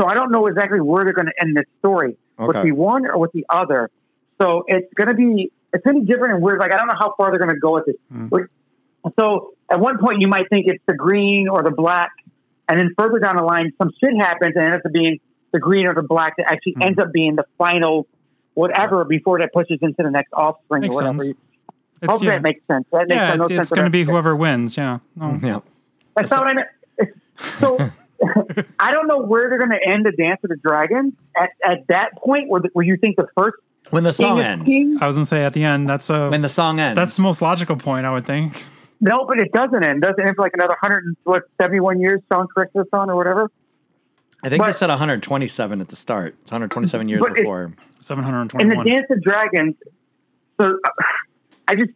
So 0.00 0.06
I 0.06 0.14
don't 0.14 0.32
know 0.32 0.46
exactly 0.46 0.80
where 0.80 1.04
they're 1.04 1.12
going 1.12 1.26
to 1.26 1.34
end 1.40 1.54
this 1.54 1.66
story 1.80 2.16
with 2.38 2.56
the 2.64 2.72
one 2.72 3.04
or 3.06 3.18
with 3.18 3.32
the 3.32 3.44
other. 3.50 3.90
So 4.40 4.64
it's 4.66 4.92
going 4.94 5.08
to 5.08 5.14
be 5.14 5.52
it's 5.74 5.84
going 5.84 5.96
to 5.96 6.00
be 6.00 6.06
different 6.06 6.34
and 6.34 6.42
weird. 6.42 6.58
Like 6.60 6.72
I 6.72 6.78
don't 6.78 6.88
know 6.88 6.96
how 6.98 7.14
far 7.18 7.30
they're 7.30 7.38
going 7.38 7.54
to 7.54 7.60
go 7.60 7.74
with 7.74 7.84
this. 7.86 7.96
Like, 8.30 8.46
So 9.18 9.52
at 9.70 9.78
one 9.78 9.98
point 9.98 10.20
you 10.20 10.28
might 10.28 10.48
think 10.48 10.66
it's 10.68 10.82
the 10.86 10.94
green 10.94 11.48
or 11.48 11.62
the 11.62 11.70
black, 11.70 12.10
and 12.72 12.80
then 12.80 12.94
further 12.98 13.18
down 13.18 13.36
the 13.36 13.42
line 13.42 13.70
some 13.76 13.90
shit 14.00 14.16
happens 14.16 14.54
and 14.56 14.64
it 14.64 14.72
ends 14.72 14.86
up 14.86 14.92
being 14.92 15.20
the 15.52 15.58
green 15.58 15.86
or 15.86 15.94
the 15.94 16.02
black 16.02 16.34
that 16.38 16.50
actually 16.50 16.72
hmm. 16.72 16.82
ends 16.82 16.98
up 16.98 17.12
being 17.12 17.36
the 17.36 17.44
final 17.58 18.06
whatever 18.54 19.04
before 19.04 19.38
that 19.40 19.52
pushes 19.52 19.78
into 19.82 20.02
the 20.02 20.10
next 20.10 20.32
offspring 20.32 20.82
Makes 20.82 20.96
or 20.96 21.02
whatever. 21.02 21.24
sense. 21.24 21.36
Hope 22.04 22.14
It's, 22.16 22.22
yeah, 22.22 22.30
that 22.32 22.42
makes 22.42 22.66
sense. 22.66 22.86
That 22.90 23.08
makes 23.08 23.14
yeah, 23.14 23.34
no 23.34 23.44
it's, 23.44 23.48
sense 23.48 23.60
it's 23.60 23.70
going 23.70 23.84
to 23.84 23.90
be 23.90 24.04
whoever 24.04 24.34
wins. 24.34 24.76
Yeah. 24.76 24.98
No. 25.14 25.38
Yeah. 25.42 25.60
That's 26.16 26.30
not 26.30 26.40
what 26.40 26.48
I 26.48 26.54
meant. 26.54 26.68
So 27.58 27.78
I 28.80 28.92
don't 28.92 29.06
know 29.06 29.18
where 29.18 29.48
they're 29.48 29.58
going 29.58 29.70
to 29.70 29.88
end 29.88 30.04
the 30.04 30.12
Dance 30.12 30.40
of 30.42 30.50
the 30.50 30.56
Dragons. 30.56 31.14
At, 31.36 31.50
at 31.64 31.86
that 31.88 32.16
point, 32.16 32.48
where, 32.48 32.60
the, 32.60 32.70
where 32.72 32.84
you 32.84 32.96
think 32.96 33.16
the 33.16 33.26
first 33.36 33.56
When 33.90 34.04
the 34.04 34.12
song 34.12 34.40
ends. 34.40 34.66
king? 34.66 34.98
I 35.00 35.06
was 35.06 35.16
going 35.16 35.24
to 35.24 35.28
say 35.28 35.44
at 35.44 35.54
the 35.54 35.64
end, 35.64 35.88
that's 35.88 36.10
a 36.10 36.28
When 36.28 36.42
the 36.42 36.48
song 36.48 36.80
ends. 36.80 36.96
that's 36.96 37.16
the 37.16 37.22
most 37.22 37.40
logical 37.40 37.76
point, 37.76 38.04
I 38.04 38.12
would 38.12 38.26
think. 38.26 38.52
No, 39.04 39.24
but 39.26 39.38
it 39.40 39.50
doesn't 39.52 39.82
end. 39.82 40.00
Doesn't 40.02 40.24
end 40.24 40.36
for 40.36 40.42
like 40.42 40.52
another 40.54 40.76
hundred 40.80 41.04
and 41.04 41.16
what 41.24 41.42
seventy 41.60 41.80
one 41.80 42.00
years. 42.00 42.20
Sean 42.32 42.46
correct 42.46 42.72
this 42.74 42.86
on 42.92 43.10
or 43.10 43.16
whatever. 43.16 43.50
I 44.44 44.48
think 44.48 44.64
they 44.64 44.72
said 44.72 44.88
127 44.88 45.80
at 45.80 45.88
the 45.88 45.94
start. 45.96 46.34
It's 46.42 46.50
127 46.50 47.08
years 47.08 47.20
before. 47.20 47.30
it- 47.30 47.36
before. 47.42 48.60
In 48.60 48.68
the 48.68 48.84
Dance 48.84 49.06
of 49.10 49.22
Dragons, 49.22 49.74
so 50.60 50.78
uh, 50.84 50.90
I 51.68 51.74
just 51.76 51.90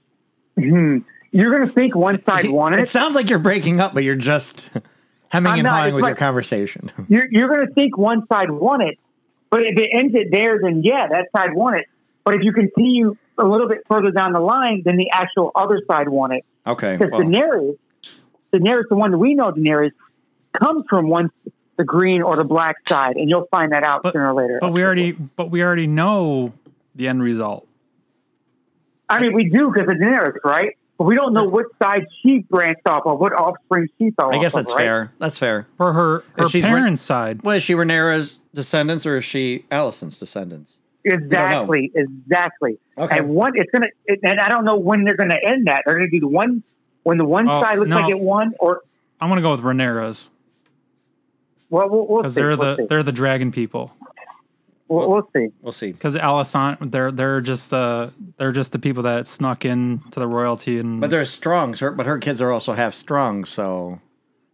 hmm, 0.57 0.99
you're 1.33 1.51
going 1.51 1.67
to 1.67 1.73
think 1.73 1.95
one 1.97 2.23
side 2.25 2.49
won 2.51 2.75
It 2.75 2.81
it. 2.81 2.89
sounds 2.89 3.15
like 3.15 3.29
you're 3.31 3.39
breaking 3.41 3.81
up, 3.81 3.95
but 3.95 4.03
you're 4.05 4.15
just 4.17 4.69
hemming 5.29 5.53
I'm 5.53 5.59
and 5.61 5.65
not. 5.65 5.73
hawing 5.75 5.87
It's 5.89 5.95
with 5.97 6.05
your 6.07 6.17
conversation. 6.17 6.91
You're 7.09 7.27
you're 7.31 7.49
going 7.55 7.67
to 7.67 7.73
think 7.75 7.97
one 7.99 8.27
side 8.29 8.51
won 8.51 8.81
it, 8.81 8.99
but 9.51 9.63
if 9.63 9.77
it 9.79 9.91
ends 9.93 10.15
it 10.15 10.29
there, 10.33 10.59
then 10.63 10.83
yeah, 10.85 11.07
that 11.09 11.27
side 11.37 11.53
won 11.55 11.75
it. 11.75 11.87
But 12.25 12.35
if 12.37 12.43
you 12.43 12.53
continue 12.53 13.17
a 13.39 13.45
little 13.45 13.69
bit 13.69 13.79
further 13.91 14.11
down 14.11 14.33
the 14.33 14.41
line, 14.41 14.83
than 14.85 14.97
the 14.97 15.11
actual 15.11 15.51
other 15.55 15.81
side 15.87 16.09
wanted. 16.09 16.43
Okay. 16.67 16.97
Because 16.97 17.13
well, 17.13 17.21
Daenerys, 17.23 17.77
Daenerys, 18.53 18.85
the 18.89 18.97
one 18.97 19.11
that 19.13 19.19
we 19.19 19.35
know, 19.35 19.51
Daenerys, 19.51 19.93
comes 20.59 20.85
from 20.89 21.09
one 21.09 21.31
the 21.77 21.85
green 21.85 22.23
or 22.23 22.37
the 22.37 22.45
black 22.45 22.77
side, 22.89 23.17
and 23.17 23.29
you'll 23.29 23.47
find 23.51 23.73
that 23.73 23.85
out 23.85 24.03
But- 24.03 24.15
sooner 24.15 24.33
or 24.33 24.35
later. 24.35 24.59
But 24.61 24.73
we 24.73 24.83
already 24.83 25.13
but 25.13 25.51
we 25.51 25.63
already 25.63 25.87
know 25.87 26.53
the 26.95 27.09
end 27.09 27.23
result. 27.23 27.67
I 29.09 29.21
mean, 29.21 29.35
we 29.35 29.49
do 29.51 29.71
because 29.73 29.89
of 29.89 29.99
Daenerys, 29.99 30.39
right? 30.45 30.77
But 30.99 31.05
we 31.05 31.15
don't 31.15 31.35
know 31.35 31.45
what 31.45 31.67
side 31.83 32.07
she 32.23 32.39
branched 32.49 32.87
off 32.89 33.03
of, 33.05 33.21
what 33.21 33.35
offspring 33.35 33.89
she 33.99 34.11
fell 34.13 34.33
I 34.33 34.37
off 34.37 34.43
guess 34.43 34.57
of, 34.57 34.65
that's 34.65 34.75
right? 34.75 34.83
fair. 34.83 35.13
That's 35.19 35.39
fair. 35.39 35.67
For 35.77 35.93
her 35.93 36.25
her 36.39 36.45
If 36.45 36.51
she's 36.51 36.65
re- 36.65 36.71
parents' 36.71 37.03
side. 37.03 37.43
Well, 37.43 37.57
is 37.57 37.63
she 37.63 37.75
Rhaenyra's 37.75 38.41
descendants 38.55 39.05
or 39.05 39.19
is 39.19 39.25
she 39.27 39.67
Allison's 39.71 40.17
descendants? 40.17 40.81
Exactly, 41.07 41.93
exactly. 41.95 42.79
Okay. 42.99 43.19
And 43.19 43.29
one, 43.31 43.53
it's 43.55 43.71
gonna, 43.71 43.87
it, 44.07 44.21
and 44.23 44.41
I 44.41 44.49
don't 44.49 44.65
know 44.65 44.77
when 44.77 45.05
they're 45.05 45.17
gonna 45.17 45.39
end 45.43 45.67
that. 45.69 45.85
They're 45.87 45.95
gonna 45.97 46.11
do 46.11 46.21
the 46.21 46.29
one 46.29 46.63
when 47.05 47.17
the 47.19 47.25
one 47.25 47.49
Oh, 47.49 47.61
side 47.63 47.79
looks 47.79 47.89
no. 47.91 48.01
like 48.01 48.11
it 48.11 48.19
won, 48.19 48.53
or 48.59 48.83
I'm 49.21 49.29
going 49.29 49.37
to 49.37 49.43
go 49.43 49.53
with 49.53 49.61
Rhaenyra's 49.63 50.31
well, 51.71 51.89
we'll, 51.89 52.07
we'll 52.07 52.19
because 52.23 52.35
see. 52.35 52.41
they're 52.41 52.57
we'll 52.57 52.77
the 52.77 52.77
see. 52.77 52.87
they're 52.87 53.03
the 53.03 53.13
dragon 53.13 53.51
people. 53.53 53.95
We'll, 54.89 55.11
we'll 55.11 55.29
see. 55.35 55.49
We'll 55.63 55.73
see. 55.73 55.93
Because 55.93 56.15
Alicent, 56.17 56.91
they're 56.93 57.11
they're 57.11 57.41
just 57.41 57.71
the 57.71 58.13
they're 58.39 58.53
just 58.53 58.73
the 58.73 58.79
people 58.79 59.03
that 59.05 59.27
snuck 59.27 59.65
in 59.65 60.01
to 60.13 60.21
the 60.21 60.27
royalty 60.29 60.79
and 60.79 61.01
But 61.01 61.11
they're 61.11 61.25
strong, 61.25 61.75
her, 61.75 61.91
but 61.91 62.07
her 62.07 62.19
kids 62.19 62.41
are 62.41 62.53
also 62.53 62.73
half 62.73 62.95
strong, 62.95 63.45
so. 63.45 64.01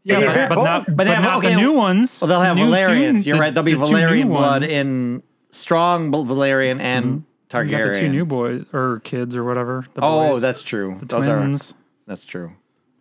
yeah, 0.05 0.19
Yeah, 0.21 0.27
but, 0.27 0.35
they're 0.35 0.49
but 0.49 0.55
not 0.65 0.87
but 0.87 0.97
but, 0.97 1.05
they 1.05 1.15
have- 1.15 1.23
not 1.25 1.38
okay, 1.38 1.55
the 1.55 1.61
new 1.61 1.73
ones. 1.73 2.21
Well, 2.23 2.29
they'll 2.29 2.41
have 2.41 2.57
New 2.57 2.71
Valyrians. 2.71 3.25
two- 3.25 3.29
You're 3.31 3.37
the- 3.37 3.41
right. 3.43 3.55
There'll 3.55 3.65
be 3.65 3.75
the 3.75 3.79
Valyrian 3.85 4.29
blood 4.29 4.62
ones. 4.62 4.73
in 4.73 5.23
strong 5.53 6.11
Valyrian 6.11 6.77
mm-hmm. 6.77 6.81
and 6.81 7.25
Targaryen. 7.49 7.71
You 7.71 7.79
got 7.79 7.93
the 7.93 8.01
two 8.01 8.09
new 8.09 8.25
boys 8.25 8.65
or 8.73 9.01
kids 9.05 9.37
or 9.37 9.45
whatever. 9.45 9.87
The 9.95 10.01
oh, 10.03 10.33
boys, 10.33 10.43
that's 10.43 10.62
true. 10.62 10.97
the 10.99 11.07
Those 11.07 11.27
twins. 11.27 11.73
are 11.73 11.75
that's 12.07 12.25
true. 12.25 12.53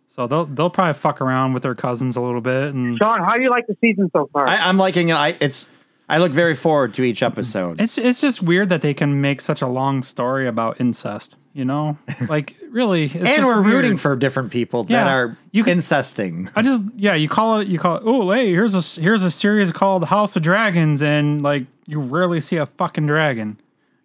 So 0.06 0.26
they'll 0.26 0.44
they'll 0.44 0.70
probably 0.70 0.92
fuck 0.92 1.22
around 1.22 1.54
with 1.54 1.62
their 1.62 1.74
cousins 1.74 2.16
a 2.16 2.20
little 2.20 2.42
bit 2.42 2.74
and 2.74 2.98
Sean, 2.98 3.20
how 3.20 3.34
do 3.36 3.42
you 3.42 3.50
like 3.50 3.66
the 3.66 3.76
season 3.80 4.10
so 4.12 4.28
far? 4.32 4.46
I, 4.46 4.58
I'm 4.58 4.76
liking 4.76 5.08
it. 5.08 5.14
I 5.14 5.36
it's. 5.40 5.68
I 6.08 6.18
look 6.18 6.32
very 6.32 6.54
forward 6.54 6.92
to 6.94 7.02
each 7.04 7.22
episode. 7.22 7.80
It's 7.80 7.96
it's 7.96 8.20
just 8.20 8.42
weird 8.42 8.68
that 8.68 8.82
they 8.82 8.92
can 8.92 9.22
make 9.22 9.40
such 9.40 9.62
a 9.62 9.66
long 9.66 10.02
story 10.02 10.46
about 10.46 10.78
incest. 10.78 11.38
You 11.54 11.64
know, 11.64 11.96
like 12.28 12.56
really, 12.70 13.04
it's 13.04 13.14
and 13.14 13.26
just 13.26 13.42
we're 13.42 13.62
weird. 13.62 13.74
rooting 13.76 13.96
for 13.96 14.14
different 14.14 14.52
people 14.52 14.84
that 14.84 15.06
are 15.06 15.38
you 15.52 15.64
can- 15.64 15.78
incesting. 15.78 16.50
I 16.54 16.60
just 16.60 16.84
yeah, 16.96 17.14
you 17.14 17.30
call 17.30 17.60
it 17.60 17.68
you 17.68 17.78
call 17.78 17.96
it. 17.96 18.02
Oh, 18.04 18.30
hey, 18.30 18.50
here's 18.50 18.74
a 18.74 19.00
here's 19.00 19.22
a 19.22 19.30
series 19.30 19.72
called 19.72 20.04
House 20.04 20.36
of 20.36 20.42
Dragons, 20.42 21.02
and 21.02 21.40
like 21.40 21.64
you 21.86 22.00
rarely 22.00 22.40
see 22.40 22.56
a 22.56 22.66
fucking 22.66 23.06
dragon. 23.06 23.58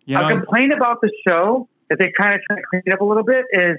You 0.06 0.18
A 0.18 0.22
know, 0.22 0.30
complaint 0.38 0.74
about 0.74 1.02
the 1.02 1.12
show 1.28 1.68
that 1.90 2.00
they 2.00 2.12
kind 2.20 2.34
of 2.36 2.42
try 2.48 2.56
to 2.56 2.62
clean 2.70 2.84
it 2.86 2.94
up 2.94 3.02
a 3.02 3.06
little 3.06 3.24
bit 3.24 3.46
is 3.52 3.78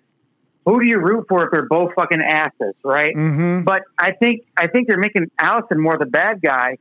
who 0.65 0.81
do 0.81 0.87
you 0.87 0.99
root 0.99 1.27
for 1.29 1.45
if 1.47 1.51
they're 1.51 1.67
both 1.67 1.93
fucking 1.95 2.21
asses, 2.21 2.75
right? 2.85 3.15
Mm-hmm. 3.15 3.63
But 3.65 3.83
I 3.99 4.13
think 4.13 4.45
I 4.57 4.67
think 4.67 4.89
they're 4.89 4.99
making 4.99 5.31
Allison 5.39 5.81
more 5.81 5.97
the 5.99 6.05
bad 6.07 6.43
guy, 6.43 6.77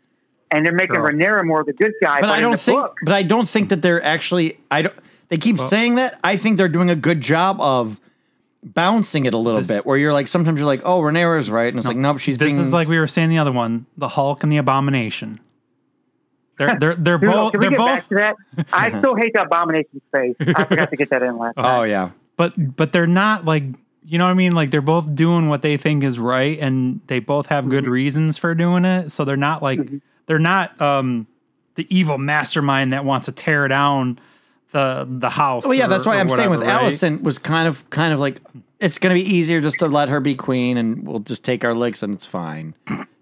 and 0.52 0.66
they're 0.66 0.74
making 0.74 0.96
Girl. 0.98 1.08
Rhaenyra 1.08 1.46
more 1.46 1.64
the 1.64 1.74
good 1.74 1.94
guy. 2.02 2.20
But 2.20 2.30
I 2.30 2.40
don't 2.42 2.60
think. 2.60 2.78
book, 2.78 2.98
But 3.04 3.14
I 3.14 3.24
don't 3.24 3.48
think 3.48 3.70
that 3.70 3.82
they're 3.82 4.04
actually. 4.04 4.60
I 4.70 4.82
don't. 4.84 4.96
They 5.30 5.38
keep 5.38 5.60
saying 5.60 5.96
that. 5.96 6.20
I 6.24 6.36
think 6.38 6.58
they're 6.58 6.68
doing 6.70 6.90
a 6.90 6.96
good 6.96 7.22
job 7.22 7.60
of 7.62 8.00
bouncing 8.64 9.26
it 9.26 9.34
a 9.34 9.38
little 9.38 9.60
This- 9.62 9.68
bit. 9.68 9.86
Where 9.86 9.98
you're 9.98 10.14
like, 10.14 10.28
sometimes 10.28 10.58
you're 10.60 10.66
like, 10.68 10.82
oh, 10.84 11.00
Rhaenyra's 11.02 11.50
right, 11.50 11.68
and 11.68 11.78
it's 11.78 11.88
like, 11.88 11.98
nope, 11.98 12.20
she's 12.20 12.38
this 12.38 12.52
being. 12.52 12.60
is 12.62 12.74
like 12.74 12.88
we 12.90 13.00
were 13.00 13.08
saying 13.08 13.30
the 13.30 13.38
other 13.38 13.52
one, 13.52 13.86
the 13.98 14.10
Hulk 14.10 14.44
and 14.44 14.52
the 14.52 14.58
Abomination. 14.58 15.40
They're 16.58 16.78
they're 16.80 16.96
they're 16.96 17.18
Dude, 17.20 17.30
both 17.32 17.52
can 17.54 17.60
we 17.60 17.64
they're 17.66 17.70
get 17.72 17.78
both 17.78 17.88
back 17.88 18.08
to 18.10 18.16
that? 18.16 18.66
I 18.74 18.90
still 19.00 19.16
hate 19.16 19.34
the 19.34 19.44
abomination 19.44 20.02
face. 20.12 20.36
I 20.40 20.64
forgot 20.66 20.90
to 20.90 20.96
get 20.98 21.10
that 21.12 21.24
in 21.24 21.38
last. 21.38 21.56
Time. 21.58 21.66
Oh 21.66 21.84
yeah. 21.84 22.12
but 22.36 22.76
but 22.76 22.92
they're 22.92 23.08
not 23.08 23.46
like 23.46 23.64
you 24.04 24.18
know 24.18 24.26
what 24.26 24.32
I 24.32 24.36
mean. 24.36 24.54
Like 24.54 24.72
they're 24.72 24.82
both 24.82 25.14
doing 25.16 25.50
what 25.50 25.62
they 25.62 25.78
think 25.78 26.04
is 26.04 26.18
right, 26.18 26.58
and 26.60 27.02
they 27.08 27.20
both 27.20 27.48
have 27.48 27.64
Mm-hmm. 27.66 27.72
good 27.72 27.88
reasons 27.88 28.38
for 28.38 28.56
doing 28.56 28.86
it. 28.86 29.12
So 29.12 29.26
they're 29.26 29.36
not 29.38 29.62
like 29.62 29.80
they're 30.28 30.40
not 30.40 30.80
um 30.82 31.28
the 31.76 31.86
evil 31.96 32.18
mastermind 32.18 32.94
that 32.94 33.06
wants 33.06 33.26
to 33.28 33.32
tear 33.32 33.68
down 33.68 34.18
the 34.72 35.06
the 35.10 35.30
house. 35.30 35.64
Well, 35.66 35.74
yeah, 35.74 35.86
or- 35.86 35.90
that's 35.90 36.06
why 36.06 36.18
I'm 36.20 36.30
saying 36.30 36.50
with 36.50 36.62
right? 36.62 36.70
Allison 36.70 37.22
was 37.24 37.38
kind 37.38 37.68
of 37.68 37.88
kind 37.90 38.14
of 38.14 38.20
like 38.20 38.40
it's 38.80 38.98
going 39.00 39.16
to 39.16 39.22
be 39.24 39.28
easier 39.36 39.60
just 39.60 39.80
to 39.80 39.88
let 39.88 40.08
her 40.10 40.20
be 40.20 40.36
queen, 40.36 40.78
and 40.78 41.06
we'll 41.08 41.20
just 41.20 41.44
take 41.44 41.66
our 41.66 41.74
licks, 41.74 42.02
and 42.04 42.14
it's 42.14 42.26
fine. 42.28 42.76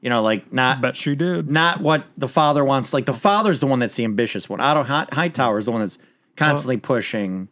You 0.05 0.11
know, 0.11 0.21
like 0.21 0.53
not 0.53 0.81
Bet 0.81 0.95
she 0.95 1.15
did. 1.15 1.49
not 1.49 1.81
what 1.81 2.05
the 2.15 2.27
father 2.27 2.63
wants. 2.63 2.93
Like 2.93 3.07
the 3.07 3.13
father's 3.13 3.59
the 3.59 3.65
one 3.65 3.79
that's 3.79 3.95
the 3.95 4.03
ambitious 4.03 4.47
one. 4.47 4.61
Otto 4.61 4.83
Hi- 4.83 5.07
Hightower 5.11 5.57
is 5.57 5.65
the 5.65 5.71
one 5.71 5.81
that's 5.81 5.97
constantly 6.37 6.77
pushing. 6.77 7.47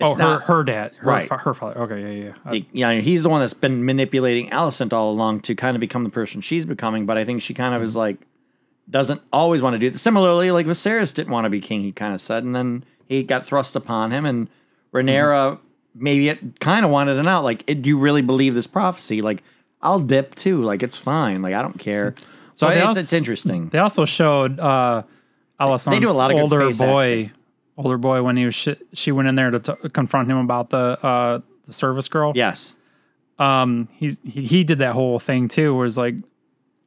oh, 0.00 0.06
It's 0.06 0.14
her 0.14 0.18
not- 0.18 0.42
her 0.42 0.64
dad, 0.64 0.90
her, 0.98 1.08
Right. 1.08 1.28
fa- 1.28 1.36
her 1.36 1.54
father. 1.54 1.80
Okay, 1.82 2.00
yeah, 2.18 2.24
yeah. 2.24 2.32
I- 2.44 2.66
yeah, 2.72 2.92
he's 2.94 3.22
the 3.22 3.28
one 3.28 3.38
that's 3.38 3.54
been 3.54 3.84
manipulating 3.84 4.50
Alicent 4.50 4.92
all 4.92 5.12
along 5.12 5.42
to 5.42 5.54
kind 5.54 5.76
of 5.76 5.80
become 5.80 6.02
the 6.02 6.10
person 6.10 6.40
she's 6.40 6.66
becoming. 6.66 7.06
But 7.06 7.16
I 7.16 7.24
think 7.24 7.42
she 7.42 7.54
kind 7.54 7.76
of 7.76 7.80
is 7.80 7.94
like 7.94 8.18
doesn't 8.90 9.20
always 9.32 9.62
want 9.62 9.74
to 9.74 9.78
do 9.78 9.88
that. 9.88 9.98
Similarly, 10.00 10.50
like 10.50 10.66
Viserys 10.66 11.14
didn't 11.14 11.32
want 11.32 11.44
to 11.44 11.48
be 11.48 11.60
king. 11.60 11.80
He 11.82 11.92
kind 11.92 12.12
of 12.12 12.20
said, 12.20 12.42
and 12.42 12.56
then 12.56 12.82
he 13.08 13.22
got 13.22 13.46
thrust 13.46 13.76
upon 13.76 14.10
him, 14.10 14.26
and 14.26 14.48
Rhaenyra 14.92 15.52
mm-hmm. 15.52 15.62
maybe 15.94 16.28
it 16.28 16.58
kind 16.58 16.84
of 16.84 16.90
wanted 16.90 17.18
it 17.18 17.26
out. 17.28 17.44
Like, 17.44 17.62
it, 17.68 17.82
do 17.82 17.88
you 17.88 18.00
really 18.00 18.20
believe 18.20 18.54
this 18.54 18.66
prophecy? 18.66 19.22
Like, 19.22 19.44
I'll 19.84 20.00
dip 20.00 20.34
too. 20.34 20.62
Like, 20.62 20.82
it's 20.82 20.96
fine. 20.96 21.42
Like, 21.42 21.54
I 21.54 21.62
don't 21.62 21.78
care. 21.78 22.14
So 22.56 22.66
Well, 22.66 22.74
they 22.74 22.80
it's, 22.80 22.86
also- 22.86 23.00
it's 23.00 23.12
interesting. 23.12 23.68
They 23.68 23.78
also 23.78 24.04
showed 24.04 24.58
uh, 24.58 25.02
Alicent's 25.60 25.84
They 25.96 26.00
do 26.00 26.10
a 26.10 26.12
lot 26.12 26.30
of 26.32 26.38
older 26.38 26.60
face 26.66 26.78
boy, 26.78 27.30
older 27.76 27.98
boy 27.98 28.22
when 28.22 28.36
he 28.36 28.46
was 28.46 28.54
sh- 28.54 28.80
she 28.92 29.12
went 29.12 29.28
in 29.28 29.34
there 29.34 29.50
to 29.50 29.58
t- 29.60 29.88
confront 29.90 30.28
him 30.30 30.38
about 30.38 30.70
the 30.70 30.98
uh, 31.04 31.40
the 31.66 31.72
service 31.72 32.08
girl. 32.08 32.32
yes. 32.34 32.74
he, 33.38 34.16
he 34.24 34.42
he 34.42 34.64
did 34.64 34.78
that 34.78 34.94
whole 34.94 35.18
thing 35.18 35.48
too, 35.48 35.76
where 35.76 35.86
it's 35.86 35.96
like, 35.96 36.14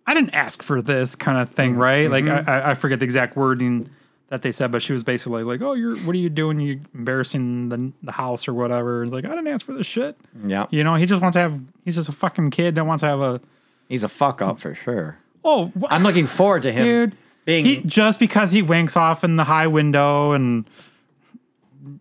I 0.05 0.13
didn't 0.13 0.33
ask 0.33 0.63
for 0.63 0.81
this 0.81 1.15
kind 1.15 1.37
of 1.37 1.47
Mm-hmm. 1.49 1.55
thing, 1.55 1.75
right? 1.75 2.09
Like 2.09 2.25
I, 2.25 2.39
I- 2.47 2.71
I 2.71 2.73
forget 2.73 2.99
the 2.99 3.05
exact 3.05 3.35
wording 3.35 3.89
that 4.29 4.41
they 4.41 4.51
said, 4.51 4.71
but 4.71 4.81
she 4.81 4.93
was 4.93 5.03
basically 5.03 5.43
like, 5.43 5.61
"Oh, 5.61 5.73
you're 5.73 5.95
what 5.99 6.13
are 6.13 6.19
you 6.19 6.29
doing? 6.29 6.59
You 6.59 6.81
embarrassing 6.93 7.69
the 7.69 7.91
the 8.03 8.11
house 8.11 8.47
or 8.47 8.53
whatever." 8.53 9.03
And 9.03 9.11
Like 9.11 9.25
I 9.25 9.29
didn't 9.29 9.47
ask 9.47 9.65
for 9.65 9.73
this 9.73 9.87
shit. 9.87 10.17
Yeah. 10.45 10.65
You 10.69 10.83
know, 10.83 10.95
he 10.95 11.05
just 11.05 11.21
wants 11.21 11.35
to 11.35 11.39
have. 11.41 11.61
He's 11.85 11.95
just 11.95 12.09
a 12.09 12.13
fucking 12.13 12.51
kid 12.51 12.75
that 12.75 12.85
wants 12.85 13.01
to 13.01 13.07
have 13.07 13.21
a. 13.21 13.41
He's 13.87 14.03
a 14.03 14.09
fuck 14.09 14.41
up 14.41 14.59
for 14.59 14.73
sure. 14.75 15.17
Oh, 15.45 15.71
wh- 15.79 15.85
I'm 15.89 16.03
looking 16.03 16.27
forward 16.27 16.63
to 16.63 16.71
him 16.73 16.83
dude. 16.83 17.17
being. 17.45 17.63
He, 17.65 17.81
just 17.83 18.19
because 18.19 18.51
he 18.51 18.61
winks 18.61 18.97
off 18.97 19.23
in 19.23 19.37
the 19.37 19.45
high 19.45 19.67
window 19.67 20.33
and 20.33 20.69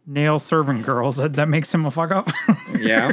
nails 0.05 0.45
servant 0.45 0.85
girls, 0.85 1.19
that, 1.19 1.35
that 1.35 1.49
makes 1.49 1.73
him 1.73 1.87
a 1.87 1.91
fuck 1.93 2.11
up. 2.11 2.29
yeah. 2.77 3.13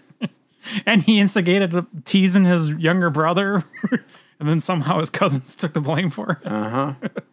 and 0.86 1.02
he 1.02 1.18
instigated 1.18 1.86
teasing 2.04 2.44
his 2.44 2.70
younger 2.70 3.08
brother, 3.08 3.64
and 4.38 4.48
then 4.48 4.60
somehow 4.60 4.98
his 4.98 5.08
cousins 5.08 5.54
took 5.54 5.72
the 5.72 5.80
blame 5.80 6.10
for 6.10 6.32
it. 6.32 6.38
But 6.44 7.24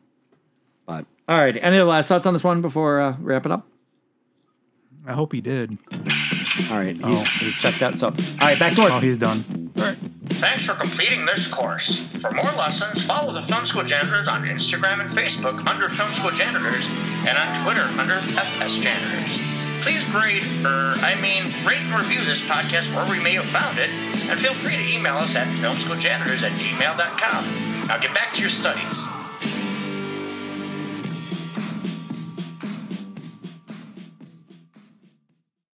all 1.27 1.37
right. 1.37 1.57
Any 1.61 1.79
last 1.81 2.07
thoughts 2.07 2.25
on 2.25 2.33
this 2.33 2.43
one 2.43 2.61
before 2.61 2.99
uh, 3.01 3.15
we 3.19 3.25
wrap 3.25 3.45
it 3.45 3.51
up? 3.51 3.67
I 5.07 5.13
hope 5.13 5.33
he 5.33 5.41
did. 5.41 5.77
All 6.71 6.77
right. 6.77 6.97
He's, 6.97 7.27
he's 7.27 7.57
checked 7.57 7.81
out. 7.81 7.97
So 7.99 8.07
all 8.07 8.13
right, 8.41 8.57
back 8.57 8.73
to 8.75 8.81
work. 8.81 8.93
Oh, 8.93 8.99
he's 8.99 9.17
done. 9.17 9.71
All 9.77 9.83
right. 9.83 9.97
Thanks 10.29 10.65
for 10.65 10.73
completing 10.73 11.25
this 11.25 11.47
course. 11.47 12.07
For 12.19 12.31
more 12.31 12.51
lessons, 12.57 13.05
follow 13.05 13.33
the 13.33 13.43
Film 13.43 13.65
School 13.65 13.83
Janitors 13.83 14.27
on 14.27 14.43
Instagram 14.43 15.01
and 15.01 15.09
Facebook 15.09 15.65
under 15.67 15.87
Film 15.89 16.11
School 16.11 16.31
Janitors 16.31 16.87
and 17.27 17.37
on 17.37 17.63
Twitter 17.63 17.83
under 17.99 18.15
FS 18.15 18.77
Janitors. 18.79 19.39
Please 19.81 20.03
grade, 20.05 20.43
or 20.65 20.95
I 21.05 21.13
mean, 21.21 21.43
rate 21.65 21.81
and 21.81 21.93
review 21.93 22.25
this 22.25 22.41
podcast 22.41 22.89
wherever 22.93 23.11
we 23.11 23.21
may 23.21 23.33
have 23.33 23.45
found 23.45 23.77
it, 23.77 23.89
and 23.91 24.39
feel 24.39 24.55
free 24.55 24.75
to 24.75 24.95
email 24.95 25.13
us 25.15 25.35
at 25.35 25.45
filmschooljanitors 25.57 26.41
at 26.41 26.53
gmail.com. 26.53 27.87
Now 27.87 27.97
get 27.99 28.13
back 28.15 28.33
to 28.33 28.41
your 28.41 28.49
studies. 28.49 29.05